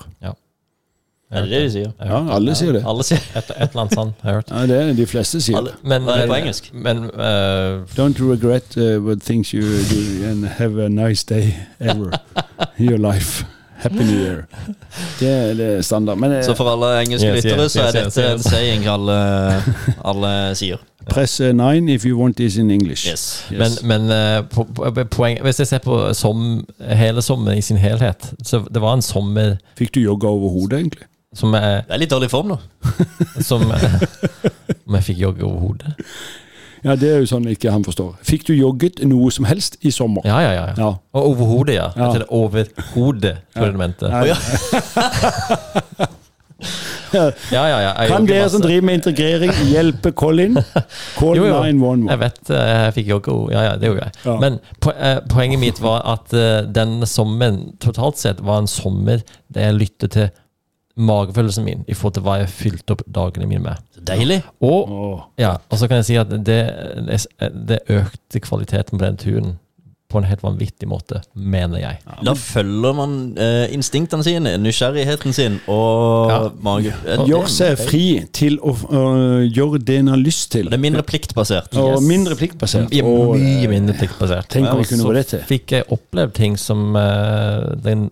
Er 1.31 1.41
det 1.41 1.49
det 1.49 1.61
de 1.63 1.71
sier? 1.71 1.91
Ja, 2.05 2.19
alle 2.35 2.55
sier 2.55 2.71
det. 2.71 2.83
Alle 2.87 3.03
sier 3.03 3.19
Et, 3.35 3.49
et 3.49 3.69
eller 3.69 3.81
annet 3.81 3.93
sånt, 3.93 4.13
har 4.21 4.29
jeg 4.29 4.35
hørt. 4.35 4.51
Ja, 4.51 4.67
det 4.67 4.77
er 4.81 4.85
det 4.91 4.97
de 4.97 5.07
fleste 5.09 5.41
sier. 5.41 5.57
alle. 5.57 5.73
Men, 5.83 6.05
det 6.07 6.19
er 6.23 6.27
på 6.27 6.37
engelsk? 6.37 6.69
Men 6.73 6.97
uh, 6.97 7.81
Don't 7.97 8.21
regret 8.21 8.77
uh, 8.77 9.01
what 9.01 9.21
things 9.21 9.49
you 9.49 9.61
do, 9.61 10.29
and 10.29 10.45
have 10.45 10.77
a 10.85 10.89
nice 10.89 11.23
day 11.23 11.55
ever 11.79 12.11
your 12.79 12.97
life. 12.97 13.45
Happy 13.77 14.03
New 14.03 14.19
Year. 14.19 14.45
Det 15.19 15.29
er 15.29 15.53
det 15.53 15.85
standard. 15.85 16.17
Men 16.17 16.31
eh, 16.31 16.43
Så 16.43 16.55
for 16.55 16.69
alle 16.69 17.01
engelske 17.01 17.27
Yes, 17.27 17.43
lyttere 17.43 17.63
yes, 17.63 17.71
så 17.71 17.81
er 17.81 17.85
yes, 17.85 18.13
dette 18.13 18.31
en 18.31 18.37
yes. 18.37 18.43
saying 18.43 18.87
alle, 18.87 19.17
alle 20.05 20.55
sier. 20.55 20.77
Press 21.13 21.39
eh, 21.39 21.53
nine 21.53 21.93
if 21.93 22.05
you 22.05 22.21
want 22.21 22.37
this 22.37 22.57
in 22.57 22.71
English. 22.71 23.07
Yes. 23.07 23.45
Yes. 23.51 23.81
Men, 23.83 24.01
men 24.07 24.17
eh, 24.17 24.43
po 24.49 24.63
poeng, 25.11 25.41
hvis 25.41 25.59
jeg 25.59 25.67
ser 25.67 25.83
på 25.83 26.13
som, 26.13 26.65
hele 26.79 27.21
sommeren 27.21 27.57
i 27.57 27.61
sin 27.61 27.77
helhet 27.77 28.33
Så 28.43 28.63
det 28.73 28.81
var 28.81 28.93
en 28.93 29.01
sommer 29.01 29.57
Fikk 29.77 29.95
du 29.95 29.99
jogga 29.99 30.27
over 30.27 30.49
hodet, 30.49 30.79
egentlig? 30.79 31.05
Som 31.35 31.53
jeg, 31.53 31.83
Det 31.87 31.95
er 31.97 32.01
litt 32.01 32.13
dårlig 32.13 32.31
form 32.31 32.53
nå. 32.53 32.57
som, 33.49 33.65
eh, 33.75 34.01
Om 34.85 34.97
jeg 34.99 35.07
fikk 35.11 35.21
jogge 35.25 35.45
over 35.45 35.59
hodet? 35.67 35.93
Ja, 36.85 36.93
det 37.01 37.09
er 37.09 37.23
jo 37.23 37.25
sånn 37.29 37.47
ikke 37.49 37.71
han 37.73 37.81
forstår. 37.85 38.11
Fikk 38.25 38.43
du 38.45 38.53
jogget 38.53 38.99
noe 39.09 39.31
som 39.33 39.47
helst 39.49 39.79
i 39.81 39.89
sommer? 39.93 40.21
Ja, 40.27 40.37
ja, 40.43 40.51
ja. 40.53 40.65
ja. 40.77 40.89
Og 41.17 41.31
over 41.31 41.49
hodet, 41.49 41.79
ja. 41.79 41.87
Ja. 41.95 42.11
Jeg 42.11 42.19
tenkte 42.19 42.35
over 42.37 42.67
hodet, 42.93 43.31
tror 43.55 43.65
jeg 43.65 43.73
du 43.73 43.79
mente. 43.81 44.11
Nei. 44.13 44.27
Ja. 44.29 44.37
Ja, 47.15 47.31
ja, 47.51 47.63
ja. 47.79 47.91
Jeg 48.01 48.09
Kan 48.09 48.21
jogger 48.21 48.33
dere 48.33 48.43
masse. 48.43 48.53
som 48.55 48.61
driver 48.63 48.85
med 48.87 48.93
integrering, 48.99 49.51
hjelpe 49.69 50.11
Colin? 50.11 50.57
Call 51.19 51.37
Jo, 51.37 51.45
jo. 51.47 51.59
911. 51.63 52.09
Jeg 52.11 52.19
vet 52.21 52.49
eh, 52.51 52.71
jeg 52.85 52.95
fikk 52.99 53.11
jogge 53.13 53.33
over 53.33 53.53
Ja, 53.55 53.61
ja, 53.69 53.75
det 53.79 53.89
gjorde 53.89 54.07
jeg. 54.07 54.11
Ja. 54.25 54.37
Men 54.41 54.57
po 54.83 54.93
eh, 54.95 55.19
poenget 55.31 55.61
mitt 55.61 55.81
var 55.83 56.01
at 56.15 56.33
eh, 56.35 56.61
denne 56.75 57.07
sommeren 57.09 57.61
totalt 57.83 58.19
sett 58.21 58.41
var 58.45 58.63
en 58.63 58.71
sommer 58.71 59.23
der 59.53 59.69
jeg 59.69 59.79
lyttet 59.79 60.15
til 60.17 60.29
magefølelsen 60.95 61.65
min 61.65 61.83
i 61.87 61.93
forhold 61.93 62.15
til 62.17 62.23
hva 62.25 62.37
jeg 62.39 62.51
fylte 62.53 62.95
opp 62.95 63.03
dagene 63.17 63.49
mine 63.49 63.63
med. 63.65 63.83
Så 63.95 64.03
deilig. 64.07 64.39
Og. 64.63 65.21
Ja, 65.39 65.55
og 65.69 65.79
så 65.79 65.89
kan 65.91 65.99
jeg 65.99 66.07
si 66.07 66.19
at 66.21 66.31
det, 66.47 66.61
det 67.69 67.81
økte 67.91 68.39
kvaliteten 68.43 68.97
på 68.97 69.05
den 69.05 69.19
turen 69.19 69.55
på 70.11 70.19
en 70.21 70.27
helt 70.29 70.43
vanvittig 70.45 70.87
måte, 70.87 71.19
mener 71.33 71.79
jeg. 71.81 71.97
Da 72.23 72.35
følger 72.37 72.93
man 72.95 73.13
eh, 73.41 73.65
instinktene 73.73 74.23
sine, 74.23 74.51
nysgjerrigheten 74.61 75.33
sin 75.33 75.57
og 75.71 76.29
Ja. 76.29 76.37
mage. 76.61 76.93
Eh, 77.07 77.23
Gjør 77.25 77.47
seg 77.49 77.79
fri 77.81 78.03
til 78.35 78.59
å 78.61 78.75
uh, 78.75 79.41
gjøre 79.49 79.81
det 79.81 79.97
en 80.03 80.11
har 80.13 80.21
lyst 80.21 80.51
til. 80.53 80.69
Det 80.69 80.77
er 80.77 80.83
mindre 80.83 81.03
pliktbasert. 81.03 81.73
Og 81.81 82.03
mindre 82.05 82.37
pliktbasert. 82.37 82.93
Ja, 82.93 83.03
mye 83.03 83.65
øh, 83.65 83.69
mindre 83.71 83.95
pliktbasert. 83.97 84.49
Tenk 84.53 84.69
om 84.69 84.83
vi 84.83 84.87
kunne 84.91 85.07
så 85.07 85.15
det 85.17 85.25
til. 85.33 85.45
fikk 85.49 85.75
jeg 85.79 85.87
opplevd 85.97 86.35
ting 86.37 86.57
som 86.61 86.93
uh, 86.95 87.73
den 87.81 88.07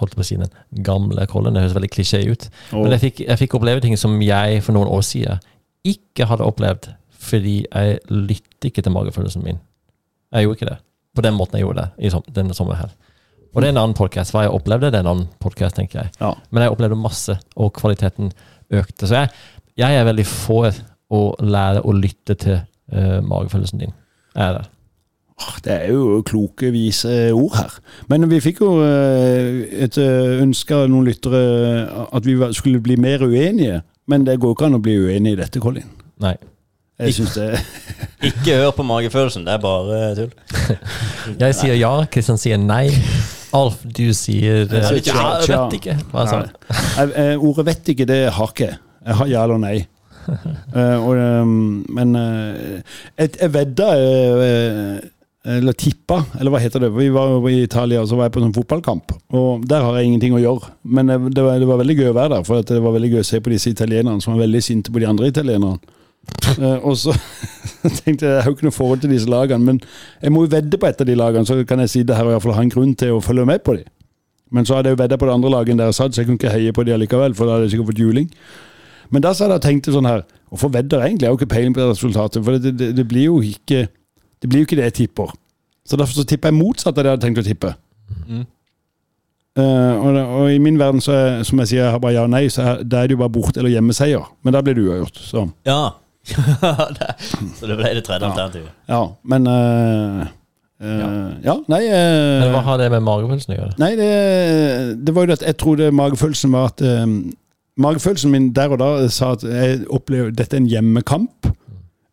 holdt 0.00 0.16
på 0.18 0.24
å 0.24 0.26
si 0.26 0.40
den 0.40 0.50
gamle 0.86 1.28
kollen, 1.30 1.54
det 1.54 1.62
høres 1.62 1.76
veldig 1.78 1.92
klisjé 1.94 2.24
ut. 2.26 2.48
og, 2.72 2.82
Men 2.82 2.96
jeg 2.96 3.04
fikk, 3.06 3.22
jeg 3.28 3.42
fikk 3.44 3.54
oppleve 3.60 3.84
ting 3.86 3.96
som 4.00 4.18
jeg 4.24 4.62
for 4.66 4.76
noen 4.76 4.90
år 4.90 5.06
siden 5.06 5.38
ikke 5.86 6.26
hadde 6.26 6.46
opplevd 6.46 6.90
fordi 7.26 7.60
jeg 7.64 7.98
lytter 8.10 8.70
ikke 8.70 8.82
til 8.86 8.94
magefølelsen 8.94 9.42
min. 9.46 9.62
Jeg 10.34 10.46
gjorde 10.46 10.58
ikke 10.58 10.70
det. 10.72 10.78
På 11.16 11.24
den 11.24 11.36
måten 11.36 11.58
jeg 11.58 11.66
gjorde 11.66 11.86
det 11.86 12.06
i 12.06 12.12
som, 12.12 12.24
denne 12.36 12.54
sommeren 12.56 12.84
her. 12.84 12.94
Og 13.56 13.62
det 13.62 13.70
er 13.70 13.72
en 13.72 13.80
annen 13.80 13.96
podkast. 13.96 14.34
Hva 14.34 14.44
jeg 14.44 14.52
opplevde, 14.52 14.90
det 14.92 14.98
er 15.00 15.06
en 15.06 15.12
annen 15.14 15.28
podcast, 15.40 15.78
tenker 15.78 16.02
jeg. 16.02 16.12
ja. 16.20 16.34
Men 16.50 16.66
jeg 16.66 16.74
opplevde 16.74 16.98
masse, 17.00 17.38
og 17.56 17.72
kvaliteten 17.78 18.32
økte. 18.68 19.08
Så 19.08 19.22
jeg, 19.22 19.30
jeg 19.80 19.96
er 19.96 20.04
veldig 20.04 20.26
for 20.28 20.68
å 21.08 21.20
lære 21.40 21.84
å 21.86 21.94
lytte 21.96 22.36
til 22.36 22.58
uh, 22.60 23.20
magefølelsen 23.24 23.80
din. 23.80 23.94
Jeg 24.36 24.50
er 24.50 24.58
det. 24.58 24.66
Det 25.64 25.72
er 25.72 25.92
jo 25.92 26.22
kloke, 26.26 26.70
vise 26.72 27.12
ord 27.36 27.56
her. 27.58 27.78
Men 28.08 28.28
vi 28.30 28.40
fikk 28.40 28.62
jo 28.64 28.70
øh, 28.80 29.66
et 29.84 29.98
øh, 30.00 30.40
ønske 30.40 30.74
av 30.74 30.86
noen 30.88 31.04
lyttere 31.04 31.40
at 32.08 32.24
vi 32.24 32.38
skulle 32.56 32.80
bli 32.80 32.96
mer 32.96 33.24
uenige. 33.24 33.82
Men 34.08 34.24
det 34.24 34.38
går 34.40 34.54
ikke 34.54 34.70
an 34.70 34.78
å 34.78 34.82
bli 34.82 34.96
uenig 34.96 35.34
i 35.34 35.40
dette, 35.42 35.60
Colin. 35.60 35.90
Nei. 36.24 36.36
Jeg 36.96 37.12
syns 37.12 37.34
det 37.36 37.48
Ikke 38.24 38.56
hør 38.56 38.70
på 38.76 38.84
magefølelsen, 38.88 39.44
det 39.44 39.52
er 39.52 39.60
bare 39.60 40.14
tull. 40.16 40.30
Jeg 41.42 41.56
sier 41.58 41.76
ja, 41.76 41.92
Kristian 42.12 42.40
sier 42.40 42.60
nei. 42.60 42.86
Alf, 43.56 43.82
du 43.84 44.06
sier 44.16 44.64
eh, 44.64 44.78
Jeg 44.78 44.86
sier 44.88 45.04
tja, 45.10 45.16
ja, 45.16 45.34
jeg 45.44 45.58
vet 45.60 45.76
ikke. 45.78 45.96
Hva 46.12 46.24
sa 46.28 46.40
Nei. 46.42 46.48
Jeg, 46.70 47.12
eh, 47.22 47.44
Ordet 47.48 47.66
'vet 47.68 47.92
ikke', 47.92 48.08
det 48.08 48.22
har 48.32 48.52
ikke 48.52 48.70
jeg. 48.70 48.78
Jeg 49.06 49.18
har 49.20 49.28
ja 49.30 49.44
eller 49.44 49.60
nei. 49.62 49.76
Uh, 50.26 50.96
og, 51.06 51.12
um, 51.14 51.84
men 51.94 52.16
uh, 52.18 52.80
jeg, 53.14 53.30
jeg 53.38 53.52
vedda 53.54 53.90
uh, 53.94 54.96
Eller 55.46 55.76
tippa, 55.78 56.24
eller 56.40 56.50
hva 56.50 56.58
heter 56.58 56.82
det. 56.82 56.90
Vi 56.96 57.06
var 57.14 57.36
i 57.46 57.60
Italia 57.62 58.00
og 58.02 58.08
så 58.10 58.16
var 58.18 58.26
jeg 58.26 58.34
på 58.34 58.42
sånn 58.42 58.56
fotballkamp. 58.56 59.12
Og 59.38 59.62
der 59.70 59.84
har 59.86 59.94
jeg 60.00 60.08
ingenting 60.08 60.34
å 60.34 60.40
gjøre. 60.42 60.72
Men 60.82 61.12
eh, 61.12 61.28
det 61.30 61.44
var, 61.44 61.60
det 61.62 61.68
var 61.70 61.78
veldig 61.78 61.94
gøy 62.00 62.08
å 62.10 62.16
være 62.16 62.32
der, 62.34 62.48
for 62.48 62.58
at 62.58 62.72
det 62.72 62.80
var 62.82 62.96
veldig 62.96 63.12
gøy 63.12 63.20
å 63.22 63.28
se 63.28 63.38
på 63.38 63.52
disse 63.52 63.70
italienerne 63.70 64.18
som 64.24 64.34
var 64.34 64.42
veldig 64.42 64.64
sinte 64.66 64.90
på 64.90 64.98
de 64.98 65.06
andre 65.06 65.30
italienerne. 65.30 65.78
Eh, 66.56 66.78
og 66.86 66.96
så 67.00 67.12
tenkte 68.02 68.26
jeg 68.26 68.32
jeg 68.34 68.42
har 68.42 68.50
jo 68.50 68.54
ikke 68.56 68.66
noe 68.68 68.74
forhold 68.76 69.02
til 69.04 69.12
disse 69.12 69.28
lagene, 69.30 69.64
men 69.64 69.80
jeg 70.22 70.32
må 70.32 70.44
jo 70.46 70.52
vedde 70.56 70.78
på 70.78 70.88
et 70.88 71.00
av 71.02 71.08
de 71.08 71.16
lagene, 71.18 71.46
så 71.48 71.58
kan 71.68 71.82
jeg 71.84 71.92
sitte 71.92 72.14
her 72.16 72.26
og 72.26 72.32
i 72.32 72.36
hvert 72.36 72.46
fall 72.46 72.56
ha 72.58 72.64
en 72.66 72.72
grunn 72.72 72.94
til 72.98 73.16
å 73.16 73.22
følge 73.24 73.46
med 73.48 73.62
på 73.66 73.76
dem. 73.78 73.88
Men 74.54 74.66
så 74.66 74.76
hadde 74.78 74.90
jeg 74.92 74.96
jo 74.96 75.02
vedda 75.02 75.18
på 75.18 75.26
det 75.26 75.34
andre 75.34 75.50
laget 75.50 75.74
enn 75.74 75.80
der 75.82 75.90
jeg 75.90 75.98
satt, 75.98 76.14
så 76.14 76.22
jeg 76.22 76.28
kunne 76.28 76.38
ikke 76.40 76.52
heie 76.54 76.72
på 76.74 76.84
de 76.86 76.94
allikevel, 76.94 77.34
for 77.34 77.46
da 77.48 77.56
hadde 77.56 77.66
jeg 77.66 77.74
sikkert 77.74 77.90
fått 77.92 78.02
juling. 78.04 78.28
Men 79.10 79.22
da 79.22 79.32
satt 79.34 79.50
jeg 79.50 79.58
og 79.60 79.64
tenkte 79.66 79.94
sånn 79.94 80.08
her 80.08 80.24
Hvorfor 80.46 80.70
vedder 80.74 81.00
jeg 81.02 81.10
egentlig? 81.10 81.26
Jeg 81.26 81.30
har 81.30 81.34
jo 81.34 81.38
ikke 81.40 81.54
peiling 81.54 81.74
på 81.74 81.84
resultatet. 81.90 82.44
For 82.46 82.54
det, 82.62 82.70
det, 82.78 82.88
det 82.96 83.04
blir 83.10 83.24
jo 83.26 83.40
ikke 83.42 83.80
Det 84.42 84.48
blir 84.50 84.62
jo 84.62 84.66
ikke 84.68 84.76
det 84.78 84.84
jeg 84.86 84.94
tipper. 85.00 85.32
Så 85.86 85.98
derfor 85.98 86.14
så 86.20 86.24
tipper 86.26 86.52
jeg 86.52 86.58
motsatt 86.58 86.94
av 86.94 87.02
det 87.02 87.10
jeg 87.10 87.16
hadde 87.16 87.26
tenkt 87.26 87.40
å 87.42 87.44
tippe. 87.46 87.72
Mm. 88.30 88.44
Uh, 89.56 89.94
og, 90.04 90.18
og 90.42 90.50
i 90.52 90.58
min 90.62 90.78
verden, 90.78 91.00
så 91.00 91.14
er, 91.16 91.42
som 91.48 91.58
jeg 91.62 91.70
sier, 91.72 91.82
jeg 91.84 91.94
har 91.94 92.00
bare 92.02 92.14
ja 92.18 92.24
og 92.26 92.32
nei, 92.34 92.44
så 92.52 92.62
er, 92.62 92.82
da 92.84 93.00
er 93.02 93.08
det 93.10 93.16
jo 93.16 93.20
bare 93.22 93.32
bort- 93.32 93.56
eller 93.56 93.72
hjemmeseier. 93.72 94.26
Men 94.44 94.54
da 94.54 94.60
blir 94.62 94.76
det 94.78 94.84
uavgjort. 94.84 95.20
Så 95.22 95.46
Ja. 95.66 95.78
Så 97.58 97.66
det 97.70 97.76
ble 97.78 97.92
det 97.94 98.04
tredje 98.06 98.26
Ja. 98.26 98.30
alternativet. 98.32 98.70
ja. 98.88 99.00
Men 99.24 99.46
uh, 99.46 100.26
uh, 100.82 101.32
ja. 101.44 101.54
nei 101.70 101.82
uh, 101.86 102.42
Men 102.44 102.52
hva 102.56 102.62
har 102.66 102.78
det 102.82 102.90
med 102.94 103.04
magefølelsen 103.06 103.54
å 103.54 103.58
gjøre? 103.60 103.74
Nei, 103.82 103.92
det, 103.98 104.10
det 105.06 105.14
var 105.14 105.26
jo 105.26 105.32
det 105.32 105.38
at 105.40 105.46
jeg 105.50 105.58
trodde 105.62 105.90
magefølelsen 105.94 106.52
var 106.56 106.72
at 106.74 106.84
um, 107.04 107.18
Magefølelsen 107.76 108.30
min 108.32 108.52
der 108.56 108.72
og 108.72 108.78
da 108.80 108.86
sa 109.12 109.34
at 109.36 109.42
jeg 109.44 109.82
opplever 109.92 110.30
dette 110.32 110.56
er 110.56 110.62
en 110.62 110.68
hjemmekamp. 110.70 111.50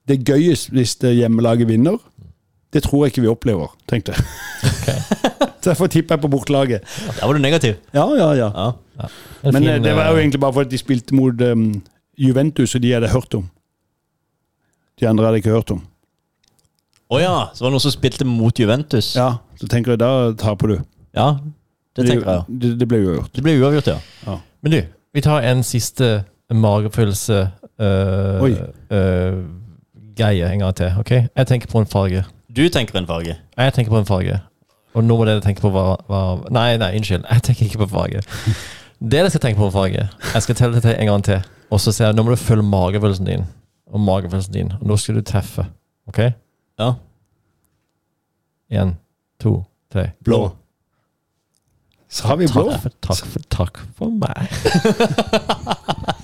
Det 0.04 0.18
er 0.18 0.26
gøyest 0.34 0.74
hvis 0.76 0.98
det 1.00 1.14
hjemmelaget 1.16 1.70
vinner. 1.70 1.96
Det 2.76 2.82
tror 2.84 3.06
jeg 3.06 3.14
ikke 3.14 3.22
vi 3.24 3.30
opplever, 3.32 3.70
tenkte 3.88 4.12
jeg. 4.12 4.26
Derfor 5.64 5.88
tipper 5.88 6.18
jeg 6.18 6.22
på 6.26 6.28
bortelaget. 6.34 6.84
Der 7.16 7.24
var 7.24 7.32
du 7.32 7.40
negativ. 7.40 7.78
Ja, 7.96 8.04
ja, 8.20 8.28
ja. 8.36 8.50
Ja. 8.58 9.08
En 9.48 9.54
Men 9.56 9.64
fin, 9.64 9.84
det 9.88 9.96
var 9.96 10.12
jo 10.12 10.20
egentlig 10.20 10.42
bare 10.44 10.54
fordi 10.58 10.70
de 10.76 10.82
spilte 10.82 11.16
mot 11.16 11.42
um, 11.48 11.64
Juventus, 12.20 12.76
og 12.76 12.84
de 12.84 12.92
hadde 12.98 13.14
hørt 13.16 13.34
om. 13.40 13.48
De 15.00 15.08
andre 15.10 15.26
hadde 15.26 15.40
jeg 15.40 15.44
ikke 15.46 15.56
hørt 15.58 15.72
om. 15.76 15.82
Å 17.14 17.20
ja, 17.22 17.34
så 17.54 17.64
var 17.66 17.70
det 17.70 17.76
noen 17.76 17.84
som 17.86 17.94
spilte 17.94 18.26
mot 18.26 18.60
Juventus. 18.60 19.12
Ja, 19.18 19.38
Så 19.60 19.68
tenker 19.70 19.94
jeg 19.94 20.00
da 20.02 20.12
taper 20.40 20.68
du. 20.68 20.76
Ja, 21.16 21.28
det 21.96 22.08
tenker 22.08 22.26
jeg. 22.26 22.38
ja. 22.40 22.44
Det, 22.50 22.72
det 22.80 22.88
ble 22.90 23.00
uavgjort. 23.06 23.34
Det 23.36 23.44
ble 23.46 23.58
uavgjort, 23.62 23.90
ja. 23.92 23.98
Ja. 24.26 24.38
Men 24.66 24.72
du, 24.72 24.80
vi 25.14 25.22
tar 25.22 25.46
en 25.46 25.62
siste 25.64 26.24
magefølelse 26.54 27.38
øh, 27.80 28.42
Oi. 28.48 28.54
øh, 28.98 29.44
greie 30.18 30.50
en 30.54 30.60
gang 30.66 30.76
til. 30.76 30.94
ok? 31.00 31.12
Jeg 31.12 31.48
tenker 31.48 31.70
på 31.72 31.80
en 31.84 31.90
farge. 31.90 32.24
Du 32.56 32.64
tenker 32.70 32.98
en 33.00 33.08
farge. 33.10 33.36
Jeg 33.58 33.74
tenker 33.74 33.92
på 33.94 34.02
en 34.02 34.06
farge. 34.10 34.40
Og 34.94 35.04
nå 35.04 35.18
må 35.18 35.26
dere 35.26 35.42
tenke 35.42 35.62
på 35.64 35.72
hva, 35.74 35.96
hva 36.10 36.20
Nei, 36.54 36.76
nei, 36.78 36.92
unnskyld. 37.00 37.26
Jeg 37.30 37.44
tenker 37.48 37.66
ikke 37.66 37.84
på 37.86 37.90
farge. 37.96 38.22
Dere 39.14 39.30
skal 39.34 39.42
tenke 39.44 39.58
på 39.60 39.66
en 39.68 39.74
farge. 39.74 40.04
Jeg 40.34 40.44
skal 40.46 40.56
telle 40.56 40.78
det 40.78 40.84
til 40.86 40.94
en 40.96 41.10
gang 41.10 41.24
til. 41.26 41.42
Og 41.74 41.82
så 41.82 41.92
ser 41.92 42.06
jeg 42.12 42.16
nå 42.16 42.24
må 42.24 42.36
du 42.36 42.40
følge 42.40 42.64
magefølelsen 42.64 43.26
din. 43.28 43.42
Og 43.92 44.00
magefølelsen 44.00 44.54
din. 44.54 44.72
Og 44.80 44.88
nå 44.88 44.98
skal 44.98 45.16
du 45.16 45.22
treffe. 45.22 45.66
Ok? 46.08 46.20
Ja. 46.80 46.94
Én, 48.74 48.96
to, 49.40 49.64
tre. 49.92 50.12
Blå. 50.24 50.56
Sa 52.14 52.36
vi 52.36 52.48
blå? 52.48 52.70
Takk 52.72 52.82
for, 52.82 52.90
takk 53.02 53.26
for, 53.26 53.48
takk 53.50 53.80
for 53.98 54.10
meg. 54.10 54.48